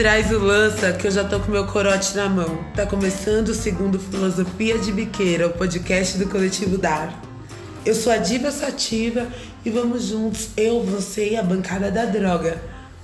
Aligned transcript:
Traz 0.00 0.32
o 0.32 0.38
lança 0.38 0.94
que 0.94 1.06
eu 1.06 1.10
já 1.10 1.22
tô 1.22 1.38
com 1.40 1.52
meu 1.52 1.66
corote 1.66 2.16
na 2.16 2.26
mão. 2.26 2.64
Tá 2.74 2.86
começando 2.86 3.50
o 3.50 3.54
segundo 3.54 4.00
Filosofia 4.00 4.78
de 4.78 4.90
Biqueira, 4.90 5.46
o 5.46 5.50
podcast 5.50 6.16
do 6.16 6.26
Coletivo 6.26 6.78
Dar. 6.78 7.22
Eu 7.84 7.94
sou 7.94 8.10
a 8.10 8.16
Diva 8.16 8.50
Sativa 8.50 9.26
e 9.62 9.68
vamos 9.68 10.04
juntos, 10.04 10.48
eu, 10.56 10.82
você 10.82 11.32
e 11.32 11.36
a 11.36 11.42
bancada 11.42 11.90
da 11.90 12.06
droga. 12.06 12.56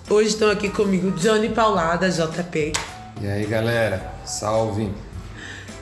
Hoje 0.09 0.31
estão 0.31 0.51
aqui 0.51 0.71
comigo 0.71 1.11
Johnny 1.11 1.51
Paulada, 1.51 2.09
JP. 2.09 2.73
E 3.21 3.27
aí 3.27 3.45
galera, 3.45 4.15
salve! 4.25 4.91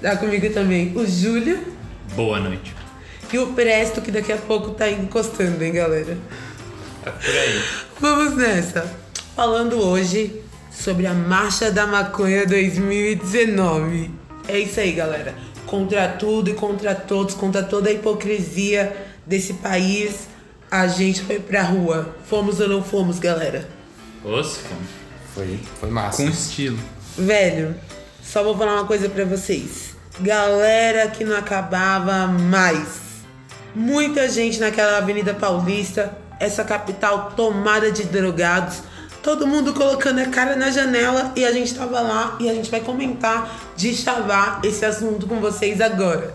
Tá 0.03 0.17
comigo 0.17 0.53
também 0.53 0.97
o 0.97 1.07
Júlio. 1.07 1.65
Boa 2.17 2.41
noite. 2.41 2.75
E 3.33 3.39
o 3.39 3.53
Presto, 3.53 4.01
que 4.01 4.11
daqui 4.11 4.33
a 4.33 4.37
pouco 4.37 4.73
tá 4.73 4.91
encostando, 4.91 5.63
hein, 5.63 5.75
galera? 5.75 6.19
É 7.07 7.11
por 7.11 7.37
aí. 7.37 7.63
Vamos 8.01 8.37
nessa. 8.37 8.93
Falando 9.37 9.81
hoje 9.81 10.44
sobre 10.75 11.07
a 11.07 11.15
Marcha 11.15 11.71
da 11.71 11.87
Maconha 11.87 12.45
2019. 12.47 14.11
É 14.49 14.59
isso 14.59 14.81
aí, 14.81 14.93
galera. 14.93 15.35
Contra 15.67 16.09
tudo 16.09 16.51
e 16.51 16.55
contra 16.55 16.95
todos, 16.95 17.35
contra 17.35 17.63
toda 17.63 17.89
a 17.89 17.93
hipocrisia 17.93 18.95
desse 19.27 19.55
país, 19.55 20.29
a 20.71 20.87
gente 20.87 21.23
foi 21.23 21.39
pra 21.39 21.63
rua. 21.63 22.15
Fomos 22.29 22.61
ou 22.61 22.69
não 22.69 22.83
fomos, 22.83 23.19
galera? 23.19 23.67
Os, 24.25 24.61
Foi, 25.35 25.59
foi 25.81 25.91
massa. 25.91 26.23
com 26.23 26.29
estilo. 26.29 26.79
Velho, 27.17 27.75
só 28.23 28.43
vou 28.43 28.57
falar 28.57 28.75
uma 28.75 28.87
coisa 28.87 29.09
pra 29.09 29.25
vocês. 29.25 29.95
Galera 30.21 31.09
que 31.09 31.25
não 31.25 31.37
acabava 31.37 32.27
mais. 32.27 33.03
Muita 33.75 34.29
gente 34.29 34.61
naquela 34.61 34.99
Avenida 34.99 35.35
Paulista, 35.35 36.17
essa 36.39 36.63
capital 36.63 37.33
tomada 37.37 37.91
de 37.91 38.05
drogados. 38.05 38.83
Todo 39.25 39.47
mundo 39.47 39.73
colocando 39.73 40.19
a 40.19 40.27
cara 40.27 40.55
na 40.55 40.71
janela 40.71 41.33
e 41.35 41.47
a 41.47 41.51
gente 41.51 41.75
tava 41.75 41.99
lá 42.03 42.37
e 42.39 42.47
a 42.47 42.53
gente 42.53 42.71
vai 42.71 42.81
comentar, 42.81 43.59
chavar 43.95 44.61
esse 44.63 44.85
assunto 44.85 45.27
com 45.27 45.41
vocês 45.41 45.81
agora. 45.81 46.35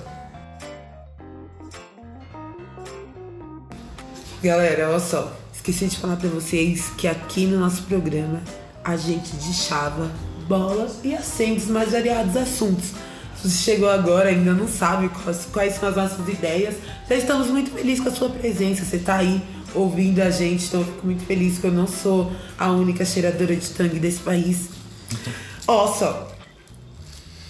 Galera, 4.41 4.89
olha 4.89 4.99
só. 4.99 5.31
Esqueci 5.53 5.85
de 5.85 5.97
falar 5.97 6.15
pra 6.15 6.29
vocês 6.29 6.89
que 6.97 7.07
aqui 7.07 7.45
no 7.45 7.59
nosso 7.59 7.83
programa 7.83 8.41
a 8.83 8.97
gente 8.97 9.35
deschava 9.35 10.09
bolas 10.47 10.93
e 11.03 11.13
acende 11.13 11.59
os 11.59 11.67
mais 11.67 11.91
variados 11.91 12.35
assuntos. 12.35 12.93
Se 13.39 13.47
você 13.47 13.71
chegou 13.71 13.87
agora 13.87 14.29
ainda 14.29 14.51
não 14.51 14.67
sabe 14.67 15.09
quais, 15.09 15.47
quais 15.53 15.75
são 15.75 15.89
as 15.89 15.95
nossas 15.95 16.27
ideias, 16.27 16.73
já 17.07 17.15
estamos 17.15 17.49
muito 17.49 17.69
felizes 17.69 18.03
com 18.03 18.09
a 18.09 18.11
sua 18.11 18.29
presença. 18.31 18.83
Você 18.83 18.97
tá 18.97 19.17
aí 19.17 19.43
ouvindo 19.75 20.19
a 20.21 20.29
gente, 20.29 20.65
então 20.65 20.81
eu 20.81 20.85
fico 20.85 21.05
muito 21.05 21.25
feliz 21.25 21.57
que 21.57 21.67
eu 21.67 21.71
não 21.71 21.87
sou 21.87 22.31
a 22.57 22.71
única 22.71 23.05
cheiradora 23.05 23.55
de 23.55 23.69
tangue 23.69 23.99
desse 23.99 24.19
país. 24.19 24.69
Ó 25.67 25.87
só. 25.93 26.31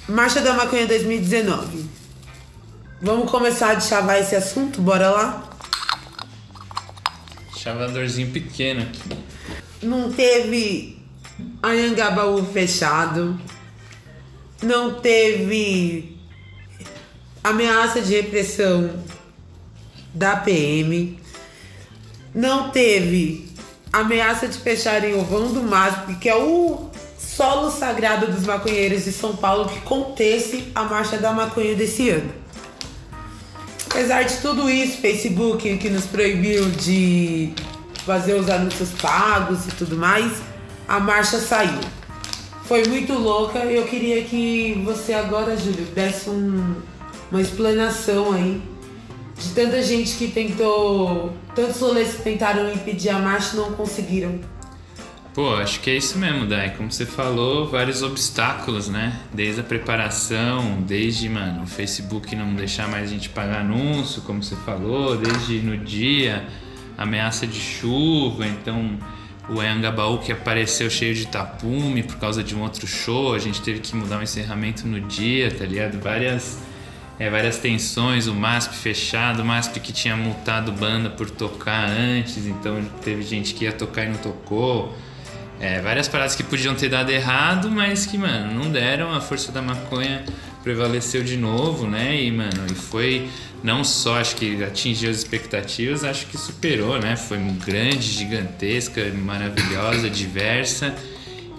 Marcha 0.07 0.41
da 0.41 0.53
Maconha 0.53 0.87
2019. 0.87 1.85
Vamos 3.01 3.29
começar 3.29 3.77
a 3.77 3.79
chavar 3.79 4.19
esse 4.19 4.35
assunto? 4.35 4.81
Bora 4.81 5.09
lá? 5.09 5.49
Chavadorzinho 7.55 8.31
pequeno 8.31 8.81
aqui. 8.83 9.09
não 9.83 10.11
teve 10.11 10.97
Anhangabaú 11.61 12.45
fechado, 12.45 13.39
não 14.61 14.95
teve 14.95 16.17
ameaça 17.43 18.01
de 18.01 18.15
repressão 18.15 19.03
da 20.13 20.37
PM, 20.37 21.18
não 22.33 22.69
teve 22.69 23.47
ameaça 23.91 24.47
de 24.47 24.57
fecharem 24.57 25.15
o 25.15 25.23
vão 25.23 25.51
do 25.51 25.63
MASP, 25.63 26.15
que 26.15 26.29
é 26.29 26.35
o 26.35 26.89
solo 27.17 27.71
sagrado 27.71 28.27
dos 28.27 28.45
maconheiros 28.45 29.05
de 29.05 29.11
São 29.11 29.35
Paulo, 29.35 29.67
que 29.69 29.79
contesse 29.81 30.65
a 30.75 30.83
marcha 30.83 31.17
da 31.17 31.31
maconha 31.31 31.75
desse 31.75 32.09
ano. 32.09 32.31
Apesar 33.89 34.23
de 34.23 34.37
tudo 34.37 34.69
isso, 34.69 34.97
Facebook 34.97 35.77
que 35.77 35.89
nos 35.89 36.05
proibiu 36.05 36.69
de 36.69 37.53
fazer 38.05 38.33
os 38.35 38.49
anúncios 38.49 38.89
pagos 39.01 39.65
e 39.67 39.71
tudo 39.71 39.97
mais, 39.97 40.33
a 40.87 40.99
marcha 40.99 41.39
saiu. 41.39 41.79
Foi 42.65 42.85
muito 42.87 43.13
louca 43.13 43.59
eu 43.59 43.85
queria 43.85 44.23
que 44.23 44.79
você 44.85 45.13
agora, 45.13 45.57
Júlio, 45.57 45.85
desse 45.85 46.29
um- 46.29 46.75
uma 47.31 47.41
explanação 47.41 48.31
aí 48.33 48.61
de 49.39 49.49
tanta 49.49 49.81
gente 49.81 50.17
que 50.17 50.27
tentou, 50.27 51.33
tantos 51.55 51.79
rolês 51.79 52.15
que 52.15 52.23
tentaram 52.23 52.71
impedir 52.71 53.09
a 53.09 53.19
marcha 53.19 53.55
não 53.55 53.71
conseguiram. 53.71 54.39
Pô, 55.33 55.53
acho 55.55 55.79
que 55.79 55.89
é 55.89 55.95
isso 55.95 56.17
mesmo, 56.17 56.45
Dai. 56.45 56.75
Como 56.75 56.91
você 56.91 57.05
falou, 57.05 57.69
vários 57.69 58.03
obstáculos, 58.03 58.89
né? 58.89 59.17
Desde 59.33 59.61
a 59.61 59.63
preparação, 59.63 60.81
desde, 60.81 61.29
mano, 61.29 61.63
o 61.63 61.67
Facebook 61.67 62.35
não 62.35 62.53
deixar 62.55 62.89
mais 62.89 63.09
a 63.09 63.13
gente 63.13 63.29
pagar 63.29 63.61
anúncio, 63.61 64.21
como 64.23 64.43
você 64.43 64.55
falou, 64.57 65.15
desde 65.15 65.59
no 65.61 65.77
dia, 65.77 66.45
ameaça 66.97 67.47
de 67.47 67.59
chuva, 67.59 68.45
então 68.45 68.97
o 69.47 69.61
Anhangabaú 69.61 70.17
que 70.19 70.31
apareceu 70.31 70.89
cheio 70.89 71.15
de 71.15 71.27
tapume 71.27 72.03
por 72.03 72.17
causa 72.17 72.43
de 72.43 72.55
um 72.55 72.61
outro 72.61 72.85
show, 72.85 73.33
a 73.33 73.39
gente 73.39 73.61
teve 73.61 73.79
que 73.79 73.95
mudar 73.95 74.19
o 74.19 74.23
encerramento 74.23 74.85
no 74.85 74.99
dia, 74.99 75.49
tá 75.51 75.65
ligado? 75.65 75.99
Várias 75.99 76.59
é, 77.19 77.29
várias 77.29 77.57
tensões, 77.57 78.27
o 78.27 78.33
MASP 78.33 78.73
fechado, 78.75 79.41
o 79.41 79.45
MASP 79.45 79.79
que 79.81 79.91
tinha 79.91 80.15
multado 80.15 80.71
banda 80.71 81.09
por 81.09 81.29
tocar 81.29 81.89
antes, 81.89 82.47
então 82.47 82.81
teve 83.03 83.21
gente 83.23 83.53
que 83.53 83.65
ia 83.65 83.73
tocar 83.73 84.05
e 84.05 84.09
não 84.09 84.17
tocou. 84.17 84.97
É, 85.59 85.81
várias 85.81 86.07
paradas 86.07 86.35
que 86.35 86.43
podiam 86.43 86.73
ter 86.73 86.87
dado 86.87 87.11
errado, 87.11 87.69
mas 87.69 88.05
que, 88.05 88.17
mano, 88.17 88.63
não 88.63 88.71
deram, 88.71 89.13
a 89.13 89.19
força 89.19 89.51
da 89.51 89.61
maconha 89.61 90.23
prevaleceu 90.63 91.21
de 91.21 91.35
novo, 91.35 91.85
né? 91.85 92.21
E, 92.21 92.31
mano, 92.31 92.65
e 92.71 92.73
foi 92.73 93.29
não 93.61 93.83
só, 93.83 94.17
acho 94.19 94.37
que 94.37 94.63
atingiu 94.63 95.09
as 95.09 95.17
expectativas, 95.17 96.05
acho 96.05 96.27
que 96.27 96.37
superou, 96.37 96.97
né? 96.97 97.17
Foi 97.17 97.37
grande, 97.37 98.03
gigantesca, 98.03 99.01
maravilhosa, 99.13 100.09
diversa. 100.09 100.95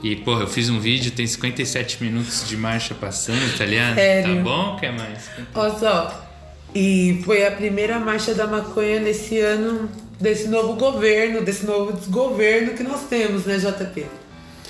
E, 0.03 0.16
porra, 0.16 0.43
eu 0.43 0.47
fiz 0.47 0.71
um 0.71 0.81
vídeo, 0.81 1.11
tem 1.11 1.27
57 1.27 2.03
minutos 2.03 2.49
de 2.49 2.56
marcha 2.56 2.94
passando, 2.94 3.56
tá 3.56 3.66
ligado? 3.66 3.94
Sério? 3.97 4.37
Tá 4.37 4.43
bom? 4.43 4.77
Quer 4.78 4.93
mais? 4.93 5.31
Olha 5.55 5.78
só. 5.78 6.27
E 6.75 7.21
foi 7.25 7.47
a 7.47 7.50
primeira 7.50 7.99
marcha 7.99 8.34
da 8.34 8.47
maconha 8.47 9.00
nesse 9.00 9.38
ano, 9.38 9.91
desse 10.19 10.49
novo 10.49 10.75
governo, 10.75 11.43
desse 11.43 11.66
novo 11.66 11.93
desgoverno 11.93 12.72
que 12.72 12.83
nós 12.83 13.03
temos, 13.11 13.44
né, 13.44 13.59
JP? 13.59 14.00
O 14.00 14.06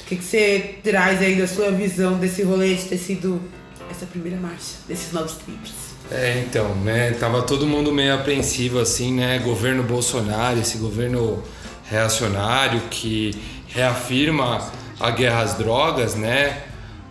que, 0.06 0.16
que 0.16 0.24
você 0.24 0.76
traz 0.82 1.20
aí 1.20 1.36
da 1.36 1.46
sua 1.46 1.70
visão 1.70 2.18
desse 2.18 2.42
rolê 2.42 2.74
de 2.74 2.84
ter 2.84 2.98
sido 2.98 3.40
essa 3.88 4.06
primeira 4.06 4.38
marcha, 4.38 4.74
desses 4.88 5.12
novos 5.12 5.34
tribos? 5.34 5.70
É, 6.10 6.42
então, 6.44 6.74
né? 6.76 7.12
Tava 7.12 7.42
todo 7.42 7.66
mundo 7.66 7.92
meio 7.92 8.14
apreensivo 8.14 8.80
assim, 8.80 9.12
né? 9.12 9.38
Governo 9.38 9.84
Bolsonaro, 9.84 10.58
esse 10.58 10.78
governo 10.78 11.40
reacionário 11.84 12.80
que 12.90 13.32
reafirma 13.68 14.72
a 15.00 15.10
guerra 15.10 15.40
às 15.42 15.54
drogas, 15.54 16.14
né? 16.14 16.62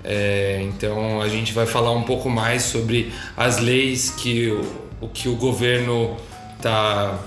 É, 0.03 0.61
então 0.63 1.22
a 1.22 1.27
gente 1.27 1.51
vai 1.51 1.66
falar 1.66 1.91
um 1.91 2.03
pouco 2.03 2.29
mais 2.29 2.63
sobre 2.63 3.11
as 3.35 3.57
leis 3.59 4.11
que 4.11 4.50
o, 4.50 4.61
o 5.01 5.07
que 5.09 5.27
o 5.27 5.35
governo 5.35 6.16
tá 6.61 7.19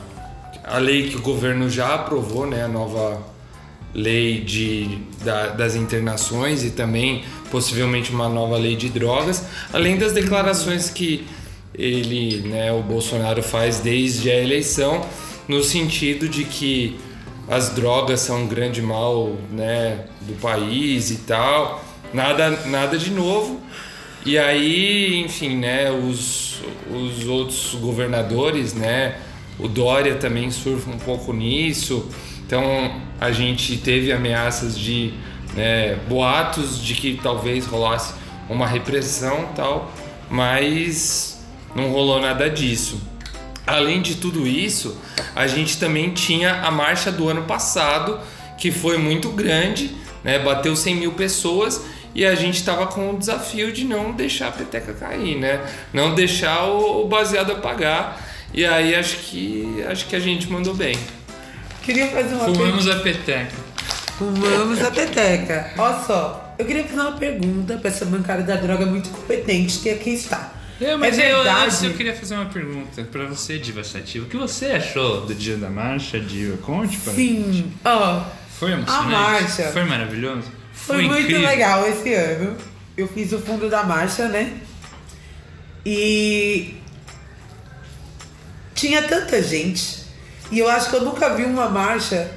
a 0.65 0.79
lei 0.79 1.09
que 1.11 1.17
o 1.17 1.21
governo 1.21 1.69
já 1.69 1.95
aprovou, 1.97 2.47
né, 2.47 2.63
a 2.65 2.69
nova 2.69 3.21
lei 3.95 4.41
de, 4.41 4.99
da- 5.23 5.49
das 5.49 5.75
internações 5.75 6.65
e 6.65 6.71
também 6.71 7.25
possivelmente 7.51 8.11
uma 8.11 8.29
nova 8.29 8.57
lei 8.57 8.75
de 8.77 8.89
drogas, 8.89 9.45
além 9.73 9.99
das 9.99 10.13
declarações 10.13 10.89
que 10.89 11.27
ele, 11.75 12.43
né, 12.49 12.73
o 12.73 12.81
Bolsonaro 12.83 13.43
faz 13.43 13.81
desde 13.81 14.31
a 14.31 14.37
eleição, 14.41 15.05
no 15.49 15.63
sentido 15.63 16.29
de 16.29 16.45
que 16.45 16.99
as 17.49 17.71
drogas 17.71 18.21
são 18.21 18.43
um 18.43 18.47
grande 18.47 18.81
mal, 18.81 19.37
né, 19.51 20.07
do 20.23 20.35
país 20.41 21.11
e 21.11 21.19
tal, 21.19 21.85
nada, 22.13 22.51
nada 22.67 22.97
de 22.97 23.11
novo. 23.11 23.61
E 24.25 24.39
aí, 24.39 25.21
enfim, 25.21 25.57
né, 25.57 25.91
os, 25.91 26.61
os 26.91 27.27
outros 27.27 27.75
governadores, 27.75 28.73
né, 28.73 29.17
o 29.59 29.69
Dória 29.69 30.15
também 30.15 30.51
surfa 30.51 30.91
um 30.91 30.99
pouco 30.99 31.33
nisso. 31.33 32.09
Então, 32.47 33.01
a 33.21 33.33
gente 33.33 33.77
teve 33.79 34.13
ameaças 34.13 34.79
de 34.79 35.15
né, 35.55 35.97
boatos 36.09 36.83
de 36.83 36.95
que 36.95 37.19
talvez 37.23 37.67
rolasse 37.67 38.15
uma 38.49 38.67
repressão 38.67 39.49
tal, 39.57 39.93
mas 40.31 41.45
não 41.75 41.91
rolou 41.91 42.21
nada 42.21 42.49
disso. 42.49 43.01
Além 43.67 44.03
de 44.03 44.17
tudo 44.17 44.47
isso, 44.47 44.99
a 45.35 45.47
gente 45.47 45.79
também 45.79 46.11
tinha 46.11 46.63
a 46.63 46.71
marcha 46.71 47.13
do 47.13 47.29
ano 47.29 47.43
passado, 47.45 48.19
que 48.59 48.71
foi 48.73 48.99
muito 48.99 49.31
grande, 49.31 49.95
né? 50.25 50.39
bateu 50.39 50.75
100 50.75 50.97
mil 50.97 51.13
pessoas 51.13 51.81
e 52.15 52.27
a 52.27 52.35
gente 52.35 52.57
estava 52.57 52.87
com 52.87 53.11
o 53.11 53.19
desafio 53.19 53.73
de 53.73 53.85
não 53.85 54.13
deixar 54.13 54.49
a 54.49 54.53
peteca 54.53 54.93
cair, 54.93 55.39
né? 55.39 55.61
não 55.93 56.15
deixar 56.15 56.65
o, 56.65 57.07
baseado 57.07 57.53
apagar. 57.53 58.21
E 58.53 58.67
aí 58.67 58.95
acho 58.95 59.17
que 59.19 59.83
acho 59.89 60.07
que 60.07 60.17
a 60.17 60.21
gente 60.21 60.51
mandou 60.51 60.75
bem. 60.75 60.99
Queria 61.83 62.09
fazer 62.09 62.35
uma 62.35 62.45
Fumamos 62.45 62.87
a 62.89 62.97
peteca. 62.97 63.53
Fumamos 64.19 64.83
a 64.83 64.91
peteca. 64.91 65.73
Ó 65.79 65.93
só, 66.05 66.55
eu 66.59 66.67
queria 66.67 66.85
fazer 66.85 67.01
uma 67.01 67.13
pergunta 67.13 67.79
pra 67.79 67.89
essa 67.89 68.05
bancada 68.05 68.43
da 68.43 68.57
droga 68.57 68.85
muito 68.85 69.09
competente 69.09 69.79
que 69.79 69.89
aqui 69.89 70.11
está. 70.11 70.53
É, 70.85 70.97
mas 70.97 71.19
é 71.19 71.33
eu, 71.33 71.37
verdade. 71.45 71.65
antes 71.67 71.83
eu 71.85 71.95
queria 71.95 72.15
fazer 72.15 72.35
uma 72.35 72.47
pergunta 72.47 73.05
pra 73.05 73.25
você, 73.27 73.59
Diva 73.59 73.85
Sativa. 73.85 74.27
O 74.27 74.29
que 74.29 74.37
você 74.37 74.67
achou 74.67 75.21
do 75.27 75.35
dia 75.35 75.57
da 75.57 75.71
marcha, 75.71 76.19
Diva? 76.19 76.57
Conte 76.59 76.97
para 76.99 77.13
Sim, 77.13 77.73
ó, 77.85 78.25
Foi 78.59 78.73
emocionante? 78.73 79.11
marcha. 79.11 79.63
Foi 79.73 79.85
maravilhoso? 79.85 80.49
foi, 80.73 81.03
muito 81.05 81.21
incrível? 81.23 81.43
legal 81.49 81.87
esse 81.89 82.13
ano. 82.15 82.57
Eu 82.97 83.07
fiz 83.07 83.33
o 83.33 83.39
fundo 83.39 83.71
da 83.71 83.85
marcha, 83.85 84.27
né? 84.29 84.53
E 85.87 86.75
tinha 88.75 89.03
tanta 89.03 89.41
gente. 89.43 90.03
E 90.51 90.59
eu 90.59 90.69
acho 90.69 90.91
que 90.91 90.97
eu 90.97 91.03
nunca 91.05 91.35
vi 91.35 91.45
uma 91.45 91.69
marcha 91.69 92.31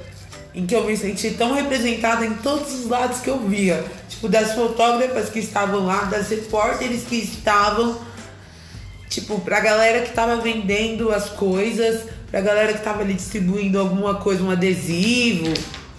em 0.54 0.64
que 0.66 0.74
eu 0.74 0.84
me 0.84 0.96
senti 0.96 1.32
tão 1.32 1.52
representada 1.54 2.24
em 2.24 2.34
todos 2.34 2.72
os 2.72 2.88
lados 2.88 3.18
que 3.20 3.28
eu 3.28 3.38
via. 3.46 3.84
Tipo, 4.08 4.28
das 4.28 4.52
fotógrafas 4.54 5.28
que 5.28 5.38
estavam 5.40 5.84
lá, 5.84 6.04
das 6.04 6.28
repórteres 6.30 7.02
que 7.02 7.16
estavam. 7.16 8.00
Tipo, 9.08 9.40
pra 9.40 9.60
galera 9.60 10.00
que 10.02 10.12
tava 10.12 10.36
vendendo 10.36 11.10
as 11.12 11.28
coisas, 11.30 12.02
pra 12.30 12.40
galera 12.40 12.72
que 12.72 12.82
tava 12.82 13.02
ali 13.02 13.14
distribuindo 13.14 13.78
alguma 13.78 14.16
coisa, 14.16 14.42
um 14.42 14.50
adesivo, 14.50 15.52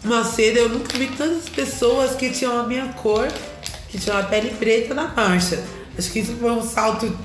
uma 0.03 0.23
seda. 0.23 0.59
Eu 0.59 0.69
nunca 0.69 0.97
vi 0.97 1.07
tantas 1.07 1.47
pessoas 1.49 2.15
que 2.15 2.29
tinham 2.29 2.59
a 2.59 2.63
minha 2.63 2.87
cor, 2.93 3.27
que 3.89 3.97
tinham 3.97 4.17
a 4.17 4.23
pele 4.23 4.51
preta 4.51 4.93
na 4.93 5.07
marcha. 5.07 5.63
Acho 5.97 6.11
que 6.11 6.19
isso 6.19 6.35
foi 6.39 6.51
um 6.51 6.61
salto 6.61 7.17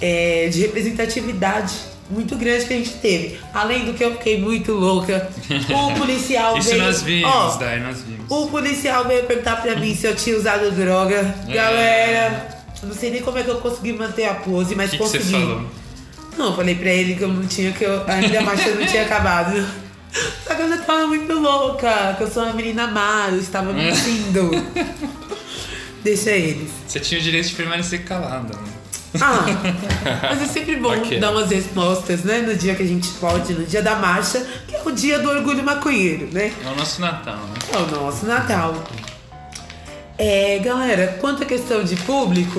é, 0.00 0.48
de 0.48 0.60
representatividade 0.60 1.74
muito 2.10 2.36
grande 2.36 2.64
que 2.66 2.72
a 2.72 2.76
gente 2.76 2.92
teve. 2.94 3.38
Além 3.52 3.84
do 3.84 3.92
que 3.94 4.02
eu 4.04 4.12
fiquei 4.12 4.40
muito 4.40 4.72
louca. 4.72 5.28
O 5.70 5.92
policial 5.98 6.56
Isso 6.56 6.70
veio. 6.70 6.82
nós 6.82 7.02
vimos, 7.02 7.30
Ó, 7.30 7.56
Dai, 7.56 7.80
nós 7.80 8.02
vimos. 8.02 8.24
o 8.30 8.46
policial 8.48 9.04
veio 9.06 9.24
perguntar 9.24 9.60
pra 9.60 9.76
mim 9.76 9.94
se 9.94 10.06
eu 10.06 10.14
tinha 10.16 10.36
usado 10.36 10.70
droga. 10.70 11.34
É. 11.48 11.52
Galera, 11.52 12.57
eu 12.82 12.88
não 12.88 12.94
sei 12.94 13.10
nem 13.10 13.22
como 13.22 13.38
é 13.38 13.42
que 13.42 13.50
eu 13.50 13.56
consegui 13.56 13.92
manter 13.92 14.26
a 14.26 14.34
pose, 14.34 14.74
mas 14.74 14.90
que, 14.90 14.96
que 14.98 15.02
você 15.02 15.18
consegui. 15.18 15.40
falou? 15.40 15.62
Não, 16.36 16.46
eu 16.50 16.56
falei 16.56 16.74
pra 16.76 16.90
ele 16.90 17.14
que 17.16 17.22
eu 17.22 17.28
não 17.28 17.46
tinha, 17.46 17.72
que 17.72 17.84
eu, 17.84 18.04
ainda 18.06 18.38
a 18.38 18.42
marcha 18.42 18.70
não 18.70 18.86
tinha 18.86 19.02
acabado. 19.02 19.66
Só 20.46 20.54
que 20.54 20.62
eu 20.62 20.68
já 20.68 20.78
tava 20.78 21.06
muito 21.06 21.32
louca, 21.34 22.14
que 22.16 22.22
eu 22.22 22.30
sou 22.30 22.44
uma 22.44 22.52
menina 22.52 22.86
má, 22.86 23.28
eu 23.30 23.38
estava 23.38 23.72
mentindo. 23.72 24.50
Deixa 26.02 26.30
eles. 26.30 26.70
Você 26.86 27.00
tinha 27.00 27.20
o 27.20 27.22
direito 27.22 27.48
de 27.48 27.54
permanecer 27.54 28.04
calada. 28.04 28.56
né? 28.56 28.72
Ah, 29.20 29.44
mas 30.22 30.42
é 30.42 30.46
sempre 30.46 30.76
bom 30.76 30.90
Ok. 30.96 31.18
dar 31.18 31.30
umas 31.32 31.50
respostas, 31.50 32.22
né? 32.24 32.38
No 32.40 32.54
dia 32.54 32.74
que 32.74 32.82
a 32.82 32.86
gente 32.86 33.08
pode, 33.14 33.54
no 33.54 33.64
dia 33.66 33.82
da 33.82 33.96
marcha, 33.96 34.46
que 34.68 34.76
é 34.76 34.82
o 34.84 34.90
dia 34.92 35.18
do 35.18 35.28
orgulho 35.30 35.62
maconheiro, 35.64 36.28
né? 36.30 36.52
É 36.64 36.68
o 36.68 36.76
nosso 36.76 37.00
Natal, 37.00 37.34
né? 37.36 37.54
É 37.72 37.76
o 37.78 37.86
nosso 38.04 38.26
Natal. 38.26 38.84
É, 40.18 40.58
galera, 40.58 41.16
quanto 41.20 41.44
à 41.44 41.46
questão 41.46 41.84
de 41.84 41.94
público, 41.96 42.58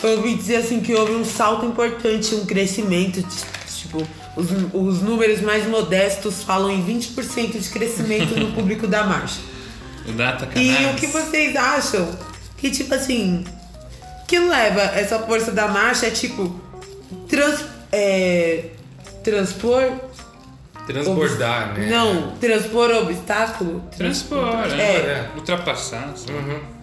eu 0.00 0.10
ouvi 0.10 0.34
dizer 0.34 0.56
assim 0.56 0.80
que 0.80 0.94
houve 0.94 1.12
um 1.12 1.24
salto 1.24 1.66
importante, 1.66 2.34
um 2.36 2.46
crescimento. 2.46 3.20
Tipo, 3.66 4.06
os, 4.36 4.46
os 4.72 5.02
números 5.02 5.40
mais 5.40 5.66
modestos 5.66 6.44
falam 6.44 6.70
em 6.70 6.84
20% 6.84 7.58
de 7.58 7.68
crescimento 7.68 8.38
no 8.38 8.52
público 8.54 8.86
da 8.86 9.02
marcha. 9.02 9.40
O 10.06 10.12
Data 10.12 10.48
E 10.56 10.86
o 10.86 10.94
que 10.94 11.08
vocês 11.08 11.56
acham 11.56 12.16
que, 12.58 12.70
tipo 12.70 12.94
assim, 12.94 13.44
que 14.28 14.38
leva 14.38 14.82
essa 14.82 15.18
força 15.18 15.50
da 15.50 15.66
marcha 15.66 16.06
é 16.06 16.10
tipo 16.10 16.60
trans, 17.28 17.64
é, 17.90 18.66
transpor. 19.24 19.90
Transbordar, 20.86 21.72
né? 21.72 21.86
Não, 21.88 22.32
transpor 22.32 22.90
obstáculo. 22.90 23.82
Transpor, 23.96 24.66
né? 24.68 24.82
É. 24.82 25.30
Ultrapassar. 25.34 26.14
Uhum. 26.28 26.73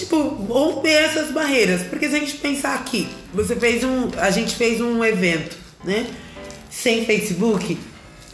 Tipo, 0.00 0.16
romper 0.48 0.92
essas 0.92 1.30
barreiras. 1.32 1.82
Porque 1.82 2.08
se 2.08 2.16
a 2.16 2.18
gente 2.18 2.36
pensar 2.38 2.74
aqui, 2.74 3.08
você 3.32 3.54
fez 3.56 3.84
um. 3.84 4.08
A 4.18 4.30
gente 4.30 4.54
fez 4.54 4.80
um 4.80 5.04
evento, 5.04 5.56
né? 5.84 6.06
Sem 6.70 7.04
Facebook. 7.04 7.78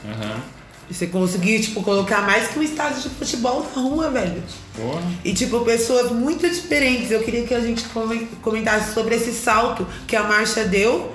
Aham. 0.04 0.40
Você 0.88 1.08
conseguiu, 1.08 1.60
tipo, 1.60 1.82
colocar 1.82 2.22
mais 2.22 2.46
que 2.46 2.58
um 2.60 2.62
estádio 2.62 3.02
de 3.02 3.08
futebol 3.08 3.66
na 3.74 3.82
rua, 3.82 4.08
velho. 4.08 4.40
Porra. 4.76 5.02
E, 5.24 5.34
tipo, 5.34 5.58
pessoas 5.64 6.12
muito 6.12 6.48
diferentes. 6.48 7.10
Eu 7.10 7.24
queria 7.24 7.44
que 7.44 7.52
a 7.52 7.58
gente 7.60 7.82
comen- 7.86 8.28
comentasse 8.40 8.94
sobre 8.94 9.16
esse 9.16 9.32
salto 9.32 9.84
que 10.06 10.14
a 10.14 10.22
marcha 10.22 10.64
deu, 10.64 11.12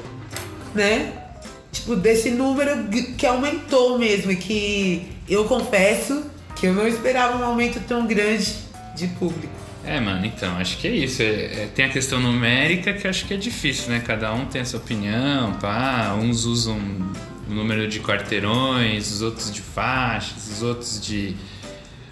né? 0.75 1.13
Tipo, 1.71 1.95
desse 1.95 2.31
número 2.31 2.89
que 3.17 3.25
aumentou 3.25 3.97
mesmo. 3.97 4.31
E 4.31 4.35
que 4.35 5.07
eu 5.29 5.45
confesso 5.45 6.23
que 6.57 6.67
eu 6.67 6.73
não 6.73 6.85
esperava 6.85 7.37
um 7.37 7.45
aumento 7.45 7.79
tão 7.87 8.05
grande 8.05 8.53
de 8.93 9.07
público. 9.07 9.53
É, 9.85 9.99
mano, 9.99 10.25
então, 10.25 10.57
acho 10.57 10.77
que 10.77 10.87
é 10.87 10.91
isso. 10.91 11.21
É- 11.21 11.25
é- 11.63 11.69
tem 11.73 11.85
a 11.85 11.89
questão 11.89 12.19
numérica 12.19 12.93
que 12.93 13.07
acho 13.07 13.25
que 13.25 13.33
é 13.33 13.37
difícil, 13.37 13.89
né? 13.89 14.01
Cada 14.05 14.31
um 14.33 14.45
tem 14.45 14.61
essa 14.61 14.77
opinião, 14.77 15.53
pá. 15.53 16.15
Uns 16.21 16.45
usam 16.45 16.77
o 17.49 17.53
número 17.53 17.87
de 17.87 17.99
quarteirões, 17.99 19.11
os 19.11 19.21
outros 19.21 19.51
de 19.51 19.61
faixas, 19.61 20.47
os 20.51 20.61
outros 20.61 21.01
de. 21.01 21.35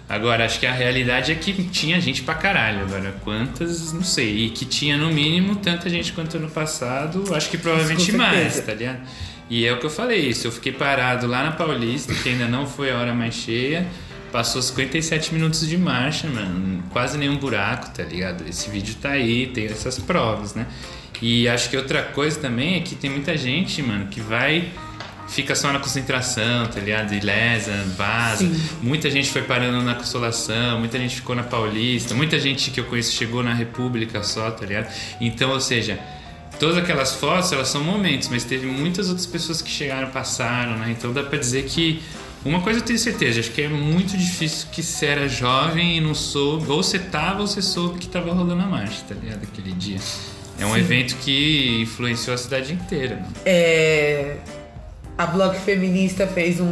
Agora, 0.08 0.44
acho 0.44 0.58
que 0.58 0.66
a 0.66 0.72
realidade 0.72 1.30
é 1.30 1.36
que 1.36 1.52
tinha 1.52 2.00
gente 2.00 2.22
pra 2.22 2.34
caralho. 2.34 2.80
Agora, 2.80 3.14
quantas, 3.22 3.92
não 3.92 4.02
sei. 4.02 4.46
E 4.46 4.50
que 4.50 4.64
tinha 4.64 4.96
no 4.96 5.08
mínimo 5.12 5.54
tanta 5.54 5.88
gente 5.88 6.12
quanto 6.12 6.36
ano 6.36 6.50
passado, 6.50 7.32
acho 7.32 7.48
que 7.48 7.56
provavelmente 7.56 8.10
mais, 8.12 8.60
tá 8.60 8.74
ligado? 8.74 9.00
E 9.48 9.64
é 9.64 9.72
o 9.72 9.78
que 9.78 9.86
eu 9.86 9.90
falei 9.90 10.18
isso. 10.28 10.48
Eu 10.48 10.52
fiquei 10.52 10.72
parado 10.72 11.28
lá 11.28 11.44
na 11.44 11.52
Paulista, 11.52 12.12
que 12.12 12.28
ainda 12.28 12.46
não 12.46 12.66
foi 12.66 12.90
a 12.90 12.96
hora 12.98 13.14
mais 13.14 13.34
cheia. 13.34 13.86
Passou 14.32 14.62
57 14.62 15.34
minutos 15.34 15.66
de 15.68 15.76
marcha, 15.76 16.28
mano. 16.28 16.82
Quase 16.90 17.18
nenhum 17.18 17.36
buraco, 17.36 17.90
tá 17.90 18.04
ligado? 18.04 18.48
Esse 18.48 18.70
vídeo 18.70 18.94
tá 19.00 19.10
aí, 19.10 19.48
tem 19.48 19.66
essas 19.66 19.98
provas, 19.98 20.54
né? 20.54 20.66
E 21.20 21.48
acho 21.48 21.68
que 21.68 21.76
outra 21.76 22.02
coisa 22.02 22.38
também 22.38 22.76
é 22.76 22.80
que 22.80 22.94
tem 22.94 23.10
muita 23.10 23.36
gente, 23.36 23.82
mano, 23.82 24.06
que 24.06 24.20
vai. 24.20 24.70
Fica 25.28 25.54
só 25.54 25.72
na 25.72 25.78
concentração, 25.78 26.66
tá 26.66 26.80
ligado? 26.80 27.14
E 27.14 27.20
lesa, 27.20 27.72
vaza. 27.96 28.44
Sim. 28.44 28.60
Muita 28.82 29.08
gente 29.10 29.30
foi 29.30 29.42
parando 29.42 29.80
na 29.82 29.94
Consolação, 29.94 30.80
muita 30.80 30.98
gente 30.98 31.14
ficou 31.16 31.36
na 31.36 31.44
Paulista, 31.44 32.14
muita 32.14 32.38
gente 32.38 32.70
que 32.72 32.80
eu 32.80 32.84
conheço 32.84 33.12
chegou 33.12 33.42
na 33.42 33.54
República 33.54 34.22
só, 34.24 34.50
tá 34.50 34.66
ligado? 34.66 34.92
Então, 35.20 35.50
ou 35.50 35.60
seja, 35.60 36.00
todas 36.58 36.76
aquelas 36.76 37.14
fotos, 37.14 37.52
elas 37.52 37.68
são 37.68 37.84
momentos, 37.84 38.28
mas 38.28 38.42
teve 38.42 38.66
muitas 38.66 39.08
outras 39.08 39.26
pessoas 39.26 39.62
que 39.62 39.70
chegaram, 39.70 40.10
passaram, 40.10 40.76
né? 40.78 40.94
Então 40.96 41.12
dá 41.12 41.22
pra 41.22 41.38
dizer 41.38 41.64
que 41.64 42.02
uma 42.44 42.60
coisa 42.62 42.80
eu 42.80 42.84
tenho 42.84 42.98
certeza, 42.98 43.40
acho 43.40 43.50
que 43.50 43.62
é 43.62 43.68
muito 43.68 44.16
difícil 44.16 44.68
que 44.72 44.82
você 44.82 45.06
era 45.06 45.28
jovem 45.28 45.98
e 45.98 46.00
não 46.00 46.14
soube, 46.14 46.70
ou 46.70 46.82
você 46.82 46.98
tava 46.98 47.40
ou 47.40 47.46
você 47.46 47.60
soube 47.60 47.98
que 47.98 48.08
tava 48.08 48.32
rolando 48.32 48.62
a 48.62 48.66
marcha, 48.66 49.02
tá 49.08 49.14
ligado? 49.14 49.42
Aquele 49.42 49.72
dia. 49.72 49.98
É 50.58 50.64
um 50.64 50.74
Sim. 50.74 50.80
evento 50.80 51.16
que 51.16 51.80
influenciou 51.82 52.34
a 52.34 52.38
cidade 52.38 52.72
inteira, 52.72 53.16
né? 53.16 53.28
É, 53.44 54.36
a 55.16 55.26
Bloco 55.26 55.56
Feminista 55.56 56.26
fez 56.26 56.60
um 56.60 56.70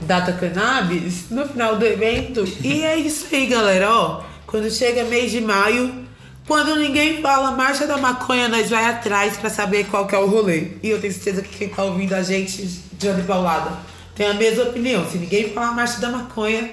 Data 0.00 0.32
Cannabis 0.32 1.28
no 1.30 1.46
final 1.46 1.76
do 1.76 1.84
evento. 1.84 2.44
e 2.62 2.82
é 2.82 2.96
isso 2.96 3.26
aí, 3.32 3.46
galera. 3.46 3.90
Ó, 3.90 4.22
quando 4.46 4.70
chega 4.70 5.04
mês 5.04 5.30
de 5.30 5.40
maio, 5.40 6.07
quando 6.48 6.74
ninguém 6.76 7.20
fala 7.20 7.50
Marcha 7.52 7.86
da 7.86 7.98
Maconha, 7.98 8.48
nós 8.48 8.70
vai 8.70 8.86
atrás 8.86 9.36
pra 9.36 9.50
saber 9.50 9.84
qual 9.84 10.06
que 10.06 10.14
é 10.14 10.18
o 10.18 10.26
rolê. 10.26 10.68
E 10.82 10.88
eu 10.88 10.98
tenho 10.98 11.12
certeza 11.12 11.42
que 11.42 11.58
quem 11.58 11.68
tá 11.68 11.84
ouvindo 11.84 12.14
a 12.14 12.22
gente, 12.22 12.66
Johnny 12.98 13.22
Paulada, 13.22 13.78
tem 14.14 14.26
a 14.26 14.32
mesma 14.32 14.64
opinião. 14.64 15.08
Se 15.08 15.18
ninguém 15.18 15.52
falar 15.52 15.72
Marcha 15.72 16.00
da 16.00 16.08
Maconha, 16.08 16.70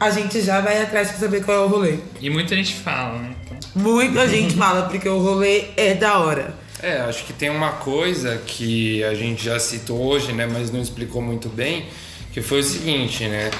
a 0.00 0.10
gente 0.10 0.42
já 0.42 0.60
vai 0.60 0.82
atrás 0.82 1.12
pra 1.12 1.20
saber 1.20 1.44
qual 1.44 1.56
é 1.56 1.60
o 1.60 1.68
rolê. 1.68 1.98
E 2.20 2.28
muita 2.28 2.56
gente 2.56 2.74
fala, 2.74 3.20
né? 3.20 3.34
Então, 3.44 3.56
Muita 3.76 4.28
gente 4.28 4.56
fala 4.56 4.82
porque 4.82 5.08
o 5.08 5.20
rolê 5.20 5.66
é 5.76 5.94
da 5.94 6.18
hora. 6.18 6.54
É, 6.82 6.98
acho 7.02 7.24
que 7.24 7.32
tem 7.32 7.48
uma 7.48 7.70
coisa 7.70 8.42
que 8.44 9.04
a 9.04 9.14
gente 9.14 9.44
já 9.44 9.58
citou 9.60 10.02
hoje, 10.04 10.32
né, 10.32 10.48
mas 10.52 10.72
não 10.72 10.80
explicou 10.80 11.22
muito 11.22 11.48
bem, 11.48 11.86
que 12.32 12.42
foi 12.42 12.58
o 12.58 12.64
seguinte, 12.64 13.24
né? 13.28 13.52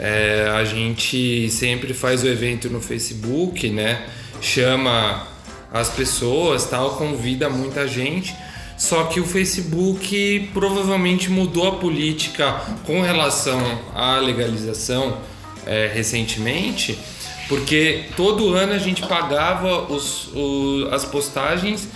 é, 0.00 0.48
a 0.54 0.64
gente 0.64 1.50
sempre 1.50 1.92
faz 1.92 2.24
o 2.24 2.26
evento 2.26 2.70
no 2.70 2.80
Facebook, 2.80 3.68
né? 3.68 4.06
Chama 4.40 5.26
as 5.72 5.88
pessoas, 5.90 6.64
tal, 6.64 6.96
convida 6.96 7.48
muita 7.48 7.86
gente. 7.86 8.34
Só 8.76 9.04
que 9.04 9.20
o 9.20 9.26
Facebook 9.26 10.50
provavelmente 10.54 11.30
mudou 11.30 11.68
a 11.68 11.72
política 11.72 12.60
com 12.86 13.02
relação 13.02 13.60
à 13.94 14.16
legalização 14.16 15.18
é, 15.66 15.90
recentemente, 15.92 16.98
porque 17.46 18.04
todo 18.16 18.54
ano 18.54 18.72
a 18.72 18.78
gente 18.78 19.02
pagava 19.06 19.82
os, 19.92 20.28
o- 20.34 20.88
as 20.90 21.04
postagens 21.04 21.88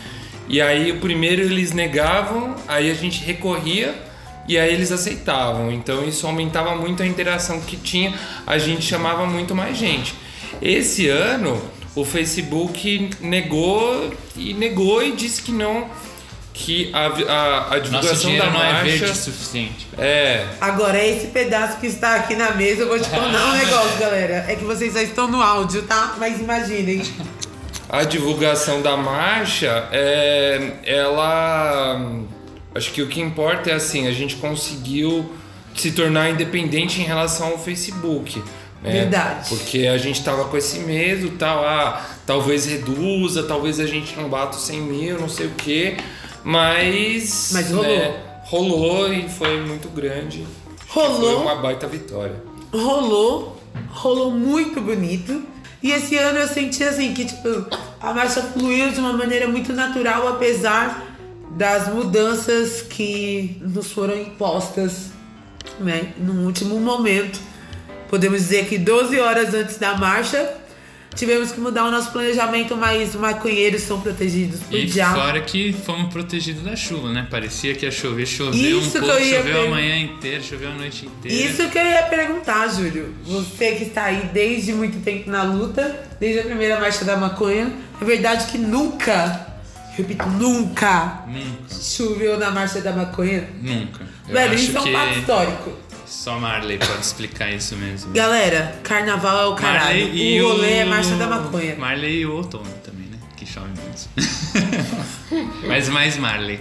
e 0.46 0.60
aí 0.60 0.92
o 0.92 1.00
primeiro 1.00 1.40
eles 1.40 1.72
negavam, 1.72 2.54
aí 2.68 2.90
a 2.90 2.94
gente 2.94 3.24
recorria 3.24 3.94
e 4.46 4.58
aí 4.58 4.74
eles 4.74 4.92
aceitavam. 4.92 5.72
Então 5.72 6.06
isso 6.06 6.26
aumentava 6.26 6.76
muito 6.76 7.02
a 7.02 7.06
interação 7.06 7.60
que 7.62 7.78
tinha, 7.78 8.12
a 8.46 8.58
gente 8.58 8.82
chamava 8.82 9.24
muito 9.24 9.54
mais 9.54 9.78
gente. 9.78 10.14
Esse 10.60 11.08
ano 11.08 11.58
o 11.94 12.04
Facebook 12.04 13.10
negou 13.20 14.12
e 14.36 14.52
negou 14.54 15.02
e 15.02 15.12
disse 15.12 15.42
que 15.42 15.52
não 15.52 15.88
que 16.54 16.88
a, 16.92 17.06
a, 17.06 17.74
a 17.74 17.78
divulgação 17.80 18.36
da 18.36 18.50
não 18.50 18.62
é 18.62 18.72
marcha. 18.72 18.84
verde 18.84 19.04
o 19.10 19.14
suficiente. 19.14 19.88
É, 19.98 20.46
Agora, 20.60 21.04
esse 21.04 21.26
pedaço 21.26 21.80
que 21.80 21.86
está 21.88 22.14
aqui 22.14 22.36
na 22.36 22.52
mesa, 22.52 22.82
eu 22.82 22.88
vou 22.88 22.98
te 22.98 23.10
contar 23.10 23.46
um 23.46 23.52
negócio, 23.56 23.98
galera. 23.98 24.44
É 24.48 24.54
que 24.54 24.64
vocês 24.64 24.92
só 24.92 25.00
estão 25.00 25.26
no 25.26 25.42
áudio, 25.42 25.82
tá? 25.82 26.14
Mas 26.16 26.38
imaginem. 26.38 27.02
a 27.88 28.04
divulgação 28.04 28.80
da 28.82 28.96
marcha, 28.96 29.88
é, 29.90 30.74
ela. 30.84 32.00
Acho 32.72 32.92
que 32.92 33.02
o 33.02 33.08
que 33.08 33.20
importa 33.20 33.70
é 33.70 33.74
assim, 33.74 34.06
a 34.06 34.12
gente 34.12 34.36
conseguiu 34.36 35.28
se 35.76 35.90
tornar 35.90 36.30
independente 36.30 37.00
em 37.00 37.04
relação 37.04 37.48
ao 37.48 37.58
Facebook. 37.58 38.40
Né? 38.84 38.92
Verdade. 39.00 39.48
Porque 39.48 39.86
a 39.86 39.96
gente 39.96 40.22
tava 40.22 40.44
com 40.44 40.56
esse 40.56 40.80
medo, 40.80 41.30
tal, 41.38 41.64
ah, 41.64 42.04
talvez 42.26 42.66
reduza, 42.66 43.42
talvez 43.44 43.80
a 43.80 43.86
gente 43.86 44.14
não 44.16 44.28
bata 44.28 44.56
os 44.56 44.62
100 44.64 44.80
mil, 44.82 45.18
não 45.18 45.28
sei 45.28 45.46
o 45.46 45.50
quê. 45.56 45.96
Mas. 46.44 47.50
Mas 47.54 47.70
rolou. 47.70 47.84
né, 47.84 48.14
rolou 48.44 49.12
e 49.12 49.28
foi 49.28 49.60
muito 49.62 49.88
grande. 49.88 50.46
Foi 50.86 51.02
Rolou, 51.08 51.42
uma 51.42 51.56
baita 51.56 51.88
vitória. 51.88 52.36
rolou, 52.72 53.58
rolou 53.90 54.30
muito 54.30 54.80
bonito. 54.80 55.42
E 55.82 55.90
esse 55.90 56.16
ano 56.16 56.38
eu 56.38 56.48
senti 56.48 56.82
assim 56.84 57.12
que 57.12 57.24
tipo, 57.24 57.66
a 58.00 58.12
marcha 58.14 58.42
fluiu 58.42 58.90
de 58.90 59.00
uma 59.00 59.12
maneira 59.12 59.48
muito 59.48 59.72
natural, 59.72 60.28
apesar 60.28 61.14
das 61.56 61.88
mudanças 61.92 62.82
que 62.82 63.58
nos 63.60 63.90
foram 63.92 64.16
impostas, 64.16 65.10
né, 65.80 66.12
no 66.18 66.46
último 66.46 66.78
momento. 66.80 67.40
Podemos 68.08 68.38
dizer 68.40 68.66
que 68.66 68.78
12 68.78 69.18
horas 69.18 69.52
antes 69.54 69.76
da 69.78 69.96
marcha, 69.96 70.52
tivemos 71.14 71.52
que 71.52 71.60
mudar 71.60 71.84
o 71.84 71.90
nosso 71.90 72.10
planejamento, 72.10 72.76
mas 72.76 73.10
os 73.14 73.20
maconheiros 73.20 73.82
são 73.82 74.00
protegidos 74.00 74.60
por 74.60 74.74
E 74.76 74.86
diabo. 74.86 75.14
fora 75.20 75.40
que 75.40 75.72
fomos 75.72 76.12
protegidos 76.12 76.62
da 76.62 76.74
chuva, 76.76 77.12
né? 77.12 77.26
Parecia 77.30 77.74
que 77.74 77.84
ia 77.86 77.90
chover, 77.90 78.26
choveu 78.26 78.80
Isso 78.80 78.98
um 78.98 79.00
pouco, 79.00 79.20
choveu 79.24 79.66
a 79.66 79.70
manhã 79.70 79.96
inteira, 79.98 80.42
choveu 80.42 80.70
a 80.70 80.74
noite 80.74 81.06
inteira. 81.06 81.50
Isso 81.50 81.68
que 81.70 81.78
eu 81.78 81.84
ia 81.86 82.02
perguntar, 82.04 82.68
Júlio. 82.68 83.14
Você 83.24 83.72
que 83.72 83.84
está 83.84 84.04
aí 84.04 84.28
desde 84.32 84.72
muito 84.72 85.00
tempo 85.04 85.30
na 85.30 85.42
luta, 85.44 86.04
desde 86.18 86.40
a 86.40 86.44
primeira 86.44 86.80
marcha 86.80 87.04
da 87.04 87.16
maconha, 87.16 87.72
é 88.00 88.04
verdade 88.04 88.46
que 88.50 88.58
nunca, 88.58 89.46
repito, 89.96 90.26
nunca 90.30 91.22
Nunca, 91.28 91.74
choveu 91.80 92.38
na 92.38 92.50
marcha 92.50 92.80
da 92.80 92.92
maconha? 92.92 93.48
nunca. 93.62 94.04
Eu 94.28 94.34
Velho, 94.34 94.54
isso 94.54 94.76
é 94.76 94.80
um 94.80 94.92
fato 94.92 95.18
histórico. 95.18 95.72
Só 96.06 96.38
Marley 96.38 96.78
pode 96.78 97.00
explicar 97.00 97.50
isso 97.50 97.76
mesmo. 97.76 98.12
Galera, 98.12 98.78
carnaval 98.82 99.38
é 99.38 99.46
o 99.46 99.54
caralho. 99.54 100.06
Marley 100.06 100.34
e 100.34 100.42
o 100.42 100.48
rolê 100.48 100.72
é 100.72 100.84
marcha 100.84 101.14
da 101.16 101.26
maconha. 101.26 101.76
Marley 101.76 102.20
e 102.20 102.26
o 102.26 102.36
outono 102.36 102.70
também, 102.84 103.06
né? 103.06 103.18
Que 103.36 103.46
chove 103.46 103.68
muito. 103.68 104.08
Mas 105.66 105.88
mais 105.88 106.16
Marley. 106.16 106.60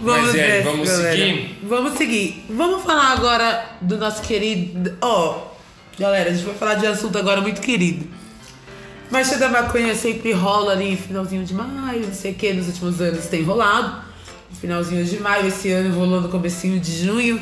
Vamos 0.00 0.26
Mas, 0.26 0.34
é, 0.34 0.46
ver, 0.46 0.64
vamos 0.64 0.88
galera. 0.88 1.10
seguir? 1.16 1.58
Vamos 1.64 1.98
seguir. 1.98 2.46
Vamos 2.50 2.82
falar 2.84 3.12
agora 3.12 3.64
do 3.80 3.96
nosso 3.98 4.22
querido. 4.22 4.96
Ó, 5.00 5.48
galera, 5.98 6.30
a 6.30 6.32
gente 6.32 6.44
vai 6.44 6.54
falar 6.54 6.74
de 6.74 6.86
um 6.86 6.90
assunto 6.92 7.18
agora 7.18 7.40
muito 7.40 7.60
querido. 7.60 8.06
Marcha 9.10 9.38
da 9.38 9.48
maconha 9.48 9.94
sempre 9.94 10.32
rola 10.32 10.72
ali 10.72 10.96
finalzinho 10.96 11.42
de 11.44 11.54
maio, 11.54 12.06
não 12.06 12.12
sei 12.14 12.32
o 12.32 12.34
que, 12.34 12.52
nos 12.52 12.66
últimos 12.68 13.00
anos 13.00 13.26
tem 13.26 13.42
rolado. 13.42 14.07
No 14.50 14.56
finalzinho 14.56 15.04
de 15.04 15.18
maio, 15.20 15.48
esse 15.48 15.70
ano 15.70 15.94
rolou 15.94 16.20
no 16.20 16.28
comecinho 16.28 16.80
de 16.80 17.04
junho. 17.04 17.40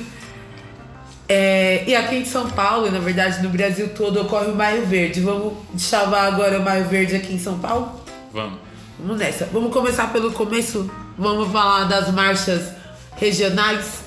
É, 1.29 1.85
e 1.87 1.95
aqui 1.95 2.17
em 2.17 2.25
São 2.25 2.49
Paulo, 2.51 2.87
e 2.87 2.91
na 2.91 3.01
verdade 3.01 3.43
no 3.43 3.49
Brasil 3.49 3.89
todo, 3.97 4.21
ocorre 4.21 4.47
o 4.47 4.55
Maio 4.55 4.87
Verde. 4.87 5.21
Vamos 5.21 5.55
chamar 5.79 6.27
agora 6.27 6.61
o 6.61 6.63
Maio 6.63 6.85
Verde 6.85 7.17
aqui 7.17 7.35
em 7.35 7.39
São 7.39 7.59
Paulo? 7.59 7.91
Vamos. 8.33 8.59
Vamos 8.99 9.19
nessa. 9.19 9.47
Vamos 9.53 9.73
começar 9.73 10.13
pelo 10.13 10.33
começo. 10.33 10.91
Vamos 11.19 11.51
falar 11.51 11.85
das 11.85 12.13
marchas 12.13 12.73
regionais. 13.17 14.05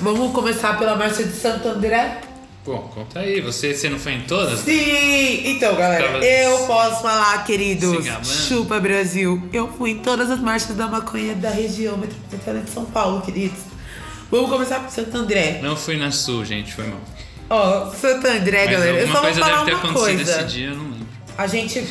Vamos 0.00 0.32
começar 0.32 0.78
pela 0.78 0.96
marcha 0.96 1.24
de 1.24 1.32
Santo 1.32 1.68
André. 1.68 2.20
Bom, 2.64 2.90
conta 2.94 3.20
aí. 3.20 3.42
Você, 3.42 3.74
você 3.74 3.90
não 3.90 3.98
foi 3.98 4.12
em 4.12 4.20
todas? 4.22 4.60
Sim! 4.60 5.50
Então, 5.50 5.76
galera, 5.76 6.24
eu 6.24 6.66
posso 6.66 7.02
falar, 7.02 7.44
queridos. 7.44 8.06
Chupa 8.26 8.80
Brasil. 8.80 9.42
Eu 9.52 9.68
fui 9.68 9.90
em 9.90 9.98
todas 9.98 10.30
as 10.30 10.40
marchas 10.40 10.74
da 10.74 10.86
maconha 10.86 11.34
da 11.34 11.50
região 11.50 11.98
metropolitana 11.98 12.60
de 12.62 12.70
São 12.70 12.86
Paulo, 12.86 13.20
queridos. 13.20 13.58
Vamos 14.30 14.48
começar 14.48 14.80
por 14.80 14.90
Santo 14.90 15.14
André. 15.16 15.60
Não 15.62 15.76
fui 15.76 15.96
na 15.98 16.10
Sul, 16.10 16.44
gente, 16.44 16.72
foi 16.72 16.86
mal. 16.86 17.00
Ó, 17.50 17.90
Santo 17.90 18.26
André, 18.26 18.64
Mas 18.64 18.72
galera. 18.72 18.98
Eu 18.98 19.06
só 19.08 19.12
vou 19.12 19.22
coisa 19.22 19.40
falar 19.40 19.64
deve 19.64 19.64
ter 19.66 19.72
uma 19.74 19.90
acontecido 19.90 20.16
coisa. 20.16 20.40
esse 20.40 20.48
dia, 20.48 20.68
eu 20.68 20.76
não 20.76 20.84
lembro. 20.84 21.06
A 21.36 21.46
gente 21.46 21.84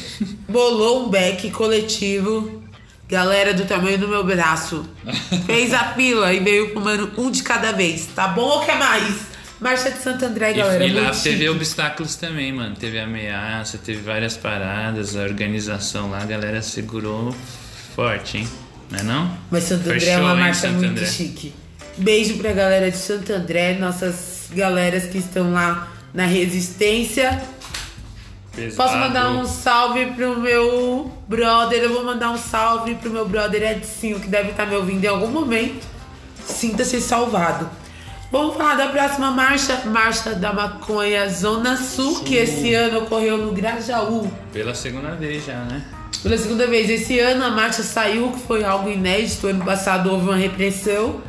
bolou 0.49 1.05
um 1.05 1.09
back 1.09 1.51
coletivo, 1.51 2.63
galera 3.07 3.53
do 3.53 3.65
tamanho 3.65 3.99
do 3.99 4.07
meu 4.07 4.23
braço. 4.23 4.83
Fez 5.45 5.71
a 5.71 5.93
fila 5.93 6.33
e 6.33 6.39
veio 6.39 6.73
fumando 6.73 7.11
um 7.17 7.29
de 7.29 7.43
cada 7.43 7.71
vez. 7.71 8.07
Tá 8.15 8.27
bom 8.27 8.41
ou 8.41 8.61
quer 8.61 8.77
mais? 8.79 9.32
Marcha 9.63 9.89
de 9.91 9.99
Santo 9.99 10.25
André, 10.25 10.51
E, 10.51 10.53
galera. 10.55 10.85
e 10.85 10.91
lá 10.93 11.09
teve 11.11 11.37
chique. 11.37 11.49
obstáculos 11.49 12.15
também, 12.15 12.51
mano. 12.51 12.75
Teve 12.75 12.99
ameaça, 12.99 13.77
teve 13.77 14.01
várias 14.01 14.35
paradas, 14.35 15.15
a 15.15 15.21
organização 15.23 16.09
lá, 16.11 16.21
a 16.21 16.25
galera 16.25 16.61
segurou 16.61 17.33
forte, 17.95 18.39
hein? 18.39 18.47
Não 18.91 18.99
é 18.99 19.03
não? 19.03 19.37
Mas 19.49 19.63
Santo 19.63 19.89
André 19.89 19.97
é 20.09 20.15
show, 20.15 20.23
uma 20.23 20.35
marcha 20.35 20.67
muito 20.69 20.85
André? 20.89 21.05
chique. 21.05 21.53
Beijo 21.97 22.37
pra 22.37 22.51
galera 22.53 22.91
de 22.91 22.97
Santo 22.97 23.31
André, 23.31 23.75
nossas 23.79 24.49
galeras 24.53 25.05
que 25.05 25.17
estão 25.17 25.51
lá 25.53 25.87
na 26.13 26.25
Resistência. 26.25 27.41
Posso 28.51 28.93
Pesado. 28.93 28.97
mandar 28.99 29.29
um 29.31 29.45
salve 29.47 30.05
pro 30.07 30.39
meu 30.39 31.11
brother. 31.27 31.81
Eu 31.81 31.93
vou 31.93 32.03
mandar 32.03 32.29
um 32.29 32.37
salve 32.37 32.93
pro 32.95 33.09
meu 33.09 33.27
brother 33.27 33.63
Edcinho, 33.63 34.19
que 34.19 34.27
deve 34.27 34.51
estar 34.51 34.67
me 34.67 34.75
ouvindo 34.75 35.03
em 35.03 35.07
algum 35.07 35.27
momento. 35.27 35.83
Sinta-se 36.45 37.01
salvado. 37.01 37.67
Vamos 38.33 38.57
falar 38.57 38.73
da 38.73 38.87
próxima 38.87 39.29
marcha, 39.29 39.83
Marcha 39.85 40.33
da 40.33 40.51
Maconha 40.51 41.29
Zona 41.29 41.77
Sul, 41.77 42.21
que 42.23 42.33
esse 42.33 42.73
ano 42.73 43.03
ocorreu 43.03 43.37
no 43.37 43.51
Grajaú. 43.51 44.27
Pela 44.51 44.73
segunda 44.73 45.11
vez 45.11 45.45
já, 45.45 45.53
né? 45.65 45.83
Pela 46.23 46.35
segunda 46.35 46.65
vez. 46.65 46.89
Esse 46.89 47.19
ano 47.19 47.45
a 47.45 47.51
marcha 47.51 47.83
saiu, 47.83 48.31
que 48.31 48.39
foi 48.39 48.63
algo 48.63 48.89
inédito. 48.89 49.45
Ano 49.45 49.63
passado 49.63 50.09
houve 50.11 50.29
uma 50.29 50.35
repressão. 50.35 51.21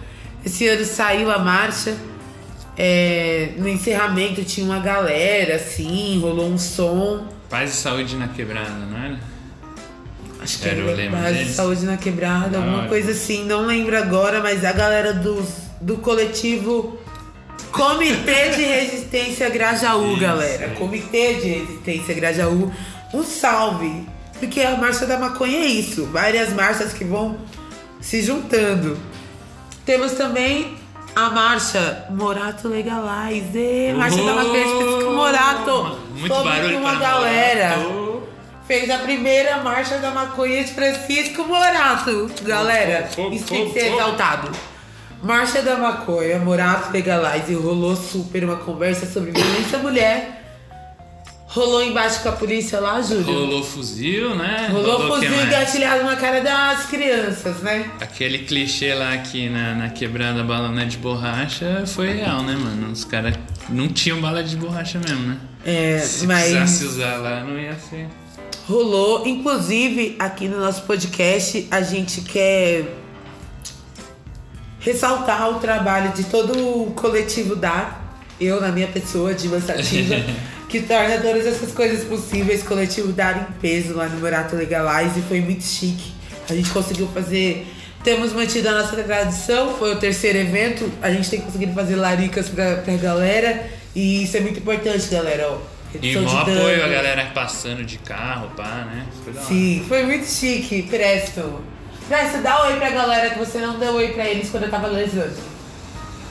Esse 0.47 0.67
ano 0.67 0.83
saiu 0.87 1.31
a 1.31 1.39
marcha. 1.39 1.95
É, 2.75 3.51
no 3.59 3.69
encerramento 3.69 4.43
tinha 4.43 4.65
uma 4.65 4.79
galera, 4.79 5.57
assim, 5.57 6.19
rolou 6.23 6.49
um 6.49 6.57
som. 6.57 7.27
Paz 7.51 7.71
e 7.75 7.77
saúde 7.77 8.17
na 8.17 8.29
quebrada, 8.29 8.71
não 8.71 8.97
era? 8.99 9.21
Acho 10.41 10.59
que 10.59 10.69
Era 10.69 10.79
o 10.81 10.89
era 10.89 10.97
lema 10.97 11.19
Paz 11.19 11.39
e? 11.39 11.53
Saúde 11.53 11.85
na 11.85 11.99
Quebrada, 11.99 12.49
Da 12.49 12.59
alguma 12.59 12.79
hora. 12.79 12.89
coisa 12.89 13.11
assim. 13.11 13.45
Não 13.45 13.67
lembro 13.67 13.95
agora, 13.95 14.41
mas 14.41 14.65
a 14.65 14.73
galera 14.73 15.13
dos, 15.13 15.49
do 15.81 15.97
coletivo 15.99 16.99
Comitê 17.73 18.51
de 18.51 18.63
Resistência 18.63 19.49
Grajaú, 19.51 20.13
Isso. 20.13 20.21
galera. 20.21 20.69
Comitê 20.79 21.35
de 21.35 21.49
Resistência 21.49 22.15
Grajaú. 22.15 22.73
Um 23.13 23.23
salve. 23.23 24.07
Porque 24.39 24.61
a 24.61 24.77
Marcha 24.77 25.07
da 25.07 25.19
Maconha 25.19 25.59
é 25.59 25.67
isso. 25.67 26.07
Várias 26.07 26.53
marchas 26.53 26.93
que 26.93 27.05
vão 27.05 27.37
se 28.01 28.23
juntando. 28.23 28.99
Temos 29.85 30.13
também 30.13 30.77
a 31.15 31.31
marcha 31.31 32.07
Morato 32.11 32.69
Legalize. 32.69 33.93
Marcha 33.97 34.17
da 34.23 34.35
Maconha 34.35 34.65
específica 34.67 35.11
Morato. 35.11 35.99
Muito 36.17 36.35
barulho 36.45 36.79
uma 36.79 36.95
galera 36.97 37.77
Morato. 37.77 38.23
fez 38.67 38.91
a 38.91 38.99
primeira 38.99 39.59
marcha 39.59 39.99
da 39.99 40.11
maconha 40.11 40.63
de 40.65 40.73
Francisco 40.73 41.45
Morato. 41.45 42.31
Galera, 42.43 43.07
Fo- 43.09 43.25
fo- 43.29 43.33
isso 43.33 43.47
tem 43.47 43.67
que 43.71 43.81
ser 43.81 43.93
exaltado. 43.95 44.51
Marcha 45.25 45.63
da 45.63 45.77
maconha, 45.79 46.39
Morato 46.39 46.93
Legalize, 46.93 47.55
rolou 47.55 47.97
super 47.97 48.45
uma 48.45 48.57
conversa 48.57 49.07
sobre 49.07 49.31
violência 49.31 49.79
mulher. 49.79 50.43
Rolou 51.47 51.83
embaixo 51.83 52.21
com 52.23 52.29
a 52.29 52.33
polícia 52.33 52.79
lá, 52.79 53.01
Júlio. 53.01 53.25
Rolou 53.25 53.65
fuzil, 53.65 54.35
né? 54.35 54.69
Rolou 54.71 55.01
que 55.01 55.07
fuzil 55.15 55.31
mais? 55.31 55.47
engatilhado 55.47 56.05
na 56.05 56.17
cara 56.17 56.41
das 56.43 56.87
crianças, 56.87 57.61
né? 57.63 57.91
Aquele 58.01 58.41
clichê 58.41 58.93
lá 58.93 59.17
que 59.17 59.49
na, 59.49 59.75
na 59.75 59.89
quebrada 59.89 60.43
bala 60.45 60.69
não 60.69 60.83
é 60.83 60.85
de 60.85 60.99
borracha 60.99 61.85
foi 61.87 62.13
real, 62.13 62.43
né, 62.43 62.55
mano? 62.57 62.93
Os 62.93 63.05
caras 63.05 63.35
não 63.71 63.89
tinham 63.89 64.21
bala 64.21 64.43
de 64.43 64.57
borracha 64.57 64.99
mesmo, 64.99 65.29
né? 65.29 65.39
É, 65.65 66.01
Se 66.01 66.27
mas 66.27 66.43
precisasse 66.51 66.85
usar 66.85 67.17
lá, 67.17 67.43
não 67.45 67.59
ia 67.59 67.75
ser. 67.89 68.09
rolou. 68.69 69.27
Inclusive, 69.27 70.17
aqui 70.19 70.49
no 70.49 70.59
nosso 70.61 70.83
podcast, 70.83 71.67
a 71.71 71.81
gente 71.81 72.21
quer 72.23 72.85
ressaltar 74.85 75.49
o 75.51 75.55
trabalho 75.59 76.13
de 76.13 76.25
todo 76.25 76.53
o 76.57 76.91
coletivo 76.93 77.57
DAR, 77.57 78.01
eu 78.41 78.61
na 78.61 78.69
minha 78.69 78.87
pessoa, 78.89 79.33
Diva 79.35 79.61
Sativa, 79.61 80.17
que 80.69 80.83
torna 80.83 81.19
todas 81.19 81.47
essas 81.47 81.73
coisas 81.73 82.05
possíveis. 82.05 82.63
Coletivo 82.63 83.13
DAR 83.13 83.49
em 83.49 83.61
peso 83.61 83.95
lá 83.95 84.07
no 84.07 84.21
Morato 84.21 84.55
Legalize, 84.55 85.23
foi 85.23 85.41
muito 85.41 85.65
chique. 85.65 86.13
A 86.49 86.55
gente 86.55 86.71
conseguiu 86.71 87.09
fazer. 87.09 87.67
Temos 88.03 88.35
mantido 88.35 88.69
a 88.69 88.73
nossa 88.73 88.95
tradição, 89.03 89.75
foi 89.77 89.95
o 89.95 89.97
terceiro 89.97 90.39
evento. 90.39 90.93
A 91.01 91.11
gente 91.11 91.31
tem 91.31 91.41
conseguido 91.41 91.73
fazer 91.73 91.97
laricas 91.97 92.51
pra, 92.51 92.77
pra 92.77 92.95
galera. 92.97 93.67
E 93.97 94.25
isso 94.25 94.37
é 94.37 94.41
muito 94.41 94.59
importante, 94.59 95.09
galera. 95.09 95.49
Ó, 95.51 95.59
E 95.95 95.99
de 96.01 96.19
apoio 96.19 96.85
a 96.85 96.89
galera 96.89 97.31
passando 97.33 97.83
de 97.83 97.97
carro, 97.99 98.51
pá, 98.55 98.87
né? 98.93 99.07
Foi 99.23 99.33
da. 99.33 99.41
Sim, 99.41 99.85
foi 99.89 100.03
muito 100.03 100.27
chique, 100.27 100.83
Presto. 100.83 101.63
Presta, 102.09 102.39
dá 102.39 102.65
oi 102.65 102.77
pra 102.77 102.91
galera 102.91 103.31
que 103.31 103.39
você 103.39 103.59
não 103.59 103.79
deu 103.79 103.95
oi 103.95 104.09
pra 104.09 104.27
eles 104.27 104.51
quando 104.51 104.65
eu 104.65 104.71
tava 104.71 104.89
lesando. 104.89 105.35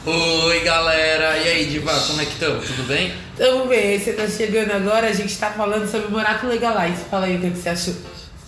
Oi 0.06 0.60
galera, 0.60 1.38
e 1.38 1.48
aí 1.48 1.66
Diva, 1.66 1.94
como 2.08 2.22
é 2.22 2.26
que 2.26 2.34
estão? 2.34 2.60
Tudo 2.60 2.84
bem? 2.84 3.14
Vamos 3.38 3.70
ver, 3.70 4.00
você 4.00 4.14
tá 4.14 4.28
chegando 4.28 4.72
agora, 4.72 5.08
a 5.08 5.14
gente 5.14 5.36
tá 5.36 5.50
falando 5.50 5.90
sobre 5.90 6.08
o 6.08 6.12
Morato 6.12 6.46
Legalize. 6.46 7.06
Fala 7.10 7.26
aí 7.26 7.38
o 7.38 7.42
que 7.42 7.50
que 7.50 7.58
você 7.58 7.70
achou. 7.70 7.96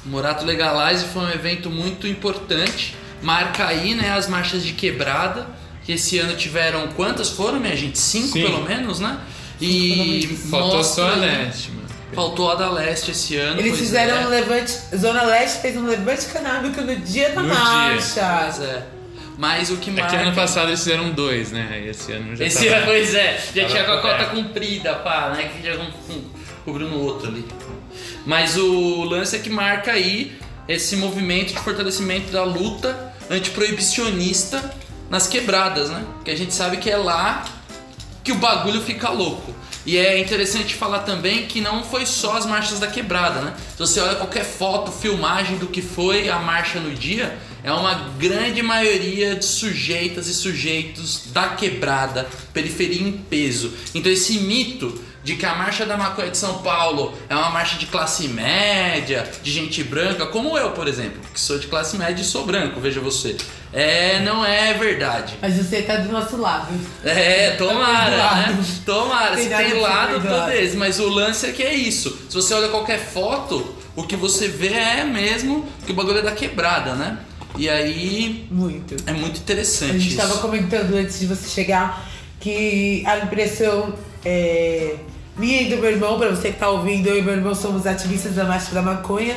Morato 0.06 0.46
Legalize 0.46 1.06
foi 1.06 1.24
um 1.24 1.32
evento 1.32 1.70
muito 1.72 2.06
importante. 2.06 2.96
Marca 3.24 3.66
aí, 3.66 3.96
né, 3.96 4.12
as 4.12 4.28
marchas 4.28 4.64
de 4.64 4.74
quebrada, 4.74 5.48
que 5.84 5.94
esse 5.94 6.20
ano 6.20 6.36
tiveram 6.36 6.90
quantas 6.90 7.30
foram, 7.30 7.60
minha 7.60 7.76
gente? 7.76 7.98
Cinco 7.98 8.34
Sim. 8.34 8.44
pelo 8.44 8.64
menos, 8.64 9.00
né? 9.00 9.18
E 9.60 10.38
Faltou 10.52 10.84
só 10.84 11.10
a 11.10 11.16
leste, 11.16 11.72
mano. 11.72 11.85
Faltou 12.14 12.52
a 12.52 12.56
da 12.56 12.70
leste 12.72 13.12
esse 13.12 13.36
ano. 13.36 13.60
Eles 13.60 13.78
fizeram 13.78 14.18
é. 14.18 14.26
um 14.26 14.30
levante. 14.30 14.72
Zona 14.96 15.24
Leste 15.24 15.60
fez 15.62 15.76
um 15.76 15.86
levante 15.86 16.26
canábico 16.28 16.80
no 16.82 16.96
dia 16.98 17.30
da 17.32 17.42
No 17.42 17.50
dia. 17.50 17.60
marcha. 17.60 18.40
Pois 18.44 18.62
é. 18.62 18.86
Mas 19.38 19.70
o 19.70 19.78
que 19.78 19.90
É 19.90 19.94
marca... 19.94 20.10
que 20.10 20.16
ano 20.24 20.34
passado 20.36 20.68
eles 20.70 20.80
fizeram 20.80 21.10
dois, 21.12 21.52
né? 21.52 21.68
Aí 21.70 21.90
esse 21.90 22.12
ano 22.14 22.36
já 22.36 22.46
Esse 22.46 22.70
tá... 22.70 22.76
ano, 22.78 22.86
pois 22.86 23.14
é, 23.14 23.38
já 23.54 23.62
Tava 23.64 23.74
tinha 23.74 23.84
com 23.84 23.92
a 23.92 24.02
cota 24.02 24.26
comprida, 24.28 24.94
pá, 24.96 25.34
né? 25.36 25.50
Que 25.54 25.68
já 25.68 25.76
com- 25.76 26.22
cobriu 26.64 26.88
no 26.88 27.00
outro 27.02 27.28
ali. 27.28 27.46
Mas 28.26 28.56
o 28.56 29.04
lance 29.04 29.36
é 29.36 29.40
que 29.40 29.50
marca 29.50 29.92
aí 29.92 30.38
esse 30.70 30.96
movimento 30.96 31.54
de 31.54 31.60
fortalecimento 31.60 32.32
da 32.32 32.44
luta 32.44 33.14
antiproibicionista 33.30 34.74
nas 35.10 35.28
quebradas, 35.28 35.90
né? 35.90 36.04
Que 36.24 36.32
a 36.32 36.36
gente 36.38 36.54
sabe 36.54 36.78
que 36.78 36.90
é 36.90 36.98
lá 36.98 37.44
que 38.24 38.32
o 38.32 38.36
bagulho 38.36 38.82
fica 38.82 39.10
louco. 39.10 39.54
E 39.86 39.98
é 39.98 40.20
interessante 40.20 40.74
falar 40.74 41.00
também 41.00 41.46
que 41.46 41.62
não 41.62 41.84
foi 41.84 42.06
só 42.06 42.38
as 42.38 42.46
marchas 42.46 42.80
da 42.80 42.88
quebrada, 42.88 43.42
né? 43.42 43.54
Se 43.72 43.78
você 43.78 44.00
olha 44.00 44.16
qualquer 44.16 44.44
foto, 44.44 44.92
filmagem 44.92 45.58
do 45.58 45.68
que 45.68 45.82
foi 45.82 46.28
a 46.28 46.40
marcha 46.40 46.80
no 46.80 46.94
dia, 46.94 47.38
é 47.64 47.72
uma 47.72 47.94
grande 48.18 48.62
maioria 48.64 49.36
de 49.36 49.46
sujeitas 49.46 50.28
e 50.28 50.34
sujeitos 50.34 51.28
da 51.32 51.50
quebrada, 51.50 52.28
periferia 52.54 53.02
em 53.02 53.12
peso. 53.12 53.74
Então 53.94 54.12
esse 54.12 54.40
mito 54.40 55.00
de 55.24 55.36
que 55.36 55.46
a 55.46 55.56
marcha 55.56 55.86
da 55.88 55.98
maconha 55.98 56.30
de 56.30 56.38
São 56.38 56.60
Paulo 56.60 57.18
é 57.28 57.36
uma 57.36 57.50
marcha 57.50 57.80
de 57.80 57.88
classe 57.88 58.28
média, 58.28 59.28
de 59.42 59.52
gente 59.52 59.84
branca, 59.84 60.28
como 60.28 60.56
eu, 60.56 60.72
por 60.72 60.88
exemplo, 60.88 61.20
que 61.34 61.40
sou 61.40 61.58
de 61.58 61.66
classe 61.66 61.98
média 61.98 62.22
e 62.22 62.26
sou 62.26 62.46
branco, 62.46 62.80
veja 62.80 63.02
você. 63.02 63.36
É, 63.78 64.22
não 64.22 64.46
é 64.46 64.74
verdade. 64.74 65.38
Mas 65.42 65.56
você 65.56 65.82
tá 65.82 65.98
do 65.98 66.10
nosso 66.10 66.38
lado. 66.38 66.74
É, 67.04 67.52
tomara, 67.58 68.16
lado. 68.16 68.54
né? 68.54 68.66
Tomara, 68.86 69.36
se 69.38 69.50
tem 69.50 69.82
lado, 69.82 70.22
todo 70.26 70.50
esse. 70.52 70.78
Mas 70.78 70.98
o 70.98 71.10
lance 71.10 71.46
é 71.46 71.52
que 71.52 71.62
é 71.62 71.74
isso. 71.74 72.18
Se 72.30 72.36
você 72.36 72.54
olha 72.54 72.70
qualquer 72.70 73.00
foto, 73.00 73.76
o 73.94 74.04
que 74.04 74.16
você 74.16 74.48
vê 74.48 74.70
é 74.74 75.04
mesmo 75.04 75.68
que 75.86 75.92
o 75.92 75.96
bagulho 75.96 76.20
é 76.20 76.22
da 76.22 76.32
quebrada, 76.32 76.94
né? 76.96 77.18
E 77.58 77.68
aí 77.70 78.48
Muito. 78.50 78.96
é 79.06 79.12
muito 79.12 79.40
interessante 79.40 79.92
A 79.92 79.94
gente 80.00 80.08
isso. 80.08 80.18
tava 80.18 80.38
comentando 80.40 80.94
antes 80.96 81.20
de 81.20 81.26
você 81.26 81.50
chegar 81.50 82.06
que 82.40 83.04
a 83.06 83.18
impressão 83.20 83.94
é, 84.24 84.96
minha 85.38 85.64
e 85.64 85.70
do 85.70 85.78
meu 85.78 85.92
irmão, 85.92 86.18
pra 86.18 86.30
você 86.30 86.52
que 86.52 86.60
tá 86.60 86.70
ouvindo, 86.70 87.08
eu 87.08 87.18
e 87.18 87.22
meu 87.22 87.34
irmão 87.34 87.54
somos 87.54 87.86
ativistas 87.86 88.36
da 88.36 88.46
Marcha 88.46 88.74
da 88.74 88.82
Maconha. 88.82 89.36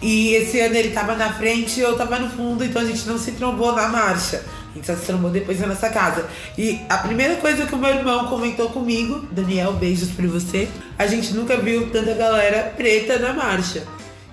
E 0.00 0.34
esse 0.34 0.60
ano 0.60 0.76
ele 0.76 0.90
tava 0.90 1.14
na 1.16 1.32
frente 1.32 1.80
e 1.80 1.82
eu 1.82 1.96
tava 1.96 2.18
no 2.18 2.30
fundo, 2.30 2.64
então 2.64 2.82
a 2.82 2.84
gente 2.84 3.06
não 3.06 3.18
se 3.18 3.32
trombou 3.32 3.72
na 3.72 3.88
marcha. 3.88 4.44
A 4.70 4.74
gente 4.74 4.86
só 4.86 4.94
se 4.94 5.06
trombou 5.06 5.30
depois 5.30 5.58
na 5.58 5.66
nossa 5.66 5.88
casa. 5.90 6.28
E 6.56 6.80
a 6.88 6.98
primeira 6.98 7.36
coisa 7.36 7.66
que 7.66 7.74
o 7.74 7.78
meu 7.78 7.90
irmão 7.90 8.28
comentou 8.28 8.68
comigo, 8.70 9.26
Daniel, 9.32 9.72
beijos 9.72 10.10
pra 10.10 10.26
você, 10.28 10.68
a 10.96 11.06
gente 11.06 11.34
nunca 11.34 11.56
viu 11.56 11.90
tanta 11.90 12.14
galera 12.14 12.72
preta 12.76 13.18
na 13.18 13.32
marcha. 13.32 13.82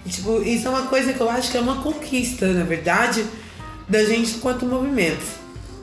E, 0.05 0.09
tipo, 0.09 0.41
isso 0.43 0.67
é 0.67 0.69
uma 0.69 0.83
coisa 0.83 1.13
que 1.13 1.19
eu 1.19 1.29
acho 1.29 1.49
que 1.49 1.57
é 1.57 1.61
uma 1.61 1.81
conquista, 1.81 2.47
na 2.47 2.63
verdade, 2.63 3.25
da 3.89 4.03
gente 4.03 4.35
enquanto 4.35 4.65
movimento. 4.65 5.25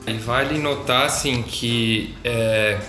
E 0.07 0.13
vale 0.13 0.57
notar 0.59 1.07
assim 1.07 1.41
que 1.43 2.15
é, 2.23 2.79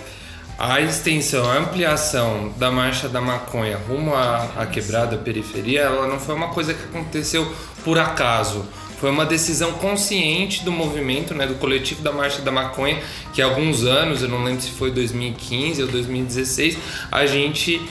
a 0.59 0.81
extensão, 0.81 1.51
a 1.51 1.59
ampliação 1.59 2.53
da 2.57 2.71
marcha 2.71 3.09
da 3.09 3.21
maconha 3.21 3.77
rumo 3.77 4.15
à, 4.15 4.49
à 4.57 4.67
quebrada 4.67 5.17
periferia, 5.17 5.81
ela 5.81 6.07
não 6.07 6.19
foi 6.21 6.35
uma 6.35 6.49
coisa 6.49 6.73
que 6.73 6.85
aconteceu 6.85 7.53
por 7.83 7.99
acaso. 7.99 8.65
Foi 9.01 9.11
uma 9.11 9.27
decisão 9.27 9.73
consciente 9.73 10.65
do 10.65 10.71
movimento, 10.73 11.35
né, 11.35 11.47
do 11.47 11.57
coletivo 11.57 12.01
da 12.03 12.13
Marcha 12.13 12.41
da 12.41 12.51
Maconha, 12.53 13.03
que 13.35 13.43
há 13.43 13.45
alguns 13.45 13.83
anos, 13.85 14.23
eu 14.23 14.29
não 14.29 14.43
lembro 14.45 14.63
se 14.63 14.71
foi 14.71 14.91
2015 14.93 15.83
ou 15.83 15.89
2016, 15.89 16.79
a 17.11 17.27
gente 17.27 17.83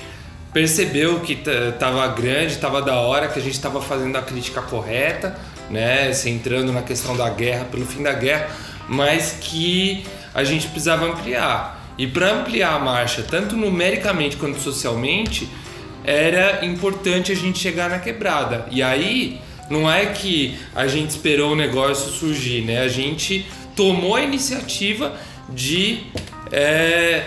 percebeu 0.54 1.20
que 1.20 1.36
t- 1.36 1.72
tava 1.78 2.08
grande, 2.08 2.58
tava 2.58 2.82
da 2.82 2.96
hora, 2.96 3.28
que 3.28 3.38
a 3.38 3.42
gente 3.42 3.60
tava 3.60 3.82
fazendo 3.82 4.16
a 4.18 4.22
crítica 4.22 4.62
correta, 4.62 5.38
né, 5.70 6.12
centrando 6.14 6.72
na 6.72 6.82
questão 6.82 7.16
da 7.16 7.30
guerra, 7.30 7.66
pelo 7.66 7.86
fim 7.86 8.02
da 8.02 8.14
guerra, 8.14 8.50
mas 8.88 9.38
que 9.40 10.06
a 10.34 10.44
gente 10.44 10.68
precisava 10.68 11.06
ampliar. 11.06 11.83
E 11.98 12.08
para 12.08 12.32
ampliar 12.32 12.74
a 12.74 12.80
marcha, 12.80 13.24
tanto 13.24 13.56
numericamente 13.56 14.38
quanto 14.38 14.60
socialmente, 14.60 15.48
era 16.04 16.66
importante 16.66 17.32
a 17.32 17.36
gente 17.36 17.60
chegar 17.60 17.90
na 17.90 18.00
quebrada. 18.00 18.68
E 18.72 18.82
aí, 18.82 19.40
não 19.70 19.90
é 19.90 20.08
que 20.08 20.58
a 20.76 20.88
gente 20.88 21.12
esperou 21.12 21.54
o 21.54 21.56
negócio 21.56 22.12
surgir, 22.12 22.62
né? 22.62 22.82
A 22.82 22.88
gente 22.88 23.46
tomou 23.76 24.16
a 24.16 24.22
iniciativa 24.22 25.14
de 25.50 26.04
é, 26.52 27.24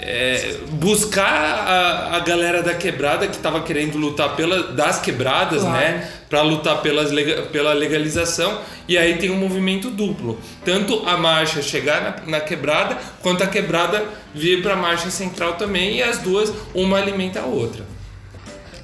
é, 0.00 0.56
buscar 0.70 1.32
a, 1.32 2.16
a 2.16 2.20
galera 2.20 2.62
da 2.62 2.74
quebrada 2.74 3.26
que 3.26 3.36
estava 3.36 3.60
querendo 3.62 3.98
lutar 3.98 4.36
pela, 4.36 4.72
das 4.72 5.00
quebradas, 5.00 5.62
Claro. 5.62 5.76
né? 5.76 6.08
Para 6.30 6.42
lutar 6.42 6.80
pelas, 6.82 7.10
pela 7.50 7.72
legalização. 7.72 8.60
E 8.86 8.96
aí 8.98 9.16
tem 9.16 9.30
um 9.30 9.36
movimento 9.36 9.90
duplo. 9.90 10.38
Tanto 10.64 11.06
a 11.08 11.16
marcha 11.16 11.62
chegar 11.62 12.22
na, 12.26 12.32
na 12.32 12.40
quebrada, 12.40 12.96
quanto 13.22 13.42
a 13.42 13.46
quebrada 13.46 14.04
vir 14.34 14.62
para 14.62 14.74
a 14.74 14.76
marcha 14.76 15.10
central 15.10 15.54
também. 15.54 15.96
E 15.96 16.02
as 16.02 16.18
duas, 16.18 16.52
uma 16.74 16.98
alimenta 16.98 17.40
a 17.40 17.44
outra. 17.44 17.84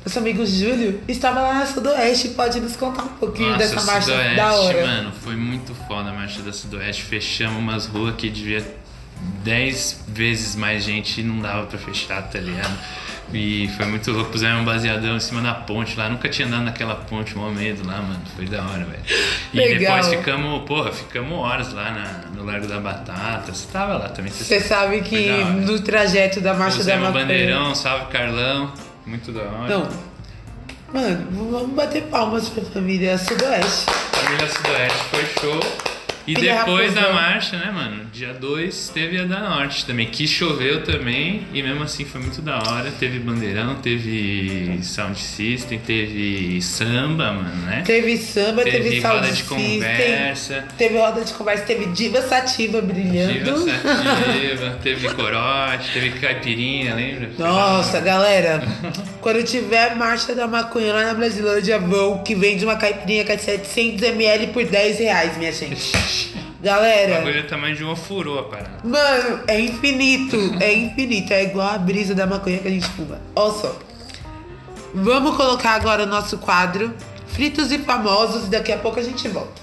Nosso 0.05 0.19
amigo 0.19 0.45
Júlio 0.45 1.01
estava 1.09 1.41
lá 1.41 1.55
na 1.55 1.67
Sudoeste, 1.67 2.29
pode 2.31 2.61
nos 2.61 2.77
contar 2.77 3.05
um 3.05 3.09
pouquinho 3.09 3.53
Nossa, 3.53 3.59
dessa 3.59 3.83
marcha 3.87 4.11
Sudoeste, 4.11 4.37
da 4.37 4.53
hora. 4.53 4.87
mano, 4.87 5.13
foi 5.23 5.35
muito 5.35 5.75
foda 5.89 6.11
a 6.11 6.13
marcha 6.13 6.43
da 6.43 6.53
Sudoeste. 6.53 7.03
Fechamos 7.05 7.59
umas 7.59 7.87
ruas 7.87 8.15
que 8.17 8.29
devia 8.29 8.63
10 9.43 10.05
vezes 10.09 10.55
mais 10.57 10.85
gente 10.85 11.21
e 11.21 11.25
não 11.25 11.41
dava 11.41 11.67
pra 11.67 11.79
fechar, 11.79 12.23
tá 12.23 12.39
ligado? 12.39 12.77
E 13.33 13.69
foi 13.77 13.87
muito 13.87 14.13
louco, 14.13 14.31
puseram 14.31 14.61
um 14.61 14.65
baseadão 14.65 15.17
em 15.17 15.21
cima 15.21 15.41
da 15.41 15.55
ponte 15.55 15.97
lá. 15.99 16.09
Nunca 16.09 16.29
tinha 16.29 16.47
andado 16.47 16.65
naquela 16.65 16.95
ponte, 16.95 17.37
mó 17.37 17.49
medo 17.51 17.85
lá, 17.87 17.97
mano. 18.03 18.21
Foi 18.37 18.45
da 18.47 18.63
hora, 18.63 18.85
velho. 18.85 19.03
E 19.53 19.57
Legal. 19.59 19.97
depois 19.97 20.15
ficamos, 20.15 20.63
porra, 20.69 20.93
ficamos 20.93 21.33
horas 21.39 21.73
lá 21.73 21.91
na- 21.91 22.31
no 22.37 22.45
Largo 22.45 22.67
da 22.69 22.79
Batata. 22.79 23.53
Você 23.53 23.67
tava 23.73 23.95
lá 23.95 24.09
também, 24.11 24.31
você 24.31 24.45
Você 24.45 24.61
sabe 24.61 24.99
Foi 24.99 25.03
que 25.03 25.29
da 25.29 25.45
no 25.51 25.81
trajeto 25.81 26.41
da 26.41 26.53
marcha 26.55 26.77
da 26.79 26.85
Pusemos 26.85 27.03
o 27.03 27.07
maconha... 27.07 27.25
bandeirão, 27.25 27.75
salve 27.75 28.07
Carlão. 28.13 28.73
Muito 29.07 29.33
da 29.33 29.43
hora. 29.43 29.69
Não. 29.79 29.89
Mano, 30.93 31.27
vamos 31.51 31.71
bater 31.75 32.03
palmas 32.05 32.49
pra 32.51 32.63
família 32.63 33.19
Sudoeste. 33.19 33.87
Família 34.13 34.49
Sudoeste 34.49 34.99
foi 35.11 35.25
show. 35.41 35.61
E 36.27 36.35
depois 36.35 36.95
da 36.95 37.13
marcha, 37.13 37.57
né, 37.57 37.71
mano? 37.71 38.07
Dia 38.13 38.33
2 38.33 38.91
teve 38.95 39.19
a 39.19 39.25
da 39.25 39.41
Norte 39.41 39.85
também, 39.85 40.07
que 40.07 40.27
choveu 40.27 40.83
também, 40.83 41.47
e 41.53 41.63
mesmo 41.63 41.83
assim 41.83 42.05
foi 42.05 42.21
muito 42.21 42.41
da 42.41 42.57
hora. 42.57 42.91
Teve 42.99 43.19
bandeirão, 43.19 43.75
teve 43.77 44.79
sound 44.83 45.19
system, 45.19 45.79
teve 45.79 46.61
samba, 46.63 47.33
mano, 47.33 47.67
né? 47.67 47.83
Teve 47.85 48.17
samba, 48.17 48.63
teve, 48.63 48.85
Teve 48.85 49.01
roda 49.01 49.31
de 49.31 49.43
conversa. 49.43 50.65
Teve 50.79 50.99
roda 50.99 51.25
de 51.25 51.33
conversa, 51.33 51.65
teve 51.65 51.87
diva 51.87 52.23
sativa 52.23 52.81
brilhando. 52.81 53.33
Diva 53.33 53.59
sativa, 53.59 54.79
teve 54.83 55.09
corote, 55.11 55.93
teve 55.93 56.11
caipirinha, 56.19 56.95
lembra? 56.95 57.31
Nossa, 57.39 58.01
galera, 58.01 58.63
quando 59.21 59.43
tiver 59.43 59.95
marcha 59.97 60.35
da 60.35 60.47
maconha 60.47 60.93
lá 60.93 61.05
na 61.05 61.15
Brasilândia, 61.15 61.79
vão 61.79 62.23
que 62.23 62.35
vende 62.35 62.65
uma 62.65 62.77
caipirinha 62.77 63.25
que 63.25 63.33
é 63.33 63.37
700ml 63.37 64.53
por 64.53 64.65
10 64.65 64.99
reais, 64.99 65.37
minha 65.37 65.53
gente. 65.53 65.93
O 66.61 66.63
Galera, 66.63 67.17
bagulho 67.17 67.39
é 67.39 67.43
o 67.43 67.47
tamanho 67.47 67.77
de 67.77 67.85
uma 67.85 67.97
furou 67.97 68.39
a 68.39 68.45
parada. 68.45 68.81
mano, 68.83 69.41
é 69.47 69.61
infinito, 69.61 70.37
é 70.61 70.73
infinito, 70.73 71.33
é 71.33 71.45
igual 71.45 71.69
a 71.69 71.79
brisa 71.79 72.15
da 72.15 72.27
maconha 72.27 72.59
que 72.59 72.69
a 72.69 72.71
gente 72.71 72.89
fuma. 72.89 73.21
Olha 73.37 73.53
só. 73.53 73.79
Vamos 74.95 75.37
colocar 75.37 75.73
agora 75.73 76.05
o 76.05 76.07
nosso 76.07 76.39
quadro 76.39 76.95
Fritos 77.27 77.73
e 77.73 77.79
Famosos 77.79 78.47
e 78.47 78.51
daqui 78.51 78.71
a 78.73 78.79
pouco 78.79 79.01
a 79.01 79.03
gente 79.03 79.27
volta. 79.29 79.61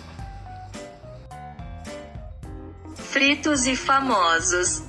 Fritos 2.95 3.65
e 3.65 3.75
famosos. 3.75 4.83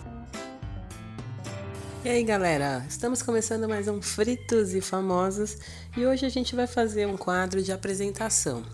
E 2.04 2.08
aí 2.08 2.24
galera, 2.24 2.84
estamos 2.88 3.22
começando 3.22 3.68
mais 3.68 3.86
um 3.86 4.02
Fritos 4.02 4.74
e 4.74 4.80
Famosos 4.80 5.56
e 5.96 6.04
hoje 6.04 6.26
a 6.26 6.28
gente 6.28 6.56
vai 6.56 6.66
fazer 6.66 7.06
um 7.06 7.16
quadro 7.16 7.62
de 7.62 7.70
apresentação. 7.70 8.64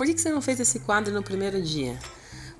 Por 0.00 0.06
que 0.06 0.16
você 0.16 0.30
não 0.30 0.40
fez 0.40 0.58
esse 0.58 0.80
quadro 0.80 1.12
no 1.12 1.22
primeiro 1.22 1.60
dia? 1.60 1.98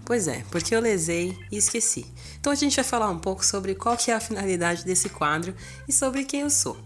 Pois 0.04 0.28
é, 0.28 0.44
porque 0.50 0.76
eu 0.76 0.80
lesei 0.80 1.38
e 1.50 1.56
esqueci. 1.56 2.04
Então 2.38 2.52
a 2.52 2.54
gente 2.54 2.76
vai 2.76 2.84
falar 2.84 3.08
um 3.08 3.18
pouco 3.18 3.42
sobre 3.46 3.74
qual 3.74 3.96
que 3.96 4.10
é 4.10 4.14
a 4.14 4.20
finalidade 4.20 4.84
desse 4.84 5.08
quadro 5.08 5.54
e 5.88 5.92
sobre 5.92 6.26
quem 6.26 6.42
eu 6.42 6.50
sou. 6.50 6.76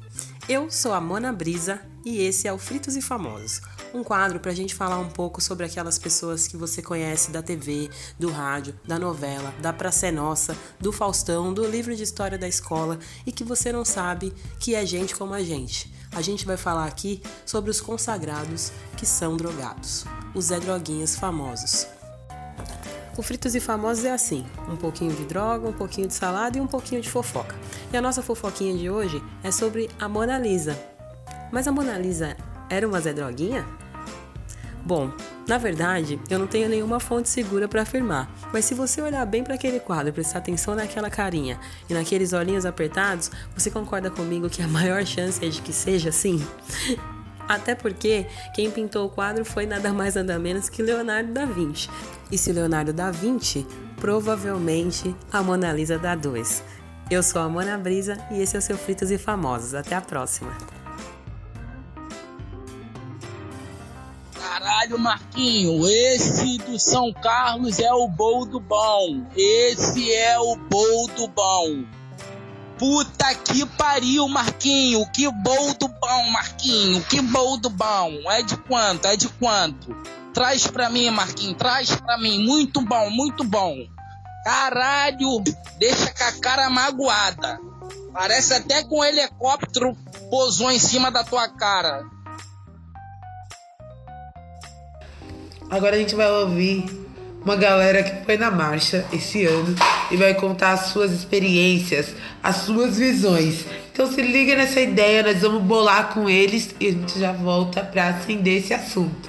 Eu 0.49 0.71
sou 0.71 0.93
a 0.93 1.01
Mona 1.01 1.33
Brisa 1.33 1.81
e 2.05 2.21
esse 2.21 2.47
é 2.47 2.53
o 2.53 2.59
Fritos 2.59 2.95
e 2.95 3.03
Famosos, 3.03 3.63
um 3.93 4.05
quadro 4.05 4.39
para 4.39 4.53
a 4.53 4.55
gente 4.55 4.77
falar 4.77 4.99
um 4.99 5.09
pouco 5.09 5.41
sobre 5.41 5.67
aquelas 5.67 5.99
pessoas 5.99 6.47
que 6.47 6.57
você 6.57 6.81
conhece 6.81 7.33
da 7.33 7.43
TV, 7.43 7.91
do 8.17 8.31
rádio, 8.31 8.79
da 8.87 8.97
novela, 8.97 9.53
da 9.61 9.73
Praça 9.73 10.07
é 10.07 10.13
Nossa, 10.13 10.57
do 10.79 10.93
Faustão, 10.93 11.53
do 11.53 11.67
livro 11.67 11.97
de 11.97 12.05
história 12.05 12.39
da 12.39 12.47
escola 12.47 13.01
e 13.27 13.33
que 13.33 13.43
você 13.43 13.73
não 13.73 13.85
sabe 13.85 14.33
que 14.61 14.77
é 14.77 14.87
gente 14.87 15.17
como 15.17 15.35
a 15.35 15.43
gente. 15.43 15.93
A 16.15 16.23
gente 16.23 16.47
vai 16.47 16.57
falar 16.57 16.87
aqui 16.87 17.21
sobre 17.45 17.71
os 17.71 17.81
consagrados 17.81 18.73
que 18.97 19.05
são 19.05 19.37
drogados, 19.37 20.05
os 20.35 20.47
Zé 20.47 20.61
Droguinhas 20.61 21.17
famosos. 21.17 21.89
O 23.17 23.23
Fritos 23.23 23.55
e 23.55 23.61
Famosos 23.61 24.05
é 24.05 24.13
assim: 24.13 24.45
um 24.69 24.77
pouquinho 24.77 25.13
de 25.13 25.25
droga, 25.25 25.69
um 25.69 25.73
pouquinho 25.73 26.09
de 26.09 26.15
salada 26.15 26.59
e 26.59 26.61
um 26.61 26.67
pouquinho 26.67 27.01
de 27.01 27.09
fofoca. 27.09 27.55
E 27.93 27.97
a 27.97 28.03
nossa 28.03 28.23
fofoquinha 28.23 28.77
de 28.77 28.91
hoje 28.91 29.23
é 29.43 29.51
sobre 29.51 29.89
a 30.01 30.09
Mona 30.09 30.39
Lisa. 30.39 30.77
Mas 31.53 31.69
a 31.69 31.73
Mona 31.73 31.97
Lisa 31.97 32.37
era 32.69 32.87
uma 32.87 33.01
Zé 33.01 33.13
Droguinha? 33.13 33.65
Bom, 34.85 35.11
na 35.49 35.57
verdade, 35.57 36.21
eu 36.29 36.39
não 36.39 36.47
tenho 36.47 36.69
nenhuma 36.69 37.01
fonte 37.01 37.31
segura 37.31 37.67
para 37.67 37.83
afirmar, 37.83 38.31
mas 38.53 38.67
se 38.67 38.75
você 38.75 39.01
olhar 39.01 39.25
bem 39.25 39.43
para 39.43 39.55
aquele 39.55 39.81
quadro 39.81 40.11
e 40.11 40.13
prestar 40.13 40.39
atenção 40.39 40.75
naquela 40.75 41.09
carinha 41.09 41.59
e 41.89 41.95
naqueles 41.95 42.35
olhinhos 42.35 42.67
apertados, 42.67 43.31
você 43.57 43.71
concorda 43.71 44.11
comigo 44.11 44.51
que 44.51 44.63
a 44.63 44.69
maior 44.69 45.05
chance 45.07 45.45
é 45.45 45.49
de 45.49 45.63
que 45.63 45.73
seja 45.73 46.11
assim? 46.11 46.47
Até 47.49 47.75
porque 47.75 48.27
quem 48.55 48.71
pintou 48.71 49.07
o 49.07 49.11
quadro 49.11 49.45
foi 49.45 49.67
nada 49.67 49.93
mais 49.93 50.15
nada 50.15 50.39
menos 50.39 50.69
que 50.69 50.83
Leonardo 50.83 51.33
da 51.33 51.45
Vinci. 51.45 51.91
E 52.33 52.39
se 52.39 52.53
Leonardo 52.53 52.93
da 52.93 53.11
Vinci, 53.11 53.67
provavelmente 53.97 55.15
a 55.31 55.43
Mona 55.43 55.71
Lisa 55.73 55.99
dá 55.99 56.15
dois. 56.15 56.63
Eu 57.11 57.23
sou 57.23 57.43
a 57.43 57.49
Mona 57.49 57.77
Brisa 57.77 58.17
e 58.31 58.41
esse 58.41 58.57
é 58.57 58.59
o 58.59 58.63
seu 58.63 58.79
Fritos 58.79 59.11
e 59.11 59.19
Famosos. 59.19 59.75
Até 59.75 59.95
a 59.95 60.01
próxima! 60.01 60.74
Caralho, 64.85 64.99
Marquinho, 64.99 65.89
esse 65.89 66.59
do 66.59 66.79
São 66.79 67.11
Carlos 67.11 67.79
é 67.79 67.91
o 67.95 68.07
boldo 68.07 68.61
bom. 68.61 69.25
Esse 69.35 70.13
é 70.13 70.39
o 70.39 70.57
boldo 70.57 71.27
bom. 71.29 71.85
Puta 72.79 73.35
que 73.35 73.65
pariu, 73.65 74.29
Marquinho. 74.29 75.07
Que 75.11 75.31
boldo 75.31 75.89
bom, 75.89 76.31
Marquinho. 76.31 77.03
Que 77.05 77.23
boldo 77.23 77.71
bom. 77.71 78.31
É 78.31 78.43
de 78.43 78.59
quanto? 78.59 79.07
É 79.07 79.17
de 79.17 79.27
quanto? 79.29 79.97
Traz 80.35 80.67
pra 80.67 80.91
mim, 80.91 81.09
Marquinho. 81.09 81.55
Traz 81.55 81.97
pra 81.97 82.19
mim. 82.19 82.45
Muito 82.45 82.83
bom, 82.83 83.09
muito 83.09 83.43
bom. 83.43 83.75
Caralho, 84.45 85.43
deixa 85.79 86.13
com 86.13 86.25
a 86.25 86.33
cara 86.33 86.69
magoada. 86.69 87.59
Parece 88.13 88.53
até 88.53 88.85
que 88.85 88.95
um 88.95 89.03
helicóptero 89.03 89.97
pousou 90.29 90.71
em 90.71 90.79
cima 90.79 91.11
da 91.11 91.25
tua 91.25 91.49
cara. 91.49 92.05
Agora 95.75 95.97
a 95.97 95.99
gente 95.99 96.15
vai 96.15 96.31
ouvir 96.31 96.85
uma 97.45 97.57
galera 97.57 98.01
que 98.05 98.25
foi 98.25 98.37
na 98.37 98.49
marcha 98.49 99.05
esse 99.13 99.45
ano 99.45 99.75
e 100.09 100.17
vai 100.17 100.33
contar 100.33 100.71
as 100.71 100.91
suas 100.91 101.11
experiências, 101.11 102.15
as 102.41 102.59
suas 102.59 102.97
visões. 102.97 103.67
Então 103.93 104.07
se 104.07 104.23
liga 104.23 104.55
nessa 104.55 104.81
ideia, 104.81 105.25
nós 105.25 105.43
vamos 105.43 105.65
bolar 105.65 106.15
com 106.15 106.31
eles 106.31 106.73
e 106.79 106.87
a 106.87 106.93
gente 106.93 107.19
já 107.19 107.33
volta 107.33 107.83
para 107.83 108.07
acender 108.11 108.63
esse 108.63 108.73
assunto. 108.73 109.29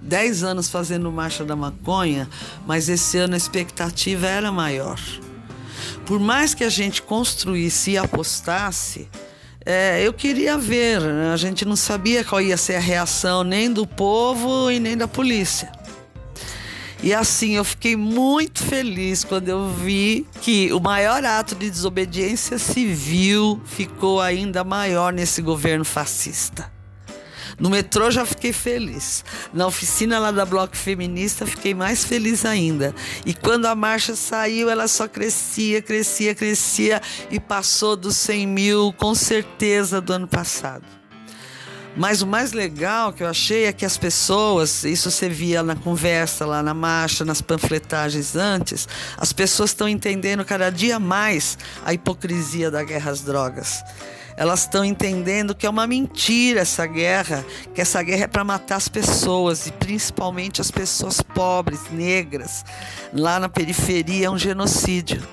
Dez 0.00 0.42
anos 0.42 0.70
fazendo 0.70 1.12
Marcha 1.12 1.44
da 1.44 1.54
Maconha, 1.54 2.30
mas 2.66 2.88
esse 2.88 3.18
ano 3.18 3.34
a 3.34 3.36
expectativa 3.36 4.26
era 4.26 4.50
maior. 4.50 4.98
Por 6.06 6.18
mais 6.18 6.54
que 6.54 6.64
a 6.64 6.70
gente 6.70 7.02
construísse 7.02 7.90
e 7.90 7.98
apostasse, 7.98 9.06
é, 9.70 10.00
eu 10.02 10.14
queria 10.14 10.56
ver, 10.56 10.98
a 11.30 11.36
gente 11.36 11.66
não 11.66 11.76
sabia 11.76 12.24
qual 12.24 12.40
ia 12.40 12.56
ser 12.56 12.76
a 12.76 12.80
reação 12.80 13.44
nem 13.44 13.70
do 13.70 13.86
povo 13.86 14.70
e 14.70 14.80
nem 14.80 14.96
da 14.96 15.06
polícia. 15.06 15.70
E 17.02 17.12
assim, 17.12 17.54
eu 17.54 17.62
fiquei 17.62 17.94
muito 17.94 18.64
feliz 18.64 19.24
quando 19.24 19.50
eu 19.50 19.68
vi 19.68 20.26
que 20.40 20.72
o 20.72 20.80
maior 20.80 21.22
ato 21.22 21.54
de 21.54 21.68
desobediência 21.68 22.58
civil 22.58 23.60
ficou 23.66 24.22
ainda 24.22 24.64
maior 24.64 25.12
nesse 25.12 25.42
governo 25.42 25.84
fascista. 25.84 26.72
No 27.58 27.68
metrô 27.68 28.10
já 28.10 28.24
fiquei 28.24 28.52
feliz. 28.52 29.24
Na 29.52 29.66
oficina 29.66 30.18
lá 30.18 30.30
da 30.30 30.44
Bloco 30.44 30.76
Feminista 30.76 31.44
fiquei 31.44 31.74
mais 31.74 32.04
feliz 32.04 32.44
ainda. 32.44 32.94
E 33.26 33.34
quando 33.34 33.66
a 33.66 33.74
marcha 33.74 34.14
saiu, 34.14 34.70
ela 34.70 34.86
só 34.86 35.08
crescia, 35.08 35.82
crescia, 35.82 36.34
crescia 36.34 37.02
e 37.30 37.40
passou 37.40 37.96
dos 37.96 38.16
100 38.16 38.46
mil 38.46 38.92
com 38.92 39.14
certeza 39.14 40.00
do 40.00 40.12
ano 40.12 40.28
passado. 40.28 40.84
Mas 41.96 42.22
o 42.22 42.28
mais 42.28 42.52
legal 42.52 43.12
que 43.12 43.24
eu 43.24 43.26
achei 43.26 43.64
é 43.64 43.72
que 43.72 43.84
as 43.84 43.98
pessoas, 43.98 44.84
isso 44.84 45.10
você 45.10 45.28
via 45.28 45.64
na 45.64 45.74
conversa, 45.74 46.46
lá 46.46 46.62
na 46.62 46.72
marcha, 46.72 47.24
nas 47.24 47.42
panfletagens 47.42 48.36
antes, 48.36 48.86
as 49.16 49.32
pessoas 49.32 49.70
estão 49.70 49.88
entendendo 49.88 50.44
cada 50.44 50.70
dia 50.70 51.00
mais 51.00 51.58
a 51.84 51.92
hipocrisia 51.92 52.70
da 52.70 52.84
guerra 52.84 53.10
às 53.10 53.22
drogas 53.22 53.82
elas 54.38 54.60
estão 54.60 54.84
entendendo 54.84 55.52
que 55.52 55.66
é 55.66 55.70
uma 55.70 55.84
mentira 55.84 56.60
essa 56.60 56.86
guerra, 56.86 57.44
que 57.74 57.80
essa 57.80 58.00
guerra 58.04 58.22
é 58.22 58.28
para 58.28 58.44
matar 58.44 58.76
as 58.76 58.88
pessoas 58.88 59.66
e 59.66 59.72
principalmente 59.72 60.60
as 60.60 60.70
pessoas 60.70 61.20
pobres, 61.20 61.90
negras. 61.90 62.64
Lá 63.12 63.40
na 63.40 63.48
periferia 63.48 64.28
é 64.28 64.30
um 64.30 64.38
genocídio. 64.38 65.26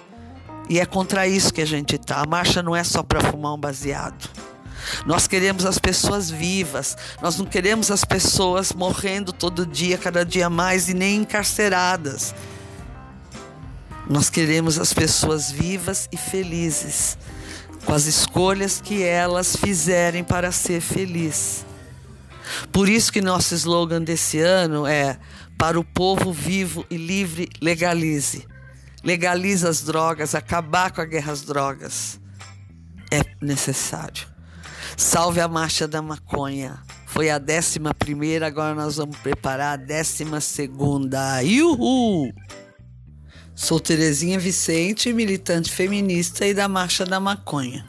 E 0.67 0.79
é 0.79 0.87
contra 0.87 1.27
isso 1.27 1.53
que 1.53 1.61
a 1.61 1.67
gente 1.67 1.97
está. 1.97 2.15
A 2.15 2.25
marcha 2.25 2.63
não 2.63 2.75
é 2.75 2.83
só 2.83 3.03
para 3.03 3.21
fumar 3.21 3.53
um 3.53 3.59
baseado. 3.59 4.27
Nós 5.05 5.27
queremos 5.27 5.67
as 5.67 5.77
pessoas 5.77 6.31
vivas. 6.31 6.97
Nós 7.21 7.37
não 7.37 7.45
queremos 7.45 7.91
as 7.91 8.03
pessoas 8.03 8.73
morrendo 8.73 9.31
todo 9.31 9.67
dia, 9.67 9.99
cada 9.99 10.25
dia 10.25 10.49
mais 10.49 10.89
e 10.89 10.95
nem 10.95 11.17
encarceradas. 11.17 12.33
Nós 14.09 14.31
queremos 14.31 14.79
as 14.79 14.91
pessoas 14.91 15.51
vivas 15.51 16.09
e 16.11 16.17
felizes 16.17 17.19
com 17.85 17.93
as 17.93 18.05
escolhas 18.05 18.81
que 18.81 19.03
elas 19.03 19.55
fizerem 19.55 20.23
para 20.23 20.51
ser 20.51 20.81
feliz. 20.81 21.65
Por 22.71 22.89
isso 22.89 23.11
que 23.11 23.21
nosso 23.21 23.53
slogan 23.53 24.01
desse 24.01 24.39
ano 24.39 24.85
é 24.85 25.17
para 25.57 25.79
o 25.79 25.83
povo 25.83 26.31
vivo 26.33 26.85
e 26.89 26.97
livre 26.97 27.49
legalize. 27.61 28.45
Legalize 29.03 29.67
as 29.67 29.81
drogas, 29.81 30.33
acabar 30.33 30.91
com 30.91 31.01
a 31.01 31.05
guerra 31.05 31.31
às 31.31 31.43
drogas. 31.43 32.19
É 33.11 33.21
necessário. 33.39 34.27
Salve 34.97 35.39
a 35.39 35.47
marcha 35.47 35.87
da 35.87 36.01
maconha. 36.01 36.79
Foi 37.05 37.29
a 37.29 37.37
décima 37.37 37.93
primeira, 37.93 38.47
agora 38.47 38.73
nós 38.75 38.97
vamos 38.97 39.17
preparar 39.17 39.73
a 39.73 39.81
décima 39.81 40.41
segunda. 40.41 41.39
Uhul! 41.43 42.33
Sou 43.55 43.79
Terezinha 43.79 44.37
Vicente, 44.37 45.13
militante 45.13 45.71
feminista 45.71 46.45
e 46.45 46.53
da 46.53 46.67
Marcha 46.67 47.05
da 47.05 47.21
Maconha. 47.21 47.85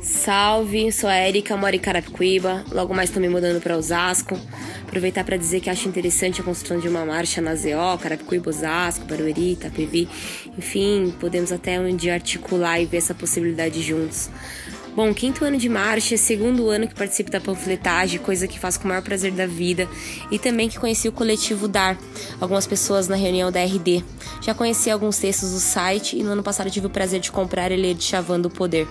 Salve, 0.00 0.92
sou 0.92 1.10
a 1.10 1.16
Erika, 1.16 1.56
moro 1.56 1.74
em 1.74 1.80
Carapicuíba, 1.80 2.64
logo 2.70 2.94
mais 2.94 3.08
estou 3.08 3.20
me 3.20 3.28
mudando 3.28 3.60
para 3.60 3.76
Osasco. 3.76 4.38
Aproveitar 4.86 5.24
para 5.24 5.36
dizer 5.36 5.60
que 5.60 5.68
acho 5.68 5.88
interessante 5.88 6.40
a 6.40 6.44
construção 6.44 6.78
de 6.78 6.88
uma 6.88 7.04
marcha 7.04 7.40
na 7.40 7.56
ZO, 7.56 7.98
Carapicuíba, 8.00 8.48
Osasco, 8.48 9.04
Barueri, 9.04 9.52
Itapevi. 9.52 10.08
Enfim, 10.56 11.12
podemos 11.18 11.50
até 11.50 11.80
um 11.80 11.94
dia 11.94 12.14
articular 12.14 12.80
e 12.80 12.86
ver 12.86 12.98
essa 12.98 13.14
possibilidade 13.14 13.82
juntos. 13.82 14.30
Bom, 14.94 15.14
quinto 15.14 15.44
ano 15.44 15.56
de 15.56 15.68
marcha, 15.68 16.16
segundo 16.16 16.68
ano 16.68 16.88
que 16.88 16.94
participo 16.96 17.30
da 17.30 17.40
panfletagem, 17.40 18.18
coisa 18.18 18.48
que 18.48 18.58
faço 18.58 18.80
com 18.80 18.86
o 18.86 18.88
maior 18.88 19.02
prazer 19.02 19.30
da 19.30 19.46
vida, 19.46 19.88
e 20.32 20.38
também 20.38 20.68
que 20.68 20.80
conheci 20.80 21.08
o 21.08 21.12
coletivo 21.12 21.68
DAR, 21.68 21.96
algumas 22.40 22.66
pessoas 22.66 23.06
na 23.06 23.14
reunião 23.14 23.52
da 23.52 23.62
RD. 23.62 24.04
Já 24.42 24.52
conheci 24.52 24.90
alguns 24.90 25.16
textos 25.16 25.52
do 25.52 25.60
site 25.60 26.18
e 26.18 26.24
no 26.24 26.32
ano 26.32 26.42
passado 26.42 26.68
tive 26.70 26.86
o 26.86 26.90
prazer 26.90 27.20
de 27.20 27.30
comprar 27.30 27.70
e 27.70 27.76
ler 27.76 27.94
de 27.94 28.02
Chavando 28.02 28.48
o 28.48 28.50
Poder. 28.50 28.88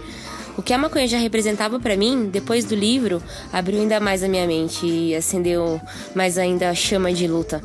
O 0.57 0.61
que 0.61 0.73
a 0.73 0.77
maconha 0.77 1.07
já 1.07 1.17
representava 1.17 1.79
para 1.79 1.97
mim, 1.97 2.29
depois 2.31 2.63
do 2.63 2.75
livro, 2.75 3.21
abriu 3.51 3.81
ainda 3.81 3.99
mais 3.99 4.23
a 4.23 4.27
minha 4.27 4.47
mente 4.47 4.85
e 4.85 5.13
acendeu 5.13 5.81
mais 6.15 6.37
ainda 6.37 6.69
a 6.69 6.75
chama 6.75 7.11
de 7.11 7.27
luta. 7.27 7.61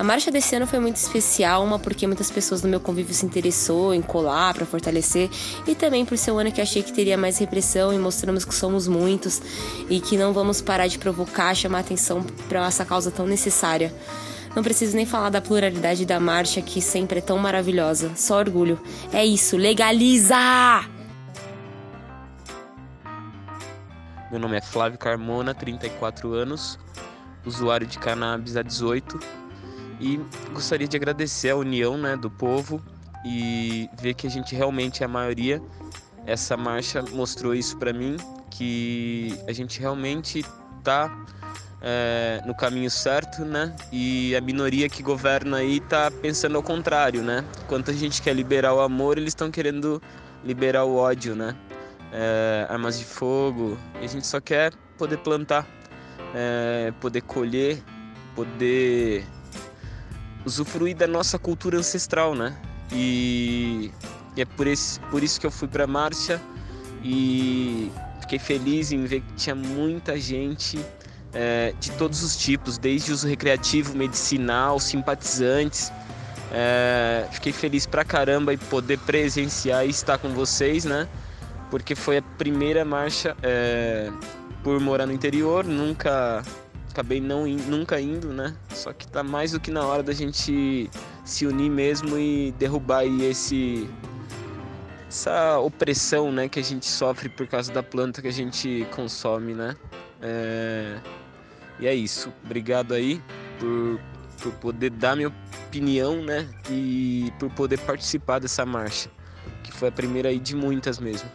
A 0.00 0.02
marcha 0.02 0.30
desse 0.30 0.56
ano 0.56 0.66
foi 0.66 0.78
muito 0.78 0.96
especial, 0.96 1.62
uma 1.62 1.78
porque 1.78 2.06
muitas 2.06 2.30
pessoas 2.30 2.62
no 2.62 2.70
meu 2.70 2.80
convívio 2.80 3.12
se 3.12 3.26
interessou 3.26 3.92
em 3.92 4.00
colar 4.00 4.54
para 4.54 4.64
fortalecer 4.64 5.28
e 5.66 5.74
também 5.74 6.06
por 6.06 6.16
ser 6.16 6.32
um 6.32 6.38
ano 6.38 6.50
que 6.50 6.62
achei 6.62 6.82
que 6.82 6.90
teria 6.90 7.18
mais 7.18 7.36
repressão 7.36 7.92
e 7.92 7.98
mostramos 7.98 8.42
que 8.42 8.54
somos 8.54 8.88
muitos 8.88 9.42
e 9.90 10.00
que 10.00 10.16
não 10.16 10.32
vamos 10.32 10.62
parar 10.62 10.86
de 10.86 10.98
provocar, 10.98 11.54
chamar 11.54 11.80
atenção 11.80 12.22
para 12.48 12.66
essa 12.66 12.82
causa 12.82 13.10
tão 13.10 13.26
necessária. 13.26 13.94
Não 14.56 14.62
preciso 14.62 14.96
nem 14.96 15.04
falar 15.04 15.28
da 15.28 15.42
pluralidade 15.42 16.06
da 16.06 16.18
marcha 16.18 16.62
que 16.62 16.80
sempre 16.80 17.18
é 17.18 17.22
tão 17.22 17.36
maravilhosa. 17.36 18.12
Só 18.16 18.38
orgulho. 18.38 18.80
É 19.12 19.22
isso, 19.22 19.58
legaliza! 19.58 20.34
Meu 24.30 24.40
nome 24.40 24.56
é 24.56 24.62
Flávio 24.62 24.98
Carmona, 24.98 25.52
34 25.52 26.32
anos, 26.32 26.78
usuário 27.44 27.86
de 27.86 27.98
cannabis 27.98 28.56
há 28.56 28.62
18 28.62 29.40
e 30.00 30.18
gostaria 30.52 30.88
de 30.88 30.96
agradecer 30.96 31.50
a 31.50 31.56
união 31.56 31.96
né, 31.98 32.16
do 32.16 32.30
povo 32.30 32.82
e 33.24 33.88
ver 34.00 34.14
que 34.14 34.26
a 34.26 34.30
gente 34.30 34.54
realmente 34.54 35.02
é 35.02 35.06
a 35.06 35.08
maioria 35.08 35.62
essa 36.26 36.56
marcha 36.56 37.02
mostrou 37.12 37.54
isso 37.54 37.76
para 37.76 37.92
mim, 37.92 38.16
que 38.50 39.36
a 39.48 39.52
gente 39.52 39.80
realmente 39.80 40.44
tá 40.82 41.10
é, 41.82 42.42
no 42.46 42.54
caminho 42.54 42.90
certo, 42.90 43.44
né? 43.44 43.74
E 43.90 44.34
a 44.36 44.40
minoria 44.40 44.88
que 44.88 45.02
governa 45.02 45.58
aí 45.58 45.80
tá 45.80 46.10
pensando 46.10 46.56
ao 46.56 46.62
contrário, 46.62 47.22
né? 47.22 47.44
Enquanto 47.64 47.90
a 47.90 47.94
gente 47.94 48.20
quer 48.20 48.34
liberar 48.34 48.74
o 48.74 48.80
amor, 48.80 49.18
eles 49.18 49.30
estão 49.30 49.50
querendo 49.50 50.00
liberar 50.44 50.84
o 50.84 50.96
ódio, 50.96 51.34
né? 51.34 51.56
É, 52.12 52.66
armas 52.68 52.98
de 52.98 53.04
fogo. 53.04 53.78
E 54.00 54.04
a 54.04 54.08
gente 54.08 54.26
só 54.26 54.40
quer 54.40 54.72
poder 54.98 55.18
plantar, 55.18 55.66
é, 56.34 56.92
poder 57.00 57.22
colher, 57.22 57.82
poder 58.34 59.24
usufruir 60.50 60.96
da 60.96 61.06
nossa 61.06 61.38
cultura 61.38 61.78
ancestral, 61.78 62.34
né? 62.34 62.56
E, 62.92 63.90
e 64.36 64.42
é 64.42 64.44
por, 64.44 64.66
esse, 64.66 64.98
por 65.10 65.22
isso 65.22 65.40
que 65.40 65.46
eu 65.46 65.50
fui 65.50 65.68
para 65.68 65.84
a 65.84 65.86
marcha 65.86 66.40
e 67.02 67.90
fiquei 68.20 68.38
feliz 68.38 68.92
em 68.92 69.04
ver 69.04 69.20
que 69.20 69.32
tinha 69.34 69.54
muita 69.54 70.18
gente 70.18 70.78
é, 71.32 71.72
de 71.78 71.92
todos 71.92 72.22
os 72.22 72.36
tipos, 72.36 72.76
desde 72.78 73.12
uso 73.12 73.28
recreativo, 73.28 73.96
medicinal, 73.96 74.78
simpatizantes. 74.80 75.92
É, 76.52 77.28
fiquei 77.30 77.52
feliz 77.52 77.86
pra 77.86 78.04
caramba 78.04 78.52
em 78.52 78.58
poder 78.58 78.98
presenciar 78.98 79.86
e 79.86 79.90
estar 79.90 80.18
com 80.18 80.30
vocês, 80.30 80.84
né? 80.84 81.06
Porque 81.70 81.94
foi 81.94 82.18
a 82.18 82.22
primeira 82.22 82.84
marcha 82.84 83.36
é, 83.40 84.10
por 84.64 84.80
morar 84.80 85.06
no 85.06 85.12
interior, 85.12 85.64
nunca 85.64 86.42
acabei 86.90 87.20
não 87.20 87.46
nunca 87.46 88.00
indo, 88.00 88.32
né? 88.32 88.54
Só 88.70 88.92
que 88.92 89.06
tá 89.06 89.22
mais 89.22 89.52
do 89.52 89.60
que 89.60 89.70
na 89.70 89.84
hora 89.84 90.02
da 90.02 90.12
gente 90.12 90.90
se 91.24 91.46
unir 91.46 91.70
mesmo 91.70 92.18
e 92.18 92.52
derrubar 92.58 93.00
aí 93.00 93.24
esse 93.24 93.88
essa 95.08 95.58
opressão, 95.58 96.30
né, 96.30 96.48
que 96.48 96.60
a 96.60 96.62
gente 96.62 96.86
sofre 96.86 97.28
por 97.28 97.44
causa 97.48 97.72
da 97.72 97.82
planta 97.82 98.22
que 98.22 98.28
a 98.28 98.32
gente 98.32 98.86
consome, 98.94 99.54
né? 99.54 99.76
É... 100.22 101.00
E 101.80 101.86
é 101.88 101.94
isso. 101.94 102.32
Obrigado 102.44 102.94
aí 102.94 103.20
por, 103.58 104.00
por 104.40 104.52
poder 104.60 104.90
dar 104.90 105.16
minha 105.16 105.32
opinião, 105.66 106.22
né? 106.22 106.48
E 106.70 107.32
por 107.40 107.50
poder 107.50 107.78
participar 107.80 108.38
dessa 108.38 108.64
marcha, 108.64 109.10
que 109.64 109.72
foi 109.72 109.88
a 109.88 109.92
primeira 109.92 110.28
aí 110.28 110.38
de 110.38 110.54
muitas 110.54 111.00
mesmo. 111.00 111.28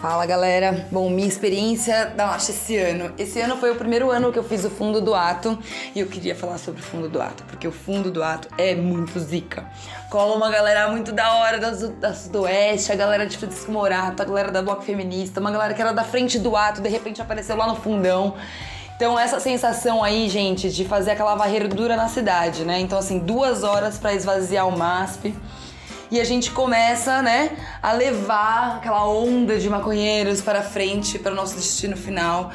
Fala 0.00 0.24
galera, 0.24 0.86
bom, 0.90 1.10
minha 1.10 1.28
experiência 1.28 2.06
da 2.16 2.28
marcha 2.28 2.52
esse 2.52 2.74
ano. 2.74 3.12
Esse 3.18 3.38
ano 3.38 3.58
foi 3.58 3.70
o 3.70 3.74
primeiro 3.74 4.10
ano 4.10 4.32
que 4.32 4.38
eu 4.38 4.42
fiz 4.42 4.64
o 4.64 4.70
fundo 4.70 4.98
do 4.98 5.14
ato 5.14 5.58
e 5.94 6.00
eu 6.00 6.06
queria 6.06 6.34
falar 6.34 6.56
sobre 6.56 6.80
o 6.80 6.82
fundo 6.82 7.06
do 7.06 7.20
ato, 7.20 7.44
porque 7.44 7.68
o 7.68 7.70
fundo 7.70 8.10
do 8.10 8.22
ato 8.22 8.48
é 8.56 8.74
muito 8.74 9.20
zica. 9.20 9.66
Cola 10.08 10.34
uma 10.34 10.50
galera 10.50 10.88
muito 10.88 11.12
da 11.12 11.34
hora 11.34 11.58
da, 11.58 11.70
da 11.72 12.14
Sudoeste, 12.14 12.90
a 12.90 12.94
galera 12.94 13.26
de 13.26 13.36
Francisco 13.36 13.70
Morato, 13.70 14.22
a 14.22 14.24
galera 14.24 14.50
da 14.50 14.62
Bloco 14.62 14.80
Feminista, 14.80 15.38
uma 15.38 15.50
galera 15.50 15.74
que 15.74 15.82
era 15.82 15.92
da 15.92 16.02
frente 16.02 16.38
do 16.38 16.56
ato, 16.56 16.80
de 16.80 16.88
repente 16.88 17.20
apareceu 17.20 17.54
lá 17.54 17.66
no 17.66 17.76
fundão. 17.76 18.36
Então, 18.96 19.18
essa 19.18 19.38
sensação 19.38 20.02
aí, 20.02 20.30
gente, 20.30 20.70
de 20.70 20.86
fazer 20.86 21.10
aquela 21.10 21.34
varredura 21.34 21.94
na 21.94 22.08
cidade, 22.08 22.64
né? 22.64 22.80
Então, 22.80 22.98
assim, 22.98 23.18
duas 23.18 23.62
horas 23.62 23.98
para 23.98 24.14
esvaziar 24.14 24.66
o 24.66 24.76
MASP 24.76 25.34
e 26.10 26.20
a 26.20 26.24
gente 26.24 26.50
começa, 26.50 27.22
né, 27.22 27.50
a 27.82 27.92
levar 27.92 28.76
aquela 28.76 29.08
onda 29.08 29.58
de 29.58 29.68
maconheiros 29.68 30.40
para 30.40 30.62
frente, 30.62 31.18
para 31.18 31.32
o 31.32 31.34
nosso 31.34 31.54
destino 31.54 31.96
final. 31.96 32.50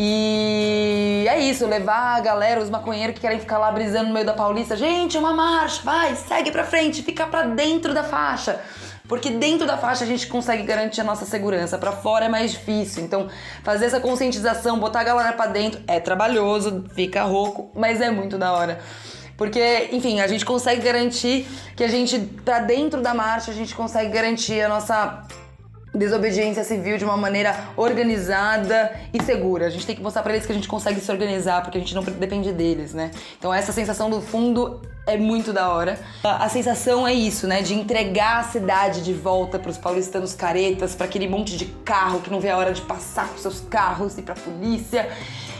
E 0.00 1.26
é 1.28 1.40
isso, 1.40 1.66
levar 1.66 2.16
a 2.16 2.20
galera, 2.20 2.60
os 2.60 2.70
maconheiros 2.70 3.14
que 3.14 3.20
querem 3.20 3.40
ficar 3.40 3.58
lá 3.58 3.70
brisando 3.72 4.08
no 4.08 4.14
meio 4.14 4.24
da 4.24 4.32
Paulista. 4.32 4.76
Gente, 4.76 5.16
é 5.16 5.20
uma 5.20 5.34
marcha, 5.34 5.82
vai, 5.82 6.14
segue 6.14 6.52
pra 6.52 6.64
frente, 6.64 7.02
fica 7.02 7.26
pra 7.26 7.42
dentro 7.42 7.92
da 7.92 8.04
faixa. 8.04 8.60
Porque 9.08 9.30
dentro 9.30 9.66
da 9.66 9.76
faixa 9.76 10.04
a 10.04 10.06
gente 10.06 10.26
consegue 10.26 10.62
garantir 10.62 11.00
a 11.00 11.04
nossa 11.04 11.24
segurança, 11.24 11.78
para 11.78 11.90
fora 11.92 12.26
é 12.26 12.28
mais 12.28 12.52
difícil. 12.52 13.02
Então, 13.02 13.28
fazer 13.64 13.86
essa 13.86 13.98
conscientização, 13.98 14.78
botar 14.78 15.00
a 15.00 15.04
galera 15.04 15.32
para 15.32 15.50
dentro 15.50 15.80
é 15.86 15.98
trabalhoso, 15.98 16.84
fica 16.94 17.24
rouco, 17.24 17.70
mas 17.74 18.00
é 18.00 18.10
muito 18.10 18.36
da 18.36 18.52
hora. 18.52 18.78
Porque, 19.38 19.88
enfim, 19.92 20.20
a 20.20 20.26
gente 20.26 20.44
consegue 20.44 20.82
garantir 20.82 21.46
que 21.76 21.84
a 21.84 21.88
gente, 21.88 22.18
pra 22.44 22.58
dentro 22.58 23.00
da 23.00 23.14
marcha, 23.14 23.52
a 23.52 23.54
gente 23.54 23.72
consegue 23.74 24.10
garantir 24.10 24.60
a 24.60 24.68
nossa 24.68 25.22
desobediência 25.94 26.64
civil 26.64 26.98
de 26.98 27.04
uma 27.04 27.16
maneira 27.16 27.54
organizada 27.76 28.92
e 29.14 29.22
segura. 29.22 29.66
A 29.66 29.70
gente 29.70 29.86
tem 29.86 29.96
que 29.96 30.02
mostrar 30.02 30.22
para 30.22 30.34
eles 30.34 30.44
que 30.44 30.52
a 30.52 30.54
gente 30.54 30.68
consegue 30.68 31.00
se 31.00 31.10
organizar, 31.10 31.62
porque 31.62 31.78
a 31.78 31.80
gente 31.80 31.94
não 31.94 32.02
depende 32.02 32.52
deles, 32.52 32.92
né? 32.92 33.10
Então 33.38 33.54
essa 33.54 33.72
sensação 33.72 34.10
do 34.10 34.20
fundo 34.20 34.82
é 35.06 35.16
muito 35.16 35.52
da 35.52 35.70
hora. 35.70 35.98
A 36.22 36.48
sensação 36.48 37.06
é 37.06 37.14
isso, 37.14 37.46
né, 37.46 37.62
de 37.62 37.74
entregar 37.74 38.40
a 38.40 38.42
cidade 38.42 39.02
de 39.02 39.14
volta 39.14 39.58
para 39.58 39.70
os 39.70 39.78
paulistanos 39.78 40.34
caretas, 40.34 40.94
para 40.94 41.06
aquele 41.06 41.26
monte 41.26 41.56
de 41.56 41.64
carro 41.84 42.20
que 42.20 42.28
não 42.28 42.40
vê 42.40 42.50
a 42.50 42.56
hora 42.56 42.72
de 42.72 42.82
passar 42.82 43.28
com 43.28 43.38
seus 43.38 43.60
carros 43.60 44.18
e 44.18 44.22
para 44.22 44.34
a 44.34 44.36
polícia, 44.36 45.08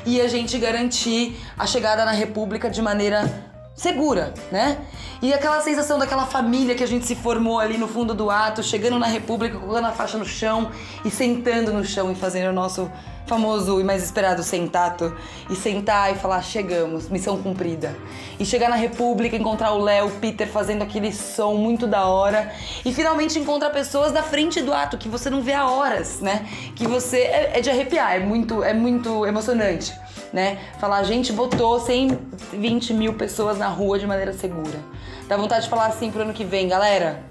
e 0.05 0.21
a 0.21 0.29
gente 0.29 0.59
garantir 0.59 1.41
a 1.59 1.67
chegada 1.67 2.05
na 2.05 2.13
República 2.13 2.69
de 2.69 2.83
maneira 2.83 3.48
segura, 3.79 4.35
né? 4.51 4.79
E 5.23 5.33
aquela 5.33 5.61
sensação 5.61 5.99
daquela 5.99 6.27
família 6.27 6.75
que 6.75 6.83
a 6.83 6.87
gente 6.87 7.07
se 7.07 7.15
formou 7.15 7.61
ali 7.61 7.79
no 7.79 7.87
fundo 7.87 8.13
do 8.13 8.29
ato, 8.29 8.61
chegando 8.61 8.99
na 8.99 9.07
República, 9.07 9.57
colocando 9.57 9.87
a 9.87 9.93
faixa 9.93 10.19
no 10.19 10.25
chão 10.25 10.71
e 11.05 11.11
sentando 11.11 11.73
no 11.73 11.85
chão 11.85 12.11
e 12.11 12.15
fazendo 12.15 12.51
o 12.51 12.53
nosso 12.53 12.91
famoso 13.25 13.81
e 13.81 13.85
mais 13.85 14.03
esperado 14.03 14.43
sentato 14.43 15.15
e 15.49 15.55
sentar 15.55 16.13
e 16.13 16.17
falar 16.17 16.43
chegamos, 16.43 17.09
missão 17.09 17.41
cumprida. 17.41 17.95
E 18.41 18.45
chegar 18.45 18.69
na 18.69 18.77
República, 18.77 19.37
encontrar 19.37 19.73
o 19.73 19.79
Léo, 19.79 20.09
o 20.09 20.11
Peter 20.13 20.49
fazendo 20.49 20.83
aquele 20.83 21.13
som 21.13 21.55
muito 21.55 21.87
da 21.87 22.07
hora 22.07 22.53
e 22.85 22.93
finalmente 22.93 23.39
encontrar 23.39 23.71
pessoas 23.71 24.11
da 24.11 24.25
frente 24.25 24.61
do 24.61 24.73
ato 24.73 24.99
que 24.99 25.09
você 25.09 25.31
não 25.31 25.41
vê 25.41 25.53
há 25.53 25.71
horas, 25.71 26.21
né? 26.21 26.49
Que 26.75 26.87
você 26.87 27.19
é, 27.19 27.59
é 27.59 27.61
de 27.61 27.71
arrepiar, 27.71 28.17
é 28.17 28.19
muito, 28.19 28.65
é 28.65 28.75
muito 28.75 29.25
emocionante 29.25 29.95
né? 30.33 30.59
Falar, 30.81 30.99
a 30.99 31.03
gente 31.03 31.33
botou 31.33 31.81
120 31.81 32.95
mil 32.95 33.15
pessoas 33.15 33.59
na 33.59 33.69
rua 33.69 33.99
de 33.99 34.07
maneira 34.07 34.33
segura. 34.33 34.79
Dá 35.27 35.37
vontade 35.37 35.65
de 35.65 35.71
falar 35.71 35.87
assim 35.87 36.11
pro 36.11 36.23
ano 36.23 36.33
que 36.33 36.45
vem, 36.45 36.69
galera. 36.69 37.23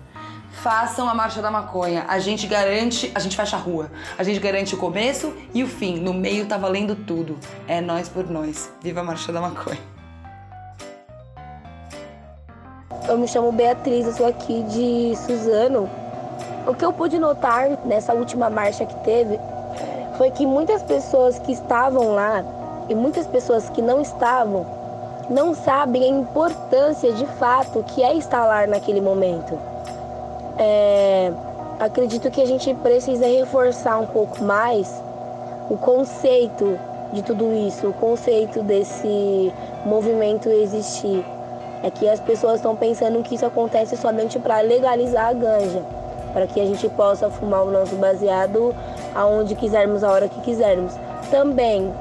Façam 0.61 1.07
a 1.07 1.13
marcha 1.13 1.41
da 1.41 1.51
maconha. 1.51 2.05
A 2.07 2.19
gente 2.19 2.47
garante, 2.47 3.11
a 3.13 3.19
gente 3.19 3.35
fecha 3.35 3.55
a 3.55 3.59
rua. 3.59 3.91
A 4.17 4.23
gente 4.23 4.39
garante 4.39 4.73
o 4.73 4.77
começo 4.77 5.33
e 5.53 5.63
o 5.63 5.67
fim. 5.67 5.99
No 5.99 6.13
meio 6.13 6.47
tá 6.47 6.57
valendo 6.57 6.95
tudo. 6.95 7.37
É 7.67 7.79
nós 7.79 8.09
por 8.09 8.27
nós. 8.29 8.71
Viva 8.81 9.01
a 9.01 9.03
marcha 9.03 9.31
da 9.31 9.39
maconha. 9.39 9.79
Eu 13.07 13.17
me 13.17 13.27
chamo 13.27 13.51
Beatriz, 13.51 14.05
eu 14.05 14.13
sou 14.13 14.25
aqui 14.25 14.63
de 14.63 15.15
Suzano. 15.15 15.89
O 16.67 16.73
que 16.73 16.83
eu 16.83 16.91
pude 16.91 17.17
notar 17.17 17.69
nessa 17.85 18.13
última 18.13 18.49
marcha 18.49 18.85
que 18.85 18.95
teve 19.05 19.39
foi 20.17 20.31
que 20.31 20.45
muitas 20.45 20.83
pessoas 20.83 21.39
que 21.39 21.53
estavam 21.53 22.13
lá 22.13 22.43
e 22.89 22.95
muitas 22.95 23.27
pessoas 23.27 23.69
que 23.69 23.81
não 23.81 24.01
estavam 24.01 24.65
não 25.29 25.53
sabem 25.53 26.03
a 26.03 26.07
importância 26.07 27.11
de 27.11 27.25
fato 27.25 27.83
que 27.83 28.01
é 28.01 28.13
lá 28.31 28.65
naquele 28.65 29.01
momento. 29.01 29.59
É, 30.57 31.31
acredito 31.79 32.31
que 32.31 32.41
a 32.41 32.45
gente 32.45 32.73
precisa 32.75 33.27
reforçar 33.27 33.99
um 33.99 34.07
pouco 34.07 34.43
mais 34.43 35.03
o 35.69 35.77
conceito 35.77 36.79
de 37.11 37.21
tudo 37.21 37.53
isso, 37.53 37.87
o 37.87 37.93
conceito 37.93 38.63
desse 38.63 39.53
movimento 39.85 40.49
existir. 40.49 41.25
É 41.83 41.91
que 41.91 42.09
as 42.09 42.19
pessoas 42.19 42.55
estão 42.55 42.75
pensando 42.75 43.21
que 43.21 43.35
isso 43.35 43.45
acontece 43.45 43.95
somente 43.97 44.39
para 44.39 44.61
legalizar 44.61 45.27
a 45.27 45.33
ganja, 45.33 45.83
para 46.33 46.47
que 46.47 46.59
a 46.59 46.65
gente 46.65 46.89
possa 46.89 47.29
fumar 47.29 47.63
o 47.63 47.71
nosso 47.71 47.95
baseado 47.97 48.73
aonde 49.13 49.53
quisermos, 49.55 50.03
a 50.03 50.11
hora 50.11 50.27
que 50.27 50.39
quisermos. 50.41 50.93
Também 51.29 51.93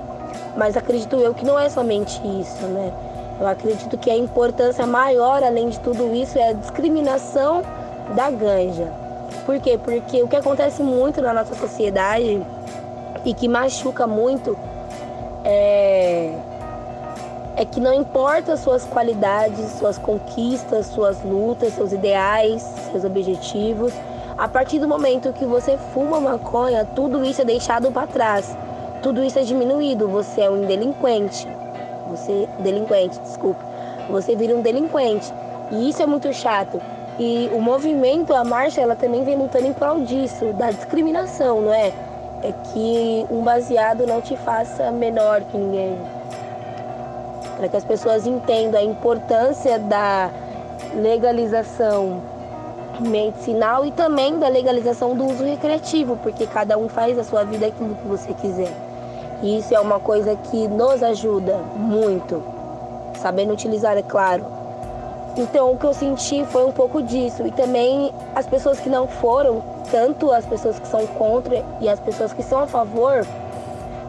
mas 0.56 0.76
acredito 0.76 1.16
eu 1.16 1.34
que 1.34 1.44
não 1.44 1.58
é 1.58 1.68
somente 1.68 2.20
isso, 2.40 2.66
né? 2.66 2.92
Eu 3.38 3.46
acredito 3.46 3.98
que 3.98 4.10
a 4.10 4.16
importância 4.16 4.86
maior, 4.86 5.42
além 5.42 5.68
de 5.68 5.78
tudo 5.80 6.14
isso, 6.14 6.38
é 6.38 6.48
a 6.48 6.52
discriminação 6.54 7.62
da 8.14 8.30
ganja. 8.30 8.90
Por 9.44 9.60
quê? 9.60 9.78
Porque 9.82 10.22
o 10.22 10.28
que 10.28 10.36
acontece 10.36 10.82
muito 10.82 11.20
na 11.20 11.34
nossa 11.34 11.54
sociedade 11.54 12.42
e 13.24 13.34
que 13.34 13.46
machuca 13.46 14.06
muito 14.06 14.56
é, 15.44 16.32
é 17.56 17.64
que 17.64 17.78
não 17.78 17.92
importa 17.92 18.56
suas 18.56 18.84
qualidades, 18.84 19.72
suas 19.72 19.98
conquistas, 19.98 20.86
suas 20.86 21.22
lutas, 21.22 21.74
seus 21.74 21.92
ideais, 21.92 22.62
seus 22.90 23.04
objetivos. 23.04 23.92
A 24.38 24.48
partir 24.48 24.78
do 24.78 24.88
momento 24.88 25.32
que 25.32 25.44
você 25.44 25.76
fuma 25.92 26.20
maconha, 26.20 26.86
tudo 26.94 27.24
isso 27.24 27.42
é 27.42 27.44
deixado 27.44 27.90
para 27.92 28.06
trás 28.06 28.56
tudo 29.06 29.22
isso 29.22 29.38
é 29.38 29.42
diminuído. 29.42 30.08
Você 30.08 30.40
é 30.40 30.50
um 30.50 30.62
delinquente. 30.62 31.46
Você, 32.10 32.48
delinquente, 32.58 33.20
desculpa. 33.20 33.64
Você 34.10 34.34
vira 34.34 34.52
um 34.52 34.62
delinquente. 34.62 35.32
E 35.70 35.88
isso 35.88 36.02
é 36.02 36.06
muito 36.06 36.32
chato. 36.32 36.82
E 37.16 37.48
o 37.52 37.60
movimento, 37.60 38.34
a 38.34 38.42
marcha, 38.42 38.80
ela 38.80 38.96
também 38.96 39.22
vem 39.22 39.36
lutando 39.36 39.64
em 39.64 39.72
prol 39.72 40.00
disso, 40.00 40.52
da 40.54 40.72
discriminação, 40.72 41.60
não 41.60 41.72
é? 41.72 41.92
É 42.42 42.52
que 42.64 43.24
um 43.30 43.42
baseado 43.42 44.08
não 44.08 44.20
te 44.20 44.36
faça 44.38 44.90
menor 44.90 45.40
que 45.42 45.56
ninguém. 45.56 45.96
Para 47.56 47.68
que 47.68 47.76
as 47.76 47.84
pessoas 47.84 48.26
entendam 48.26 48.80
a 48.80 48.84
importância 48.84 49.78
da 49.78 50.30
legalização 50.96 52.20
medicinal 52.98 53.86
e 53.86 53.92
também 53.92 54.36
da 54.40 54.48
legalização 54.48 55.14
do 55.14 55.26
uso 55.26 55.44
recreativo, 55.44 56.16
porque 56.24 56.44
cada 56.44 56.76
um 56.76 56.88
faz 56.88 57.16
a 57.16 57.22
sua 57.22 57.44
vida 57.44 57.66
aquilo 57.66 57.94
que 57.94 58.08
você 58.08 58.34
quiser. 58.34 58.85
E 59.42 59.58
isso 59.58 59.74
é 59.74 59.80
uma 59.80 60.00
coisa 60.00 60.34
que 60.36 60.66
nos 60.68 61.02
ajuda 61.02 61.58
muito, 61.76 62.42
sabendo 63.20 63.52
utilizar, 63.52 63.96
é 63.96 64.02
claro. 64.02 64.44
Então, 65.36 65.72
o 65.72 65.76
que 65.76 65.84
eu 65.84 65.92
senti 65.92 66.44
foi 66.46 66.64
um 66.64 66.72
pouco 66.72 67.02
disso. 67.02 67.46
E 67.46 67.50
também 67.50 68.12
as 68.34 68.46
pessoas 68.46 68.80
que 68.80 68.88
não 68.88 69.06
foram, 69.06 69.62
tanto 69.90 70.32
as 70.32 70.46
pessoas 70.46 70.78
que 70.78 70.88
são 70.88 71.06
contra 71.06 71.62
e 71.80 71.88
as 71.88 72.00
pessoas 72.00 72.32
que 72.32 72.42
são 72.42 72.60
a 72.60 72.66
favor, 72.66 73.26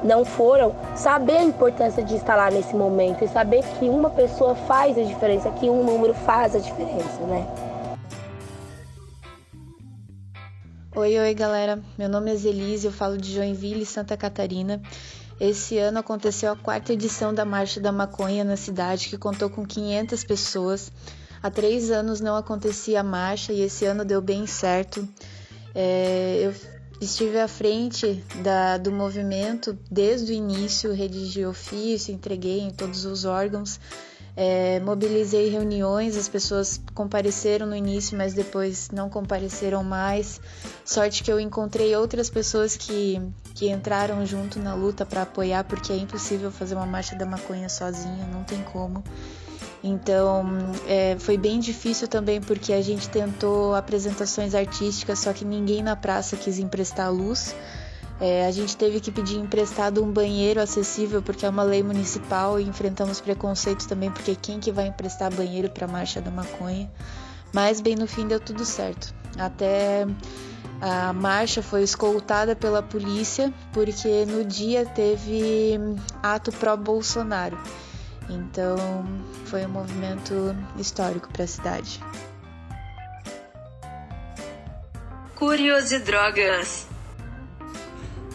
não 0.04 0.24
foram, 0.24 0.74
saber 0.96 1.38
a 1.38 1.44
importância 1.44 2.04
de 2.04 2.16
estar 2.16 2.36
lá 2.36 2.50
nesse 2.50 2.76
momento 2.76 3.24
e 3.24 3.28
saber 3.28 3.64
que 3.80 3.90
uma 3.90 4.10
pessoa 4.10 4.56
faz 4.56 4.98
a 4.98 5.02
diferença, 5.02 5.50
que 5.50 5.70
um 5.70 5.84
número 5.84 6.14
faz 6.14 6.56
a 6.56 6.60
diferença, 6.60 7.22
né? 7.28 7.46
Oi, 10.98 11.16
oi, 11.20 11.32
galera. 11.36 11.80
Meu 11.96 12.10
nome 12.10 12.32
é 12.32 12.36
Zelise, 12.36 12.88
eu 12.88 12.92
falo 12.92 13.20
de 13.20 13.32
Joinville, 13.32 13.86
Santa 13.86 14.18
Catarina. 14.18 14.82
Esse 15.40 15.78
ano 15.78 16.00
aconteceu 16.00 16.52
a 16.52 16.56
quarta 16.56 16.92
edição 16.92 17.32
da 17.32 17.46
Marcha 17.46 17.80
da 17.80 17.92
Maconha 17.92 18.44
na 18.44 18.58
cidade, 18.58 19.08
que 19.08 19.16
contou 19.16 19.48
com 19.48 19.64
500 19.64 20.24
pessoas. 20.24 20.92
Há 21.44 21.52
três 21.52 21.92
anos 21.92 22.20
não 22.20 22.36
acontecia 22.36 23.02
a 23.02 23.04
marcha 23.04 23.54
e 23.54 23.62
esse 23.62 23.86
ano 23.86 24.04
deu 24.04 24.24
bem 24.24 24.48
certo. 24.48 25.08
É, 25.76 26.40
eu 26.42 26.56
estive 27.00 27.38
à 27.38 27.48
frente 27.48 28.24
da, 28.42 28.80
do 28.80 28.92
movimento 28.92 29.78
desde 29.92 30.32
o 30.32 30.36
início, 30.36 30.92
redigi 30.94 31.46
ofício, 31.46 32.12
entreguei 32.12 32.62
em 32.62 32.72
todos 32.72 33.06
os 33.06 33.24
órgãos, 33.24 33.80
é, 34.40 34.80
mobilizei 34.82 35.50
reuniões, 35.50 36.16
as 36.16 36.30
pessoas 36.30 36.80
compareceram 36.94 37.66
no 37.66 37.76
início, 37.76 38.16
mas 38.16 38.36
depois 38.36 38.92
não 38.92 39.10
compareceram 39.10 39.84
mais. 39.84 40.40
Sorte 40.86 41.24
que 41.24 41.32
eu 41.32 41.40
encontrei 41.40 41.96
outras 41.96 42.30
pessoas 42.30 42.78
que, 42.78 43.20
que 43.56 43.68
entraram 43.68 44.24
junto 44.28 44.60
na 44.60 44.76
luta 44.76 45.08
para 45.08 45.24
apoiar, 45.24 45.64
porque 45.64 45.92
é 45.92 45.98
impossível 45.98 46.52
fazer 46.52 46.76
uma 46.76 46.86
marcha 46.86 47.16
da 47.16 47.26
maconha 47.26 47.68
sozinha, 47.68 48.28
não 48.32 48.44
tem 48.44 48.62
como. 48.62 49.04
Então 49.84 50.46
é, 50.88 51.18
foi 51.18 51.36
bem 51.36 51.60
difícil 51.60 52.08
também 52.08 52.40
porque 52.40 52.74
a 52.74 52.82
gente 52.82 53.10
tentou 53.10 53.74
apresentações 53.74 54.54
artísticas, 54.54 55.18
só 55.18 55.34
que 55.34 55.44
ninguém 55.46 55.82
na 55.82 55.96
praça 55.96 56.38
quis 56.38 56.60
emprestar 56.60 57.12
luz. 57.12 57.56
É, 58.20 58.48
a 58.48 58.52
gente 58.52 58.76
teve 58.76 59.00
que 59.00 59.12
pedir 59.12 59.38
emprestado 59.38 60.04
um 60.04 60.12
banheiro 60.12 60.60
acessível 60.60 61.22
porque 61.22 61.46
é 61.46 61.50
uma 61.50 61.62
lei 61.62 61.84
municipal 61.84 62.60
e 62.60 62.64
enfrentamos 62.64 63.22
preconceitos 63.22 63.86
também 63.86 64.10
porque 64.12 64.36
quem 64.36 64.60
que 64.60 64.72
vai 64.72 64.88
emprestar 64.88 65.34
banheiro 65.34 65.70
para 65.70 65.86
a 65.86 65.88
marcha 65.88 66.20
da 66.20 66.32
maconha? 66.32 66.90
Mas 67.54 67.80
bem 67.80 67.96
no 67.96 68.08
fim 68.08 68.28
deu 68.28 68.40
tudo 68.40 68.66
certo. 68.66 69.14
Até 69.38 70.08
a 70.82 71.14
marcha 71.14 71.62
foi 71.62 71.84
escoltada 71.84 72.56
pela 72.56 72.82
polícia 72.82 73.54
porque 73.72 74.26
no 74.26 74.44
dia 74.44 74.86
teve 74.86 75.80
ato 76.24 76.52
pró 76.52 76.76
Bolsonaro. 76.76 77.58
Então 78.28 78.78
foi 79.46 79.66
um 79.66 79.70
movimento 79.70 80.56
histórico 80.78 81.32
para 81.32 81.44
a 81.44 81.48
cidade. 81.48 82.02
Curiosidrogas. 85.36 86.88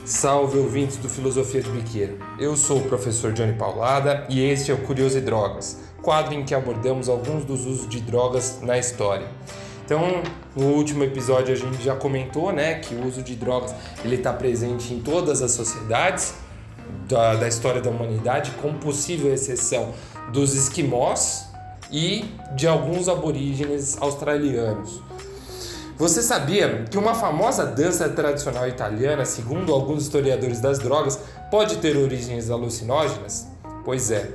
Salve 0.04 0.58
ouvintes 0.58 0.96
do 0.96 1.08
Filosofia 1.08 1.62
de 1.62 1.70
Biqueira. 1.70 2.14
Eu 2.36 2.56
sou 2.56 2.78
o 2.78 2.88
professor 2.88 3.32
Johnny 3.32 3.52
Paulada 3.52 4.26
e 4.28 4.42
este 4.42 4.72
é 4.72 4.74
o 4.74 4.78
Curioso 4.78 5.16
e 5.16 5.20
Drogas, 5.20 5.78
quadro 6.02 6.34
em 6.34 6.44
que 6.44 6.52
abordamos 6.56 7.08
alguns 7.08 7.44
dos 7.44 7.64
usos 7.64 7.88
de 7.88 8.00
drogas 8.00 8.58
na 8.62 8.76
história. 8.76 9.28
Então, 9.84 10.22
no 10.56 10.72
último 10.74 11.04
episódio 11.04 11.54
a 11.54 11.56
gente 11.56 11.80
já 11.80 11.94
comentou, 11.94 12.52
né, 12.52 12.80
que 12.80 12.96
o 12.96 13.06
uso 13.06 13.22
de 13.22 13.36
drogas 13.36 13.72
ele 14.04 14.16
está 14.16 14.32
presente 14.32 14.92
em 14.92 14.98
todas 14.98 15.40
as 15.40 15.52
sociedades 15.52 16.34
da, 17.08 17.36
da 17.36 17.46
história 17.46 17.80
da 17.80 17.90
humanidade, 17.90 18.50
com 18.60 18.74
possível 18.74 19.32
exceção 19.32 19.94
dos 20.32 20.56
esquimós 20.56 21.46
e 21.92 22.24
de 22.56 22.66
alguns 22.66 23.08
aborígenes 23.08 23.96
australianos. 24.02 25.00
Você 25.98 26.22
sabia 26.22 26.84
que 26.90 26.96
uma 26.96 27.14
famosa 27.14 27.66
dança 27.66 28.08
tradicional 28.08 28.66
italiana, 28.66 29.24
segundo 29.24 29.72
alguns 29.72 30.04
historiadores 30.04 30.58
das 30.58 30.78
drogas, 30.78 31.20
pode 31.50 31.76
ter 31.76 31.96
origens 31.96 32.50
alucinógenas? 32.50 33.46
Pois 33.84 34.10
é. 34.10 34.30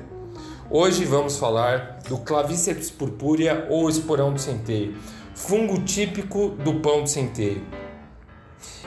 Hoje 0.69 1.03
vamos 1.03 1.37
falar 1.37 1.99
do 2.07 2.19
Clavíceps 2.19 2.91
purpúrea 2.91 3.65
ou 3.69 3.89
esporão 3.89 4.31
do 4.31 4.39
centeio, 4.39 4.95
fungo 5.33 5.81
típico 5.81 6.49
do 6.49 6.75
pão 6.75 7.03
de 7.03 7.09
centeio. 7.09 7.63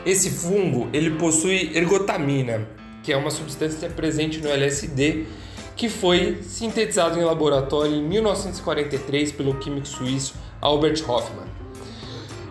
Esse 0.06 0.30
fungo 0.30 0.88
ele 0.92 1.18
possui 1.18 1.76
ergotamina, 1.76 2.68
que 3.02 3.12
é 3.12 3.16
uma 3.16 3.30
substância 3.30 3.90
presente 3.90 4.40
no 4.40 4.48
LSD, 4.48 5.26
que 5.74 5.88
foi 5.88 6.40
sintetizado 6.42 7.18
em 7.18 7.24
laboratório 7.24 7.96
em 7.96 8.02
1943 8.02 9.32
pelo 9.32 9.58
químico 9.58 9.88
suíço 9.88 10.34
Albert 10.60 11.02
Hoffman. 11.08 11.49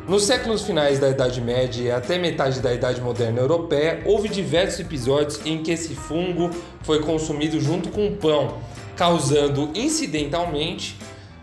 Nos 0.10 0.24
séculos 0.24 0.64
finais 0.64 0.98
da 0.98 1.08
Idade 1.08 1.40
Média 1.40 1.84
e 1.84 1.92
até 1.92 2.18
metade 2.18 2.62
da 2.62 2.74
Idade 2.74 3.00
Moderna 3.00 3.42
Europeia, 3.42 4.02
houve 4.06 4.28
diversos 4.28 4.80
episódios 4.80 5.40
em 5.46 5.62
que 5.62 5.70
esse 5.70 5.94
fungo 5.94 6.50
foi 6.82 7.00
consumido 7.00 7.62
junto 7.62 7.90
com 7.90 8.08
o 8.08 8.16
pão, 8.16 8.58
causando 8.96 9.70
incidentalmente 9.76 10.98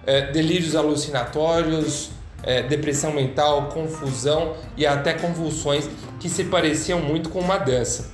é, 0.04 0.32
delírios 0.32 0.74
alucinatórios, 0.74 2.10
é, 2.42 2.64
depressão 2.64 3.12
mental, 3.12 3.68
confusão 3.68 4.56
e 4.76 4.84
até 4.84 5.12
convulsões 5.14 5.88
que 6.18 6.28
se 6.28 6.42
pareciam 6.42 6.98
muito 6.98 7.28
com 7.28 7.38
uma 7.38 7.58
dança. 7.58 8.10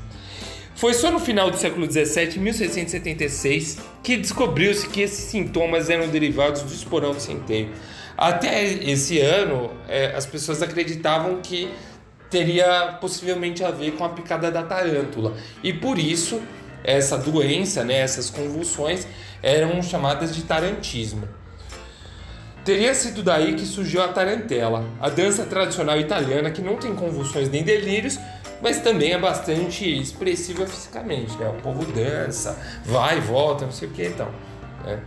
Foi 0.75 0.93
só 0.93 1.11
no 1.11 1.19
final 1.19 1.51
do 1.51 1.57
século 1.57 1.91
XVII, 1.91 2.37
em 2.37 2.41
1676, 2.41 3.79
que 4.03 4.19
descobriu-se 4.19 4.87
que 4.87 5.01
esses 5.01 5.31
sintomas 5.31 5.89
eram 5.89 6.09
derivados 6.09 6.61
do 6.61 6.75
esporão 6.75 7.13
do 7.13 7.21
centeio. 7.21 7.71
Até 8.23 8.63
esse 8.63 9.19
ano, 9.19 9.73
é, 9.89 10.15
as 10.15 10.25
pessoas 10.25 10.63
acreditavam 10.63 11.41
que 11.43 11.69
teria 12.31 12.97
possivelmente 13.01 13.65
a 13.65 13.73
ver 13.73 13.97
com 13.97 14.05
a 14.05 14.11
picada 14.11 14.49
da 14.49 14.63
tarântula. 14.63 15.35
E 15.61 15.73
por 15.73 15.99
isso, 15.99 16.41
essa 16.85 17.19
doença, 17.19 17.83
né, 17.83 17.99
essas 17.99 18.31
convulsões, 18.31 19.09
eram 19.43 19.83
chamadas 19.83 20.33
de 20.37 20.45
tarantismo. 20.45 21.29
Teria 22.65 22.95
sido 22.95 23.25
daí 23.25 23.57
que 23.57 23.67
surgiu 23.67 24.01
a 24.01 24.07
tarantela, 24.07 24.85
a 25.01 25.09
dança 25.09 25.45
tradicional 25.45 25.99
italiana 25.99 26.49
que 26.53 26.63
não 26.63 26.77
tem 26.77 26.95
convulsões 26.95 27.49
nem 27.49 27.65
delírios, 27.65 28.21
mas 28.63 28.79
também 28.79 29.15
é 29.15 29.19
bastante 29.19 30.01
expressiva 30.01 30.65
fisicamente, 30.65 31.37
né? 31.39 31.49
O 31.49 31.61
povo 31.61 31.85
dança, 31.91 32.57
vai 32.85 33.19
e 33.19 33.21
volta, 33.21 33.65
não 33.65 33.73
sei 33.73 33.89
o 33.89 33.91
que 33.91 34.07
então. 34.07 34.29
Né? 34.85 35.01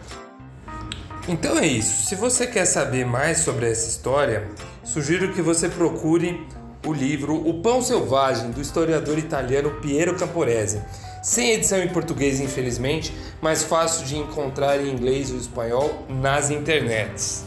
Então 1.28 1.58
é 1.58 1.66
isso. 1.66 2.06
Se 2.06 2.16
você 2.16 2.46
quer 2.46 2.66
saber 2.66 3.06
mais 3.06 3.40
sobre 3.40 3.70
essa 3.70 3.90
história, 3.90 4.48
sugiro 4.84 5.34
que 5.34 5.42
você 5.42 5.68
procure 5.68 6.46
o 6.86 6.94
livro 6.94 7.36
O 7.48 7.62
Pão 7.62 7.82
Selvagem, 7.82 8.52
do 8.52 8.62
historiador 8.62 9.18
italiano 9.18 9.72
Piero 9.82 10.16
Camporese. 10.16 10.82
Sem 11.24 11.54
edição 11.54 11.80
em 11.80 11.88
português, 11.88 12.40
infelizmente, 12.40 13.12
mas 13.42 13.64
fácil 13.64 14.06
de 14.06 14.16
encontrar 14.16 14.80
em 14.80 14.92
inglês 14.92 15.32
ou 15.32 15.38
espanhol 15.38 16.06
nas 16.08 16.52
internets. 16.52 17.44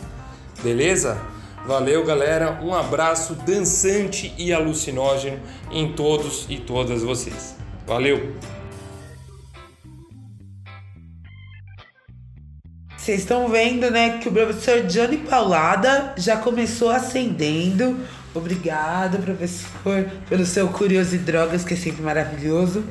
Beleza? 0.61 1.17
Valeu, 1.65 2.05
galera. 2.05 2.61
Um 2.61 2.75
abraço 2.75 3.35
dançante 3.35 4.35
e 4.37 4.53
alucinógeno 4.53 5.39
em 5.71 5.93
todos 5.93 6.47
e 6.49 6.59
todas 6.59 7.03
vocês. 7.03 7.55
Valeu! 7.87 8.58
Vocês 13.09 13.21
estão 13.21 13.49
vendo, 13.49 13.91
né, 13.91 14.19
que 14.19 14.29
o 14.29 14.33
professor 14.33 14.83
Johnny 14.83 15.17
Paulada 15.17 16.13
já 16.19 16.37
começou 16.37 16.91
acendendo. 16.91 17.99
Obrigado, 18.35 19.17
professor, 19.23 20.05
pelo 20.29 20.45
seu 20.45 20.69
Curioso 20.69 21.15
e 21.15 21.19
Drogas, 21.19 21.65
que 21.65 21.73
é 21.73 21.77
sempre 21.79 22.03
maravilhoso. 22.03 22.85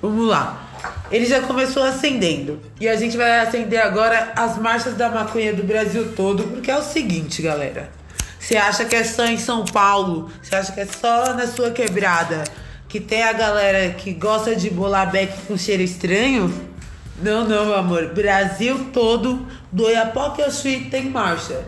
Vamos 0.00 0.28
lá. 0.28 0.70
Ele 1.10 1.26
já 1.26 1.40
começou 1.40 1.82
acendendo. 1.82 2.60
E 2.80 2.88
a 2.88 2.94
gente 2.94 3.16
vai 3.16 3.40
acender 3.40 3.80
agora 3.80 4.32
as 4.36 4.56
marchas 4.58 4.94
da 4.94 5.08
maconha 5.08 5.52
do 5.52 5.64
Brasil 5.64 6.12
todo, 6.14 6.44
porque 6.44 6.70
é 6.70 6.78
o 6.78 6.82
seguinte, 6.84 7.42
galera. 7.42 7.90
Você 8.38 8.56
acha 8.56 8.84
que 8.84 8.94
é 8.94 9.02
só 9.02 9.26
em 9.26 9.38
São 9.38 9.64
Paulo? 9.64 10.30
Você 10.40 10.54
acha 10.54 10.70
que 10.70 10.82
é 10.82 10.86
só 10.86 11.34
na 11.34 11.48
sua 11.48 11.72
quebrada? 11.72 12.44
Que 12.88 13.00
tem 13.00 13.24
a 13.24 13.32
galera 13.32 13.92
que 13.92 14.12
gosta 14.12 14.54
de 14.54 14.70
bolar 14.70 15.10
beck 15.10 15.36
com 15.48 15.58
cheiro 15.58 15.82
estranho? 15.82 16.73
Não, 17.22 17.46
não, 17.46 17.66
meu 17.66 17.74
amor. 17.74 18.06
Brasil 18.14 18.86
todo, 18.92 19.46
do 19.70 19.88
Iapoque 19.88 20.42
ao 20.42 20.50
Chuí 20.50 20.88
tem 20.90 21.10
marcha. 21.10 21.64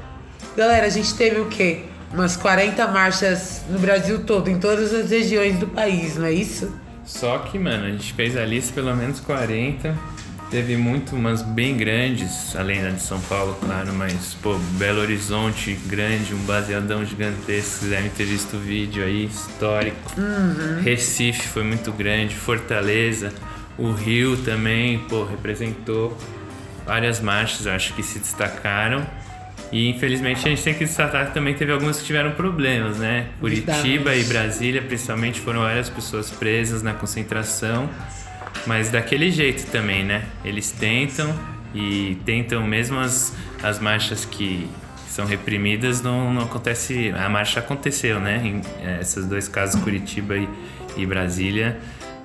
Galera, 0.57 0.86
a 0.86 0.90
gente 0.90 1.14
teve 1.14 1.40
o 1.40 1.47
quê? 1.47 1.84
Umas 2.12 2.36
40 2.36 2.86
marchas 2.88 3.62
no 3.68 3.78
Brasil 3.78 4.24
todo, 4.24 4.49
em 4.49 4.59
todas 4.59 4.92
as 4.92 5.11
regiões 5.11 5.59
do 5.59 5.66
país, 5.66 6.16
não 6.16 6.26
é 6.26 6.32
isso? 6.32 6.72
Só 7.05 7.38
que, 7.38 7.59
mano, 7.59 7.86
a 7.86 7.90
gente 7.90 8.12
fez 8.12 8.36
a 8.36 8.44
lista 8.44 8.72
pelo 8.72 8.94
menos 8.94 9.20
40 9.20 9.94
Teve 10.51 10.76
muito, 10.76 11.16
umas 11.16 11.42
bem 11.42 11.76
grandes, 11.76 12.55
além 12.55 12.80
da 12.80 12.90
de 12.90 13.03
São 13.03 13.20
Paulo, 13.22 13.59
claro, 13.61 13.92
mas, 13.92 14.36
pô, 14.40 14.57
Belo 14.78 15.01
Horizonte 15.01 15.76
grande, 15.86 16.32
um 16.34 16.38
baseadão 16.44 17.05
gigantesco, 17.05 17.80
vocês 17.80 17.90
devem 17.90 18.11
ter 18.11 18.24
visto 18.24 18.57
o 18.57 18.61
vídeo 18.61 19.05
aí, 19.05 19.24
histórico. 19.24 20.12
Uhum. 20.16 20.80
Recife 20.82 21.49
foi 21.49 21.64
muito 21.64 21.90
grande, 21.90 22.36
Fortaleza, 22.36 23.32
o 23.78 23.92
Rio 23.92 24.36
também, 24.38 24.98
pô, 25.00 25.24
representou 25.24 26.16
várias 26.84 27.20
marchas, 27.20 27.66
acho 27.66 27.94
que 27.94 28.02
se 28.02 28.18
destacaram. 28.18 29.06
E 29.72 29.90
infelizmente 29.90 30.46
a 30.46 30.48
gente 30.48 30.62
tem 30.62 30.74
que 30.74 30.84
destacar 30.84 31.26
que 31.26 31.34
também 31.34 31.52
teve 31.52 31.72
algumas 31.72 31.98
que 31.98 32.04
tiveram 32.04 32.30
problemas, 32.32 32.98
né? 32.98 33.26
Curitiba 33.40 34.14
e 34.14 34.22
Brasília, 34.24 34.80
principalmente, 34.80 35.40
foram 35.40 35.60
várias 35.60 35.90
pessoas 35.90 36.30
presas 36.30 36.82
na 36.82 36.94
concentração. 36.94 37.90
Mas 38.66 38.90
daquele 38.90 39.30
jeito 39.30 39.66
também, 39.70 40.04
né? 40.04 40.24
Eles 40.44 40.70
tentam 40.70 41.34
e 41.74 42.16
tentam 42.24 42.66
mesmo 42.66 42.98
as, 42.98 43.36
as 43.62 43.80
marchas 43.80 44.24
que 44.24 44.68
são 45.08 45.26
reprimidas, 45.26 46.00
não, 46.00 46.32
não 46.32 46.42
acontece. 46.42 47.12
A 47.16 47.28
marcha 47.28 47.60
aconteceu, 47.60 48.20
né? 48.20 48.40
Em 48.44 48.62
eh, 48.80 48.98
esses 49.00 49.26
dois 49.26 49.48
casos, 49.48 49.80
Curitiba 49.82 50.36
e, 50.36 50.48
e 50.96 51.04
Brasília. 51.06 51.78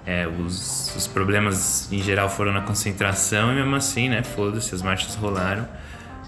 É, 0.05 0.27
os, 0.27 0.95
os 0.95 1.07
problemas 1.07 1.91
em 1.91 2.01
geral 2.01 2.29
foram 2.29 2.51
na 2.51 2.61
concentração 2.61 3.51
e 3.51 3.55
mesmo 3.55 3.75
assim, 3.75 4.09
né? 4.09 4.23
Foda-se, 4.23 4.73
as 4.73 4.81
marchas 4.81 5.15
rolaram. 5.15 5.67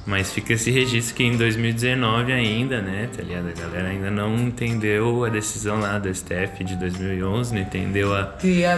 Mas 0.05 0.33
fica 0.33 0.51
esse 0.51 0.69
registro 0.69 1.15
que 1.15 1.23
em 1.23 1.37
2019 1.37 2.33
ainda, 2.33 2.81
né, 2.81 3.09
tá 3.15 3.23
ligado? 3.23 3.47
A 3.47 3.53
galera 3.53 3.87
ainda 3.87 4.11
não 4.11 4.35
entendeu 4.35 5.23
a 5.23 5.29
decisão 5.29 5.79
lá 5.79 5.97
do 5.97 6.13
STF 6.13 6.61
de 6.61 6.75
2011, 6.75 7.53
não 7.53 7.61
entendeu 7.61 8.13
a 8.13 8.35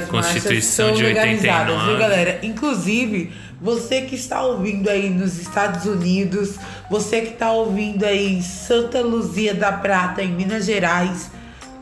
Constituição 0.07 0.91
de 0.91 0.99
são 0.99 1.07
legalizadas, 1.07 1.73
89. 1.73 1.89
viu, 1.89 1.97
galera? 1.97 2.39
Inclusive, 2.43 3.33
você 3.59 4.01
que 4.01 4.13
está 4.13 4.43
ouvindo 4.43 4.87
aí 4.87 5.09
nos 5.09 5.39
Estados 5.39 5.85
Unidos, 5.85 6.57
você 6.91 7.21
que 7.21 7.33
está 7.33 7.51
ouvindo 7.51 8.03
aí 8.03 8.35
em 8.35 8.41
Santa 8.43 9.01
Luzia 9.01 9.55
da 9.55 9.71
Prata, 9.71 10.21
em 10.21 10.31
Minas 10.31 10.63
Gerais, 10.63 11.31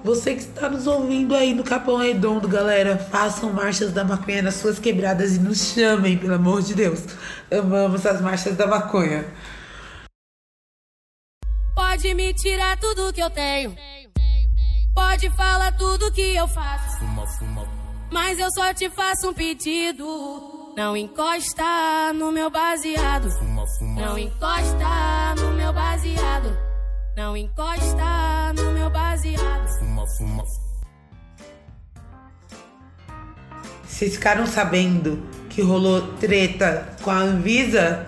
você 0.03 0.35
que 0.35 0.41
está 0.41 0.69
nos 0.69 0.85
ouvindo 0.85 1.33
aí 1.33 1.53
no 1.53 1.63
Capão 1.63 1.97
Redondo, 1.97 2.47
galera, 2.47 2.97
façam 2.97 3.53
marchas 3.53 3.93
da 3.93 4.03
maconha 4.03 4.41
nas 4.41 4.55
suas 4.55 4.77
quebradas 4.77 5.37
e 5.37 5.39
nos 5.39 5.73
chamem, 5.73 6.17
pelo 6.17 6.33
amor 6.33 6.61
de 6.61 6.73
Deus. 6.75 7.05
Amamos 7.49 8.05
as 8.05 8.19
marchas 8.19 8.57
da 8.57 8.67
maconha. 8.67 9.25
Pode 11.73 12.13
me 12.13 12.33
tirar 12.33 12.77
tudo 12.77 13.13
que 13.13 13.21
eu 13.21 13.29
tenho. 13.29 13.75
Pode 14.93 15.29
falar 15.31 15.71
tudo 15.77 16.11
que 16.11 16.35
eu 16.35 16.47
faço. 16.47 17.03
Mas 18.11 18.37
eu 18.37 18.49
só 18.53 18.73
te 18.73 18.89
faço 18.89 19.29
um 19.29 19.33
pedido. 19.33 20.73
Não 20.75 20.97
encosta 20.97 22.11
no 22.13 22.31
meu 22.31 22.49
baseado. 22.49 23.29
Não 23.81 24.17
encosta 24.17 25.35
no 25.37 25.51
meu 25.53 25.71
baseado. 25.71 26.72
Não 27.15 27.37
encosta 27.37 28.53
no 28.55 28.71
meu 28.71 28.89
baseado. 28.89 29.63
Vocês 33.87 34.15
ficaram 34.15 34.47
sabendo 34.47 35.21
que 35.49 35.61
rolou 35.61 36.01
treta 36.17 36.89
com 37.03 37.11
a 37.11 37.19
Anvisa? 37.19 38.07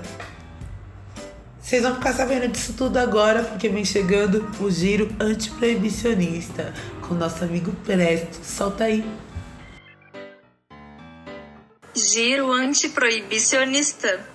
Vocês 1.62 1.84
vão 1.84 1.96
ficar 1.96 2.14
sabendo 2.14 2.48
disso 2.48 2.74
tudo 2.74 2.98
agora, 2.98 3.44
porque 3.44 3.70
vem 3.70 3.86
chegando 3.86 4.50
o 4.60 4.72
giro 4.72 5.08
antiproibicionista 5.20 6.74
com 7.02 7.14
nosso 7.14 7.44
amigo 7.44 7.72
Presto. 7.86 8.44
Solta 8.44 8.86
aí. 8.86 9.06
Giro 11.96 12.52
antiproibicionista. 12.52 14.35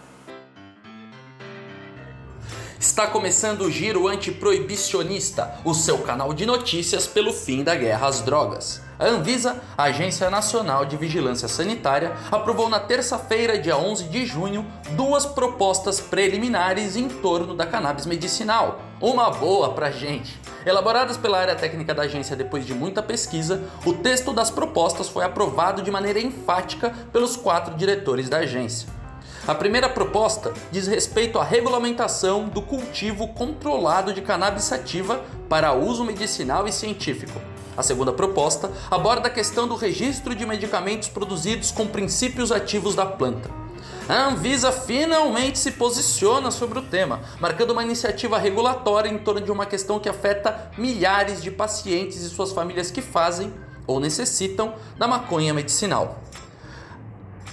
Está 2.81 3.07
começando 3.07 3.61
o 3.61 3.71
Giro 3.71 4.09
Antiproibicionista, 4.09 5.55
o 5.67 5.75
seu 5.75 5.99
canal 5.99 6.33
de 6.33 6.47
notícias 6.47 7.07
pelo 7.07 7.31
fim 7.31 7.63
da 7.63 7.75
guerra 7.75 8.07
às 8.07 8.23
drogas. 8.23 8.81
A 8.99 9.05
Anvisa, 9.05 9.61
a 9.77 9.83
Agência 9.83 10.31
Nacional 10.31 10.87
de 10.87 10.97
Vigilância 10.97 11.47
Sanitária, 11.47 12.17
aprovou 12.33 12.71
na 12.71 12.81
terça-feira, 12.81 13.59
dia 13.59 13.77
11 13.77 14.05
de 14.05 14.25
junho, 14.25 14.67
duas 14.93 15.27
propostas 15.27 16.01
preliminares 16.01 16.97
em 16.97 17.07
torno 17.07 17.55
da 17.55 17.67
cannabis 17.67 18.07
medicinal. 18.07 18.81
Uma 18.99 19.29
boa 19.29 19.75
pra 19.75 19.91
gente. 19.91 20.41
Elaboradas 20.65 21.19
pela 21.19 21.39
área 21.39 21.57
técnica 21.57 21.93
da 21.93 22.05
agência 22.05 22.35
depois 22.35 22.65
de 22.65 22.73
muita 22.73 23.03
pesquisa, 23.03 23.63
o 23.85 23.93
texto 23.93 24.33
das 24.33 24.51
propostas 24.51 25.07
foi 25.07 25.23
aprovado 25.23 25.83
de 25.83 25.91
maneira 25.91 26.19
enfática 26.19 26.95
pelos 27.13 27.37
quatro 27.37 27.75
diretores 27.75 28.31
da 28.31 28.39
agência. 28.39 29.00
A 29.51 29.55
primeira 29.57 29.89
proposta 29.89 30.53
diz 30.71 30.87
respeito 30.87 31.37
à 31.37 31.43
regulamentação 31.43 32.49
do 32.49 32.63
cultivo 32.63 33.27
controlado 33.27 34.15
de 34.15 34.23
cannabis 34.23 34.63
sativa 34.63 35.25
para 35.49 35.73
uso 35.73 36.05
medicinal 36.05 36.69
e 36.69 36.73
científico. 36.73 37.41
A 37.77 37.83
segunda 37.83 38.13
proposta 38.13 38.71
aborda 38.89 39.27
a 39.27 39.31
questão 39.31 39.67
do 39.67 39.75
registro 39.75 40.37
de 40.37 40.47
medicamentos 40.47 41.09
produzidos 41.09 41.73
com 41.73 41.85
princípios 41.85 42.53
ativos 42.53 42.95
da 42.95 43.05
planta. 43.05 43.51
A 44.09 44.29
Anvisa 44.29 44.71
finalmente 44.71 45.59
se 45.59 45.73
posiciona 45.73 46.53
sobre 46.53 46.79
o 46.79 46.83
tema, 46.83 47.19
marcando 47.41 47.73
uma 47.73 47.83
iniciativa 47.83 48.39
regulatória 48.39 49.09
em 49.09 49.19
torno 49.19 49.41
de 49.41 49.51
uma 49.51 49.67
questão 49.67 49.99
que 49.99 50.09
afeta 50.09 50.71
milhares 50.79 51.43
de 51.43 51.51
pacientes 51.51 52.23
e 52.23 52.31
suas 52.31 52.53
famílias 52.53 52.93
que 52.93 53.03
fazem 53.03 53.53
ou 53.85 53.99
necessitam 53.99 54.75
da 54.97 55.09
maconha 55.09 55.53
medicinal. 55.53 56.21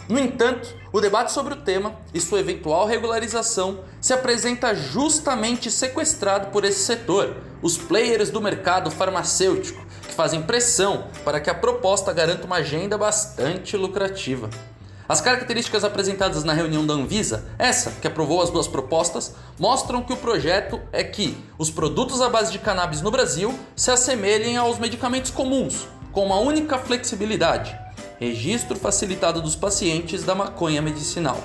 No 0.09 0.17
entanto, 0.17 0.73
o 0.93 1.01
debate 1.01 1.33
sobre 1.33 1.53
o 1.53 1.57
tema 1.57 1.93
e 2.13 2.21
sua 2.21 2.39
eventual 2.39 2.85
regularização 2.85 3.81
se 3.99 4.13
apresenta 4.13 4.73
justamente 4.73 5.69
sequestrado 5.69 6.47
por 6.47 6.63
esse 6.63 6.79
setor, 6.79 7.35
os 7.61 7.77
players 7.77 8.29
do 8.29 8.41
mercado 8.41 8.89
farmacêutico, 8.89 9.85
que 10.07 10.13
fazem 10.13 10.43
pressão 10.43 11.07
para 11.25 11.41
que 11.41 11.49
a 11.49 11.53
proposta 11.53 12.13
garanta 12.13 12.45
uma 12.45 12.57
agenda 12.57 12.97
bastante 12.97 13.75
lucrativa. 13.75 14.49
As 15.09 15.19
características 15.19 15.83
apresentadas 15.83 16.43
na 16.43 16.53
reunião 16.53 16.85
da 16.85 16.93
Anvisa, 16.93 17.45
essa 17.57 17.91
que 17.91 18.07
aprovou 18.07 18.41
as 18.41 18.49
duas 18.49 18.67
propostas, 18.67 19.35
mostram 19.59 20.03
que 20.03 20.13
o 20.13 20.17
projeto 20.17 20.79
é 20.91 21.03
que 21.03 21.37
os 21.57 21.69
produtos 21.69 22.21
à 22.21 22.29
base 22.29 22.51
de 22.51 22.59
cannabis 22.59 23.01
no 23.01 23.11
Brasil 23.11 23.57
se 23.75 23.91
assemelhem 23.91 24.57
aos 24.57 24.79
medicamentos 24.79 25.31
comuns, 25.31 25.87
com 26.11 26.25
uma 26.25 26.39
única 26.39 26.77
flexibilidade: 26.77 27.77
registro 28.19 28.77
facilitado 28.77 29.41
dos 29.41 29.55
pacientes 29.55 30.23
da 30.23 30.33
maconha 30.33 30.81
medicinal. 30.81 31.37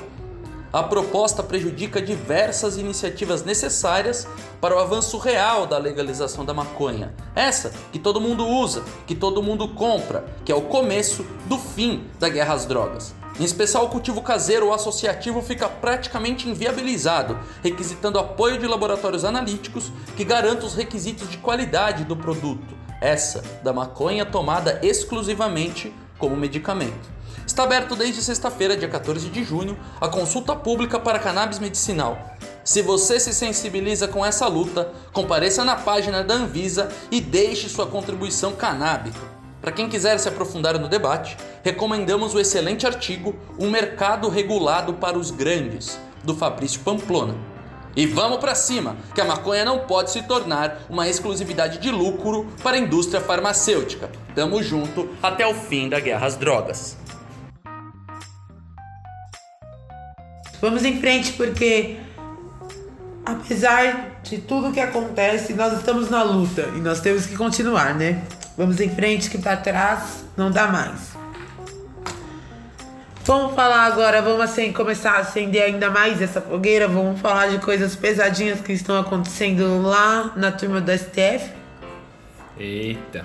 A 0.73 0.83
proposta 0.83 1.43
prejudica 1.43 2.01
diversas 2.01 2.79
iniciativas 2.79 3.45
necessárias 3.45 4.27
para 4.59 4.75
o 4.75 4.79
avanço 4.79 5.19
real 5.19 5.67
da 5.67 5.77
legalização 5.77 6.47
da 6.47 6.55
maconha. 6.55 7.13
Essa 7.37 7.71
que 7.93 7.99
todo 7.99 8.23
mundo 8.23 8.47
usa, 8.47 8.83
que 9.07 9.15
todo 9.15 9.43
mundo 9.43 9.69
compra, 9.69 10.25
que 10.47 10.51
é 10.51 10.55
o 10.55 10.63
começo 10.63 11.27
do 11.45 11.59
fim 11.59 12.05
da 12.19 12.31
guerra 12.31 12.55
às 12.55 12.65
drogas. 12.65 13.15
Em 13.39 13.45
especial, 13.45 13.85
o 13.85 13.89
cultivo 13.91 14.23
caseiro 14.23 14.67
ou 14.67 14.73
associativo 14.73 15.43
fica 15.43 15.69
praticamente 15.69 16.49
inviabilizado, 16.49 17.39
requisitando 17.63 18.19
apoio 18.19 18.59
de 18.59 18.67
laboratórios 18.67 19.27
analíticos 19.27 19.93
que 20.17 20.25
garantam 20.25 20.67
os 20.67 20.75
requisitos 20.75 21.31
de 21.31 21.37
qualidade 21.37 22.05
do 22.05 22.17
produto, 22.17 22.75
essa 22.99 23.43
da 23.63 23.73
maconha 23.75 24.25
tomada 24.25 24.79
exclusivamente 24.83 25.93
como 26.23 26.37
medicamento. 26.37 27.11
Está 27.45 27.65
aberto 27.65 27.97
desde 27.97 28.23
sexta-feira, 28.23 28.77
dia 28.77 28.89
14 28.89 29.29
de 29.29 29.43
junho, 29.43 29.77
a 30.01 30.07
consulta 30.07 30.55
pública 30.55 31.01
para 31.01 31.19
cannabis 31.19 31.59
medicinal. 31.59 32.37
Se 32.63 32.81
você 32.81 33.19
se 33.19 33.35
sensibiliza 33.35 34.07
com 34.07 34.25
essa 34.25 34.47
luta, 34.47 34.93
compareça 35.13 35.65
na 35.65 35.75
página 35.75 36.23
da 36.23 36.35
Anvisa 36.35 36.89
e 37.11 37.21
deixe 37.21 37.69
sua 37.69 37.89
contribuição 37.89 38.53
canábica. 38.53 39.19
Para 39.61 39.73
quem 39.73 39.89
quiser 39.89 40.17
se 40.21 40.29
aprofundar 40.29 40.79
no 40.79 40.89
debate, 40.89 41.37
recomendamos 41.65 42.37
o 42.37 42.39
excelente 42.39 42.87
artigo 42.87 43.35
Um 43.59 43.69
Mercado 43.69 44.29
Regulado 44.29 44.95
para 44.95 45.19
os 45.19 45.33
Grandes, 45.33 45.99
do 46.23 46.37
Fabrício 46.37 46.79
Pamplona. 46.83 47.52
E 47.95 48.07
vamos 48.07 48.39
para 48.39 48.55
cima, 48.55 48.97
que 49.15 49.21
a 49.21 49.25
maconha 49.25 49.65
não 49.65 49.81
pode 49.81 50.11
se 50.11 50.23
tornar 50.23 50.79
uma 50.89 51.09
exclusividade 51.09 51.79
de 51.79 51.91
lucro 51.91 52.47
para 52.63 52.77
a 52.77 52.81
indústria 52.81 53.21
farmacêutica. 53.21 54.11
Tamo 54.35 54.63
junto 54.63 55.11
até 55.23 55.47
o 55.47 55.55
fim 55.55 55.89
da 55.89 56.01
guerra 56.01 56.27
às 56.27 56.37
drogas. 56.37 56.97
Vamos 60.61 60.85
em 60.85 61.01
frente 61.01 61.33
porque 61.33 61.99
apesar 63.27 64.21
de 64.23 64.39
tudo 64.39 64.73
que 64.73 64.81
acontece, 64.81 65.53
nós 65.55 65.73
estamos 65.75 66.09
na 66.09 66.23
luta 66.23 66.71
e 66.77 66.79
nós 66.79 67.01
temos 67.01 67.27
que 67.27 67.37
continuar, 67.37 67.95
né? 67.95 68.23
Vamos 68.57 68.81
em 68.81 68.89
frente 68.89 69.29
que 69.29 69.39
para 69.39 69.57
trás 69.57 70.25
não 70.37 70.51
dá 70.51 70.69
mais. 70.69 71.12
Vamos 73.25 73.55
falar 73.55 73.85
agora, 73.85 74.21
vamos 74.21 74.41
assim 74.41 74.73
começar 74.73 75.13
a 75.13 75.19
acender 75.19 75.63
ainda 75.63 75.89
mais 75.91 76.21
essa 76.21 76.41
fogueira, 76.41 76.89
vamos 76.89 77.21
falar 77.21 77.49
de 77.49 77.59
coisas 77.59 77.95
pesadinhas 77.95 78.61
que 78.61 78.73
estão 78.73 78.99
acontecendo 78.99 79.81
lá 79.83 80.33
na 80.35 80.51
turma 80.51 80.81
do 80.81 80.91
STF. 80.91 81.51
Eita. 82.59 83.25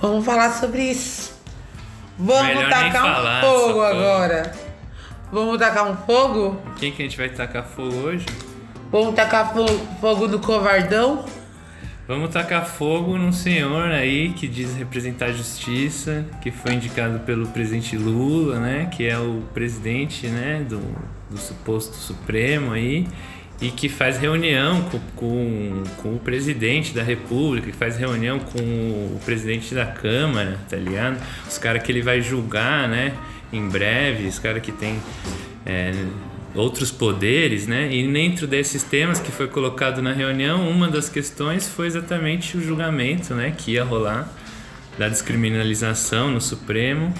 Vamos 0.00 0.24
falar 0.24 0.50
sobre 0.50 0.82
isso. 0.82 1.40
Vamos 2.18 2.48
Melhor 2.48 2.68
tacar 2.68 3.04
um 3.06 3.40
fogo 3.40 3.80
agora. 3.82 4.52
Vamos 5.30 5.58
tacar 5.58 5.88
um 5.90 5.96
fogo? 5.96 6.60
Quem 6.76 6.90
que 6.92 7.02
a 7.02 7.04
gente 7.04 7.16
vai 7.16 7.28
tacar 7.28 7.64
fogo 7.64 7.94
hoje? 7.98 8.26
Vamos 8.90 9.14
tacar 9.14 9.52
fo- 9.54 9.66
fogo 10.00 10.26
no 10.26 10.40
covardão? 10.40 11.24
Vamos 12.06 12.30
tacar 12.30 12.66
fogo 12.66 13.16
num 13.16 13.30
senhor 13.30 13.92
aí 13.92 14.32
que 14.32 14.48
diz 14.48 14.74
representar 14.74 15.26
a 15.26 15.32
justiça, 15.32 16.26
que 16.40 16.50
foi 16.50 16.74
indicado 16.74 17.20
pelo 17.20 17.46
presidente 17.46 17.96
Lula, 17.96 18.58
né? 18.58 18.88
Que 18.90 19.06
é 19.06 19.16
o 19.16 19.44
presidente, 19.54 20.26
né? 20.26 20.66
Do, 20.68 20.80
do 21.30 21.38
suposto 21.38 21.94
Supremo 21.94 22.72
aí. 22.72 23.06
E 23.60 23.70
que 23.70 23.88
faz 23.88 24.18
reunião 24.18 24.82
com, 24.82 24.98
com, 25.14 25.82
com 25.98 26.14
o 26.16 26.18
presidente 26.18 26.92
da 26.92 27.04
república, 27.04 27.70
que 27.70 27.76
faz 27.76 27.96
reunião 27.96 28.40
com 28.40 28.58
o 28.58 29.20
presidente 29.24 29.72
da 29.72 29.86
câmara, 29.86 30.58
tá 30.68 30.76
ligado? 30.76 31.22
Os 31.48 31.56
caras 31.56 31.84
que 31.84 31.92
ele 31.92 32.02
vai 32.02 32.20
julgar, 32.20 32.88
né? 32.88 33.14
Em 33.52 33.68
breve, 33.68 34.26
os 34.26 34.40
caras 34.40 34.60
que 34.60 34.72
tem 34.72 34.98
é, 35.64 35.92
outros 36.54 36.90
poderes, 36.90 37.66
né? 37.66 37.92
E 37.92 38.06
dentro 38.10 38.46
desses 38.46 38.82
temas 38.82 39.18
que 39.18 39.32
foi 39.32 39.48
colocado 39.48 40.02
na 40.02 40.12
reunião, 40.12 40.68
uma 40.68 40.88
das 40.88 41.08
questões 41.08 41.68
foi 41.68 41.86
exatamente 41.86 42.56
o 42.56 42.60
julgamento, 42.60 43.34
né? 43.34 43.54
Que 43.56 43.72
ia 43.72 43.84
rolar 43.84 44.30
da 44.98 45.08
descriminalização 45.08 46.30
no 46.30 46.40
Supremo, 46.40 47.12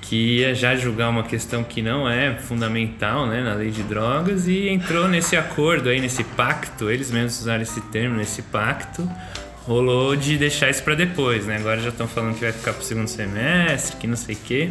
que 0.00 0.38
ia 0.38 0.54
já 0.54 0.76
julgar 0.76 1.08
uma 1.08 1.24
questão 1.24 1.64
que 1.64 1.82
não 1.82 2.08
é 2.08 2.34
fundamental, 2.36 3.26
né? 3.26 3.42
Na 3.42 3.54
lei 3.54 3.70
de 3.70 3.82
drogas 3.82 4.46
e 4.46 4.68
entrou 4.68 5.08
nesse 5.08 5.36
acordo 5.36 5.88
aí, 5.88 6.00
nesse 6.00 6.22
pacto, 6.22 6.90
eles 6.90 7.10
mesmos 7.10 7.40
usaram 7.40 7.62
esse 7.62 7.80
termo, 7.80 8.16
nesse 8.16 8.42
pacto, 8.42 9.08
rolou 9.66 10.14
de 10.14 10.36
deixar 10.36 10.70
isso 10.70 10.82
para 10.82 10.94
depois, 10.94 11.46
né? 11.46 11.56
Agora 11.56 11.80
já 11.80 11.88
estão 11.88 12.06
falando 12.06 12.34
que 12.34 12.40
vai 12.40 12.52
ficar 12.52 12.72
pro 12.72 12.84
segundo 12.84 13.08
semestre, 13.08 13.96
que 13.96 14.06
não 14.06 14.16
sei 14.16 14.34
o 14.36 14.38
quê. 14.38 14.70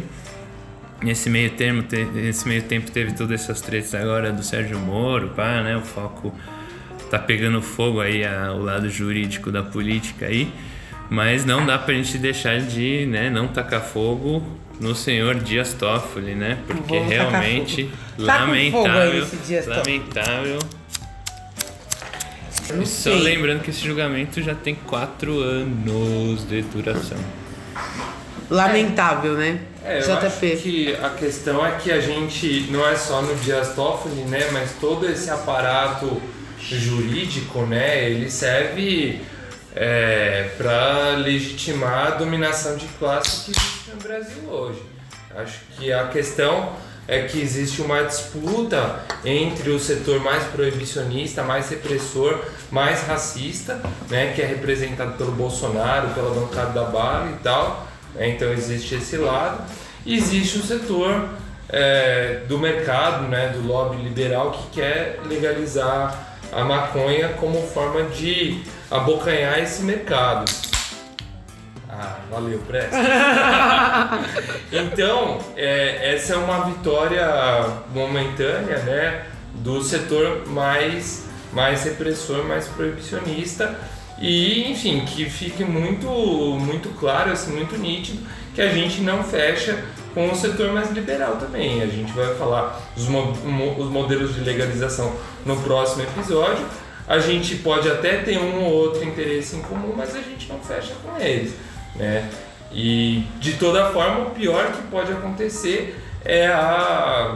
Nesse 1.02 1.28
meio 1.28 1.50
termo, 1.50 1.82
te- 1.82 2.04
nesse 2.04 2.46
meio 2.46 2.62
tempo 2.62 2.90
teve 2.90 3.12
todas 3.12 3.40
essas 3.40 3.60
tretas 3.60 3.94
agora 3.94 4.32
do 4.32 4.42
Sérgio 4.42 4.78
Moro, 4.78 5.30
pá, 5.30 5.60
né? 5.62 5.76
O 5.76 5.80
foco 5.82 6.32
tá 7.10 7.18
pegando 7.18 7.60
fogo 7.60 8.00
aí 8.00 8.24
a- 8.24 8.52
o 8.52 8.62
lado 8.62 8.88
jurídico 8.88 9.50
da 9.50 9.62
política 9.62 10.26
aí, 10.26 10.48
mas 11.10 11.44
não 11.44 11.66
dá 11.66 11.76
pra 11.78 11.92
gente 11.94 12.16
deixar 12.18 12.60
de, 12.60 13.04
né, 13.06 13.28
não 13.28 13.48
tacar 13.48 13.82
fogo 13.82 14.42
no 14.80 14.94
senhor 14.94 15.34
Dias 15.40 15.74
Toffoli, 15.74 16.34
né? 16.34 16.58
Porque 16.66 16.94
Vamos 16.96 17.10
realmente 17.12 17.80
aí 17.82 17.90
lamentável, 18.24 19.26
lamentável. 19.76 20.58
E 22.80 22.86
só 22.86 23.10
lembrando 23.14 23.60
que 23.62 23.70
esse 23.70 23.84
julgamento 23.84 24.40
já 24.40 24.54
tem 24.54 24.74
quatro 24.74 25.40
anos 25.40 26.46
de 26.48 26.62
duração. 26.62 27.18
Lamentável, 28.50 29.34
né? 29.34 29.60
É, 29.84 29.98
eu 29.98 30.02
JP. 30.02 30.26
acho 30.26 30.62
que 30.62 30.96
a 30.96 31.10
questão 31.10 31.66
é 31.66 31.72
que 31.72 31.90
a 31.90 32.00
gente 32.00 32.68
não 32.70 32.86
é 32.86 32.94
só 32.94 33.20
no 33.20 33.34
Dias 33.36 33.74
Toffoli, 33.74 34.22
né, 34.22 34.48
mas 34.52 34.72
todo 34.80 35.08
esse 35.08 35.28
aparato 35.28 36.22
jurídico, 36.58 37.62
né, 37.62 38.08
ele 38.08 38.30
serve 38.30 39.20
é, 39.74 40.50
para 40.56 41.16
legitimar 41.16 42.06
a 42.06 42.10
dominação 42.10 42.76
de 42.76 42.86
classe 42.98 43.46
que 43.46 43.58
existe 43.58 43.90
no 43.90 43.96
Brasil 43.96 44.48
hoje. 44.48 44.82
Acho 45.34 45.58
que 45.76 45.92
a 45.92 46.06
questão 46.08 46.76
é 47.08 47.22
que 47.22 47.40
existe 47.40 47.82
uma 47.82 48.02
disputa 48.04 49.00
entre 49.24 49.70
o 49.70 49.80
setor 49.80 50.20
mais 50.20 50.44
proibicionista, 50.44 51.42
mais 51.42 51.68
repressor, 51.68 52.38
mais 52.70 53.02
racista, 53.02 53.80
né, 54.08 54.32
que 54.34 54.40
é 54.40 54.46
representado 54.46 55.14
pelo 55.14 55.32
Bolsonaro, 55.32 56.10
pela 56.10 56.32
bancada 56.32 56.72
da 56.72 56.84
bala 56.84 57.30
e 57.30 57.42
tal. 57.42 57.88
Né, 58.14 58.28
Então 58.30 58.52
existe 58.52 58.94
esse 58.94 59.16
lado. 59.16 59.62
E 60.04 60.16
existe 60.16 60.58
o 60.58 60.62
setor 60.62 61.28
é, 61.68 62.40
do 62.48 62.58
mercado, 62.58 63.28
né, 63.28 63.48
do 63.48 63.66
lobby 63.66 64.02
liberal 64.02 64.50
que 64.50 64.80
quer 64.80 65.20
legalizar 65.26 66.36
a 66.52 66.64
maconha 66.64 67.30
como 67.30 67.62
forma 67.68 68.02
de 68.04 68.62
abocanhar 68.90 69.58
esse 69.58 69.82
mercado. 69.82 70.50
Ah, 71.88 72.16
valeu, 72.30 72.58
presta. 72.66 72.96
então, 74.72 75.38
é, 75.56 76.14
essa 76.14 76.34
é 76.34 76.36
uma 76.36 76.64
vitória 76.64 77.26
momentânea, 77.94 78.78
né, 78.78 79.26
do 79.54 79.82
setor 79.82 80.48
mais, 80.48 81.26
mais 81.52 81.84
repressor, 81.84 82.44
mais 82.44 82.66
proibicionista 82.68 83.78
e, 84.22 84.70
enfim, 84.70 85.04
que 85.04 85.28
fique 85.28 85.64
muito, 85.64 86.06
muito 86.08 86.88
claro, 86.98 87.32
assim, 87.32 87.52
muito 87.52 87.76
nítido 87.76 88.18
que 88.54 88.62
a 88.62 88.68
gente 88.68 89.00
não 89.00 89.22
fecha 89.24 89.82
com 90.14 90.30
o 90.30 90.34
setor 90.36 90.72
mais 90.72 90.90
liberal 90.92 91.36
também. 91.36 91.82
A 91.82 91.86
gente 91.86 92.12
vai 92.12 92.34
falar 92.34 92.80
mo- 93.08 93.34
mo- 93.44 93.74
os 93.78 93.88
modelos 93.90 94.34
de 94.34 94.40
legalização 94.42 95.12
no 95.44 95.56
próximo 95.56 96.02
episódio. 96.02 96.64
A 97.08 97.18
gente 97.18 97.56
pode 97.56 97.88
até 97.90 98.18
ter 98.18 98.38
um 98.38 98.62
ou 98.64 98.72
outro 98.72 99.02
interesse 99.04 99.56
em 99.56 99.62
comum, 99.62 99.92
mas 99.96 100.14
a 100.14 100.20
gente 100.20 100.48
não 100.48 100.58
fecha 100.60 100.92
com 101.02 101.18
eles, 101.20 101.54
né? 101.96 102.28
E 102.70 103.24
de 103.40 103.54
toda 103.54 103.90
forma, 103.90 104.28
o 104.28 104.30
pior 104.30 104.70
que 104.72 104.82
pode 104.82 105.10
acontecer 105.12 105.98
é 106.24 106.46
a, 106.46 107.34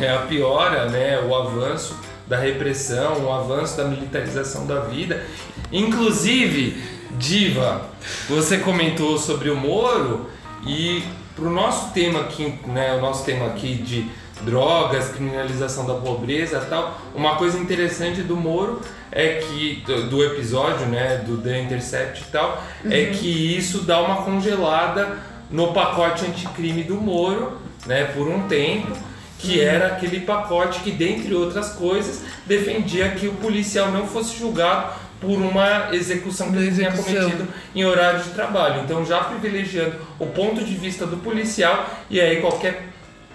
é 0.00 0.08
a 0.10 0.18
piora, 0.20 0.86
né? 0.86 1.20
o 1.20 1.34
avanço 1.34 1.96
da 2.28 2.36
repressão, 2.38 3.24
o 3.24 3.32
avanço 3.32 3.76
da 3.76 3.84
militarização 3.84 4.66
da 4.66 4.80
vida. 4.80 5.24
Inclusive, 5.72 6.82
Diva, 7.12 7.82
você 8.28 8.58
comentou 8.58 9.16
sobre 9.18 9.48
o 9.50 9.56
Moro 9.56 10.28
e 10.66 11.02
para 11.34 11.46
o 11.46 11.50
nosso 11.50 11.92
tema 11.92 12.20
aqui, 12.20 12.58
né, 12.66 12.94
o 12.96 13.00
nosso 13.00 13.24
tema 13.24 13.46
aqui 13.46 13.74
de 13.74 14.06
drogas, 14.42 15.08
criminalização 15.08 15.86
da 15.86 15.94
pobreza 15.94 16.60
tal, 16.68 17.00
uma 17.14 17.36
coisa 17.36 17.58
interessante 17.58 18.22
do 18.22 18.36
Moro 18.36 18.80
é 19.10 19.36
que 19.36 19.82
do, 19.86 20.22
episódio, 20.22 20.86
né, 20.86 21.22
do 21.26 21.38
The 21.38 21.62
Intercept 21.62 22.22
e 22.22 22.30
tal, 22.30 22.62
é 22.90 23.04
Uhum. 23.04 23.12
que 23.12 23.56
isso 23.56 23.80
dá 23.82 24.00
uma 24.00 24.16
congelada 24.22 25.18
no 25.50 25.72
pacote 25.72 26.26
anticrime 26.26 26.84
do 26.84 26.96
Moro, 26.96 27.58
né, 27.86 28.04
por 28.14 28.28
um 28.28 28.46
tempo, 28.46 28.92
que 29.38 29.58
Uhum. 29.58 29.64
era 29.66 29.86
aquele 29.88 30.20
pacote 30.20 30.80
que, 30.80 30.90
dentre 30.90 31.34
outras 31.34 31.70
coisas, 31.70 32.20
defendia 32.46 33.10
que 33.10 33.28
o 33.28 33.34
policial 33.34 33.90
não 33.90 34.06
fosse 34.06 34.36
julgado 34.36 34.92
por 35.20 35.38
uma 35.38 35.88
execução 35.92 36.50
que 36.52 36.58
ele 36.58 36.74
tenha 36.74 36.88
execução. 36.88 37.22
cometido 37.22 37.48
em 37.74 37.84
horário 37.84 38.20
de 38.22 38.30
trabalho. 38.30 38.82
Então, 38.84 39.04
já 39.04 39.20
privilegiando 39.20 39.94
o 40.18 40.26
ponto 40.26 40.62
de 40.64 40.74
vista 40.74 41.06
do 41.06 41.16
policial, 41.16 41.88
e 42.10 42.20
aí 42.20 42.40
qualquer 42.40 42.82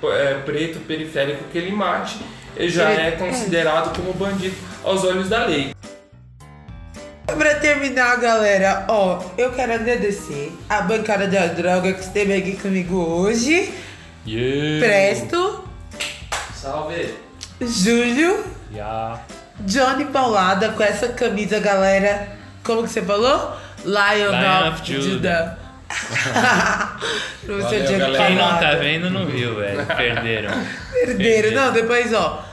é, 0.04 0.34
preto 0.46 0.80
periférico 0.80 1.46
que 1.52 1.58
ele 1.58 1.72
mate 1.72 2.18
ele 2.56 2.70
já 2.70 2.90
é 2.90 3.12
considerado 3.12 3.96
como 3.96 4.14
bandido 4.14 4.56
aos 4.84 5.04
olhos 5.04 5.30
da 5.30 5.46
lei. 5.46 5.74
Pra 7.26 7.56
terminar, 7.56 8.20
galera, 8.20 8.86
ó, 8.88 9.20
eu 9.38 9.52
quero 9.54 9.74
agradecer 9.74 10.52
a 10.70 10.82
bancada 10.82 11.28
da 11.28 11.48
droga 11.48 11.94
que 11.94 12.02
esteve 12.02 12.34
aqui 12.34 12.56
comigo 12.58 12.96
hoje. 12.96 13.74
Presto, 14.80 15.64
Salve! 16.64 17.14
Júlio, 17.60 18.42
Yeah. 18.74 19.20
Johnny 19.68 20.06
Paulada 20.06 20.70
com 20.70 20.82
essa 20.82 21.10
camisa, 21.10 21.60
galera. 21.60 22.30
Como 22.64 22.84
que 22.84 22.90
você 22.90 23.02
falou? 23.02 23.58
Lion, 23.84 24.32
Lion 24.32 24.70
of, 24.70 24.82
of 24.82 24.86
Judah. 24.86 25.10
Judah. 25.12 25.58
Valeu. 27.46 28.16
Quem 28.16 28.36
não 28.38 28.58
tá 28.58 28.76
vendo 28.76 29.10
não 29.10 29.26
viu, 29.26 29.56
velho. 29.56 29.86
Perderam. 29.86 30.52
Perderam. 30.94 31.52
Não, 31.52 31.74
depois, 31.74 32.14
ó. 32.14 32.46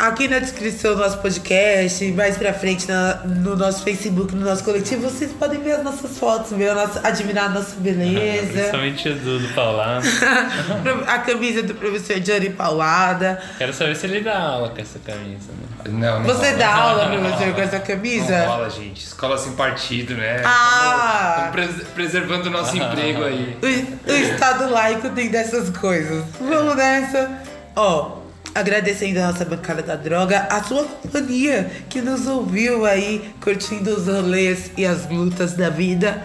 Aqui 0.00 0.28
na 0.28 0.38
descrição 0.38 0.94
do 0.94 1.00
nosso 1.02 1.18
podcast, 1.18 2.10
mais 2.12 2.38
pra 2.38 2.54
frente 2.54 2.88
na- 2.88 3.16
no 3.26 3.54
nosso 3.54 3.82
Facebook, 3.84 4.34
no 4.34 4.46
nosso 4.46 4.64
coletivo, 4.64 5.02
vocês 5.10 5.30
podem 5.30 5.60
ver 5.62 5.72
as 5.72 5.84
nossas 5.84 6.16
fotos, 6.16 6.52
ver 6.52 6.70
a 6.70 6.74
nossa, 6.74 7.06
admirar 7.06 7.44
a 7.44 7.48
nossa 7.50 7.76
beleza. 7.76 8.48
Principalmente 8.50 9.10
do, 9.10 9.38
do 9.40 9.48
Paulado. 9.54 10.06
a 11.06 11.18
camisa 11.18 11.62
do 11.62 11.74
professor 11.74 12.18
Johnny 12.18 12.48
Paulada. 12.48 13.42
Quero 13.58 13.74
saber 13.74 13.94
se 13.94 14.06
ele 14.06 14.22
dá 14.22 14.38
aula 14.38 14.70
com 14.70 14.80
essa 14.80 14.98
camisa, 15.00 15.48
né? 15.52 15.90
Não, 15.90 16.22
Você 16.22 16.52
dá 16.54 16.74
aula, 16.74 17.06
professor, 17.18 17.54
com 17.54 17.60
essa 17.60 17.80
camisa? 17.80 18.38
Não 18.38 18.46
rola, 18.52 18.70
gente. 18.70 19.04
Escola 19.04 19.36
sem 19.36 19.52
partido, 19.52 20.14
né? 20.14 20.40
Ah! 20.46 21.50
Estamos 21.54 21.74
pres- 21.76 21.88
preservando 21.88 22.48
o 22.48 22.50
nosso 22.50 22.74
emprego 22.78 23.22
aí. 23.24 23.54
O, 23.62 24.10
o 24.10 24.14
Estado 24.16 24.70
laico 24.70 25.10
tem 25.10 25.28
dessas 25.28 25.68
coisas. 25.76 26.24
Vamos 26.40 26.74
nessa. 26.74 27.30
Ó, 27.76 28.19
agradecendo 28.54 29.18
a 29.20 29.28
nossa 29.32 29.44
bancada 29.44 29.82
da 29.82 29.96
droga, 29.96 30.46
a 30.50 30.62
sua 30.62 30.84
companhia 30.84 31.70
que 31.88 32.00
nos 32.00 32.26
ouviu 32.26 32.84
aí, 32.84 33.32
curtindo 33.40 33.90
os 33.90 34.06
rolês 34.06 34.70
e 34.76 34.84
as 34.84 35.08
lutas 35.08 35.52
da 35.54 35.70
vida. 35.70 36.22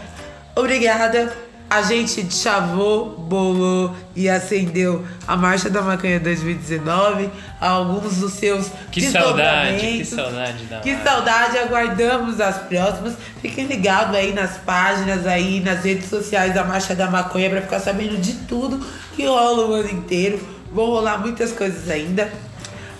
Obrigada. 0.55 1.32
A 1.67 1.82
gente 1.82 2.32
chavou, 2.32 3.09
bolou 3.17 3.93
e 4.15 4.30
acendeu 4.30 5.03
a 5.28 5.36
Marcha 5.36 5.67
da 5.67 5.82
Maconha 5.82 6.19
2019. 6.19 7.28
Alguns 7.59 8.17
dos 8.17 8.34
seus 8.34 8.67
Que 8.91 9.01
saudade, 9.09 9.80
que 9.80 10.05
saudade 10.05 10.63
da 10.65 10.80
Que 10.82 10.93
marcha. 10.93 11.09
saudade, 11.09 11.57
aguardamos 11.57 12.39
as 12.39 12.57
próximas. 12.59 13.15
Fiquem 13.41 13.65
ligados 13.65 14.15
aí 14.15 14.32
nas 14.32 14.57
páginas, 14.57 15.26
aí 15.26 15.59
nas 15.59 15.84
redes 15.84 16.07
sociais 16.07 16.53
da 16.53 16.63
Marcha 16.63 16.93
da 16.93 17.09
Maconha 17.09 17.49
pra 17.49 17.61
ficar 17.63 17.80
sabendo 17.80 18.15
de 18.17 18.34
tudo 18.47 18.80
que 19.15 19.26
rola 19.26 19.65
o 19.67 19.73
ano 19.73 19.89
inteiro. 19.89 20.39
Vão 20.76 20.88
rolar 20.88 21.19
muitas 21.19 21.53
coisas 21.53 21.89
ainda. 21.89 22.30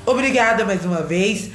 Obrigada 0.06 0.64
mais 0.64 0.86
uma 0.86 1.02
vez. 1.02 1.50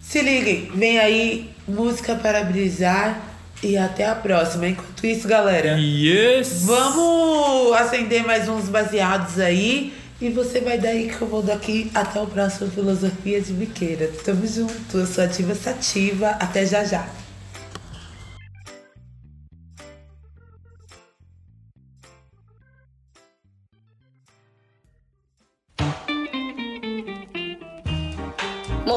Se 0.00 0.22
liguem, 0.22 0.70
vem 0.72 1.00
aí 1.00 1.50
música 1.66 2.14
para 2.14 2.44
brisar 2.44 3.20
e 3.60 3.76
até 3.76 4.06
a 4.06 4.14
próxima. 4.14 4.68
Enquanto 4.68 5.04
isso, 5.04 5.26
galera, 5.26 5.76
yes. 5.76 6.62
vamos 6.62 7.72
acender 7.72 8.24
mais 8.24 8.48
uns 8.48 8.68
baseados 8.68 9.40
aí. 9.40 9.92
E 10.20 10.28
você 10.28 10.60
vai 10.60 10.78
daí 10.78 11.08
que 11.08 11.20
eu 11.20 11.26
vou 11.26 11.42
daqui 11.42 11.90
até 11.94 12.20
o 12.20 12.26
próximo 12.26 12.70
Filosofia 12.70 13.40
de 13.40 13.52
Biqueira. 13.52 14.08
Tamo 14.24 14.46
junto, 14.46 14.98
eu 14.98 15.06
sou 15.06 15.24
ativa 15.24 15.56
sativa. 15.56 16.28
Até 16.38 16.64
já 16.64 16.84
já. 16.84 17.08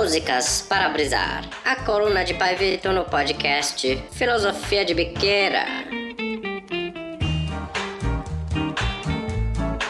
Músicas 0.03 0.61
para 0.67 0.89
brisar. 0.89 1.49
A 1.63 1.77
coluna 1.77 2.25
de 2.25 2.33
Pai 2.33 2.57
Vitor 2.57 2.91
no 2.91 3.05
podcast 3.05 4.03
Filosofia 4.11 4.83
de 4.83 4.93
Biqueira. 4.93 5.63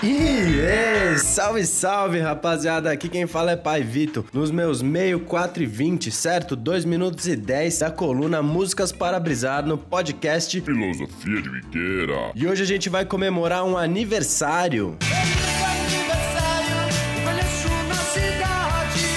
Yeah! 0.03 1.17
Salve, 1.17 1.65
salve, 1.65 2.19
rapaziada! 2.19 2.91
Aqui 2.91 3.09
quem 3.09 3.25
fala 3.25 3.53
é 3.53 3.55
Pai 3.55 3.81
Vito. 3.81 4.23
Nos 4.31 4.51
meus 4.51 4.83
meio 4.83 5.21
4 5.21 5.63
e 5.63 5.65
20, 5.65 6.11
certo? 6.11 6.55
2 6.55 6.85
minutos 6.85 7.25
e 7.25 7.35
10 7.35 7.79
da 7.79 7.89
coluna 7.89 8.43
Músicas 8.43 8.91
para 8.91 9.19
Brisar 9.19 9.65
no 9.65 9.79
podcast 9.79 10.61
Filosofia 10.61 11.41
de 11.41 11.49
Biqueira. 11.49 12.31
E 12.35 12.45
hoje 12.45 12.61
a 12.61 12.67
gente 12.67 12.87
vai 12.87 13.03
comemorar 13.03 13.65
um 13.65 13.75
aniversário. 13.75 14.95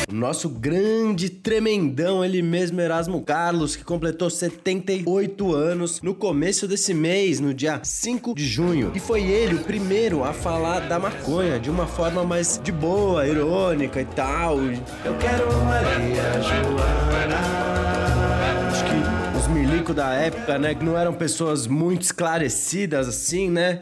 O 0.08 0.14
nosso 0.14 0.48
grande 0.48 1.28
tremendão, 1.28 2.24
ele 2.24 2.40
mesmo, 2.40 2.80
Erasmo 2.80 3.22
Carlos, 3.22 3.74
que 3.74 3.82
completou 3.82 4.30
78 4.30 5.52
anos 5.52 6.00
no 6.00 6.14
começo 6.14 6.68
desse 6.68 6.94
mês, 6.94 7.40
no 7.40 7.52
dia 7.52 7.80
5 7.82 8.32
de 8.36 8.46
junho. 8.46 8.92
E 8.94 9.00
foi 9.00 9.24
ele 9.24 9.56
o 9.56 9.64
primeiro 9.64 10.22
a 10.22 10.32
falar 10.32 10.88
da 10.88 11.00
maconha 11.00 11.58
de 11.58 11.68
uma 11.68 11.88
forma 11.88 12.22
mais 12.22 12.60
de 12.62 12.70
boa, 12.70 13.26
irônica 13.26 14.00
e 14.00 14.04
tal. 14.04 14.60
Eu 14.60 15.16
quero 15.18 15.52
Maria 15.64 16.40
Joana. 16.40 17.36
Acho 18.70 18.84
que 18.84 19.38
os 19.38 19.48
milico 19.48 19.92
da 19.92 20.14
época, 20.14 20.56
né, 20.56 20.76
que 20.76 20.84
não 20.84 20.96
eram 20.96 21.14
pessoas 21.14 21.66
muito 21.66 22.02
esclarecidas 22.02 23.08
assim, 23.08 23.50
né? 23.50 23.80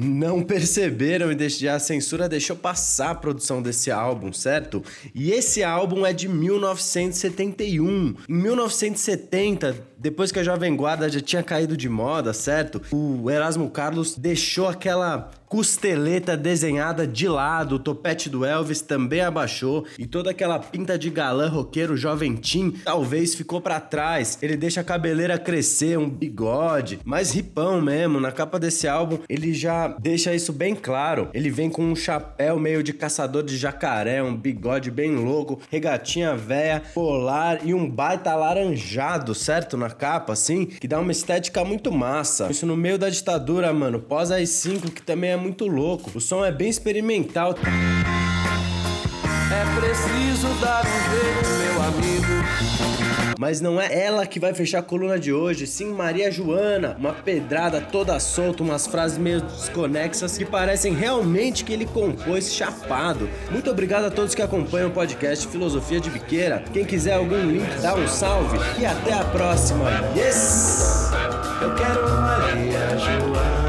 Não 0.00 0.42
perceberam 0.42 1.32
e 1.32 1.34
deixe- 1.34 1.66
a 1.68 1.78
censura 1.78 2.28
deixou 2.28 2.54
passar 2.54 3.10
a 3.10 3.14
produção 3.14 3.60
desse 3.60 3.90
álbum, 3.90 4.32
certo? 4.32 4.82
E 5.14 5.32
esse 5.32 5.64
álbum 5.64 6.06
é 6.06 6.12
de 6.12 6.28
1971. 6.28 8.14
Em 8.28 8.32
1970, 8.32 9.76
depois 9.98 10.30
que 10.30 10.38
a 10.38 10.44
Jovem 10.44 10.74
Guarda 10.76 11.08
já 11.08 11.20
tinha 11.20 11.42
caído 11.42 11.76
de 11.76 11.88
moda, 11.88 12.32
certo? 12.32 12.80
O 12.92 13.30
Erasmo 13.30 13.68
Carlos 13.70 14.16
deixou 14.16 14.68
aquela 14.68 15.30
costeleta 15.48 16.36
desenhada 16.36 17.06
de 17.06 17.26
lado, 17.26 17.76
o 17.76 17.78
topete 17.78 18.28
do 18.28 18.44
Elvis 18.44 18.82
também 18.82 19.22
abaixou 19.22 19.86
e 19.98 20.06
toda 20.06 20.30
aquela 20.30 20.58
pinta 20.58 20.98
de 20.98 21.08
galã 21.08 21.48
roqueiro 21.48 21.96
jovem 21.96 22.38
talvez 22.84 23.34
ficou 23.34 23.60
pra 23.60 23.80
trás. 23.80 24.38
Ele 24.42 24.56
deixa 24.56 24.82
a 24.82 24.84
cabeleira 24.84 25.38
crescer, 25.38 25.98
um 25.98 26.08
bigode, 26.08 27.00
mais 27.04 27.32
ripão 27.32 27.80
mesmo. 27.80 28.20
Na 28.20 28.30
capa 28.30 28.58
desse 28.58 28.86
álbum, 28.86 29.18
ele 29.28 29.54
já 29.54 29.88
deixa 29.88 30.34
isso 30.34 30.52
bem 30.52 30.74
claro. 30.74 31.30
Ele 31.32 31.50
vem 31.50 31.70
com 31.70 31.82
um 31.82 31.96
chapéu 31.96 32.58
meio 32.58 32.82
de 32.82 32.92
caçador 32.92 33.42
de 33.42 33.56
jacaré, 33.56 34.22
um 34.22 34.36
bigode 34.36 34.90
bem 34.90 35.16
louco, 35.16 35.60
regatinha 35.70 36.36
véia, 36.36 36.82
polar 36.94 37.66
e 37.66 37.72
um 37.72 37.88
baita 37.88 38.30
alaranjado, 38.30 39.34
certo? 39.34 39.76
Na 39.76 39.87
capa, 39.94 40.32
assim, 40.32 40.66
que 40.66 40.88
dá 40.88 40.98
uma 40.98 41.12
estética 41.12 41.64
muito 41.64 41.92
massa. 41.92 42.48
Isso 42.50 42.66
no 42.66 42.76
meio 42.76 42.98
da 42.98 43.08
ditadura, 43.08 43.72
mano. 43.72 44.00
Pós 44.00 44.30
as 44.30 44.48
5, 44.50 44.90
que 44.90 45.02
também 45.02 45.30
é 45.30 45.36
muito 45.36 45.66
louco. 45.66 46.10
O 46.14 46.20
som 46.20 46.44
é 46.44 46.52
bem 46.52 46.68
experimental. 46.68 47.54
É 49.50 49.80
preciso 49.80 50.48
dar 50.60 50.84
um 50.84 50.98
jeito, 51.10 51.48
meu 51.58 51.82
amigo. 51.82 52.77
Mas 53.38 53.60
não 53.60 53.80
é 53.80 53.96
ela 53.96 54.26
que 54.26 54.40
vai 54.40 54.52
fechar 54.52 54.80
a 54.80 54.82
coluna 54.82 55.16
de 55.16 55.32
hoje, 55.32 55.64
sim 55.64 55.92
Maria 55.92 56.28
Joana. 56.28 56.96
Uma 56.98 57.12
pedrada 57.12 57.80
toda 57.80 58.18
solta, 58.18 58.64
umas 58.64 58.88
frases 58.88 59.16
meio 59.16 59.40
desconexas 59.42 60.36
que 60.36 60.44
parecem 60.44 60.92
realmente 60.92 61.62
que 61.62 61.72
ele 61.72 61.86
compôs 61.86 62.52
chapado. 62.52 63.30
Muito 63.48 63.70
obrigado 63.70 64.06
a 64.06 64.10
todos 64.10 64.34
que 64.34 64.42
acompanham 64.42 64.88
o 64.88 64.92
podcast 64.92 65.46
Filosofia 65.46 66.00
de 66.00 66.10
Biqueira. 66.10 66.64
Quem 66.72 66.84
quiser 66.84 67.14
algum 67.14 67.40
link, 67.48 67.80
dá 67.80 67.94
um 67.94 68.08
salve 68.08 68.58
e 68.76 68.84
até 68.84 69.12
a 69.12 69.24
próxima. 69.26 69.88
Yes! 70.16 71.12
Eu 71.62 71.76
quero 71.76 72.10
Maria 72.20 72.98
Joana. 72.98 73.67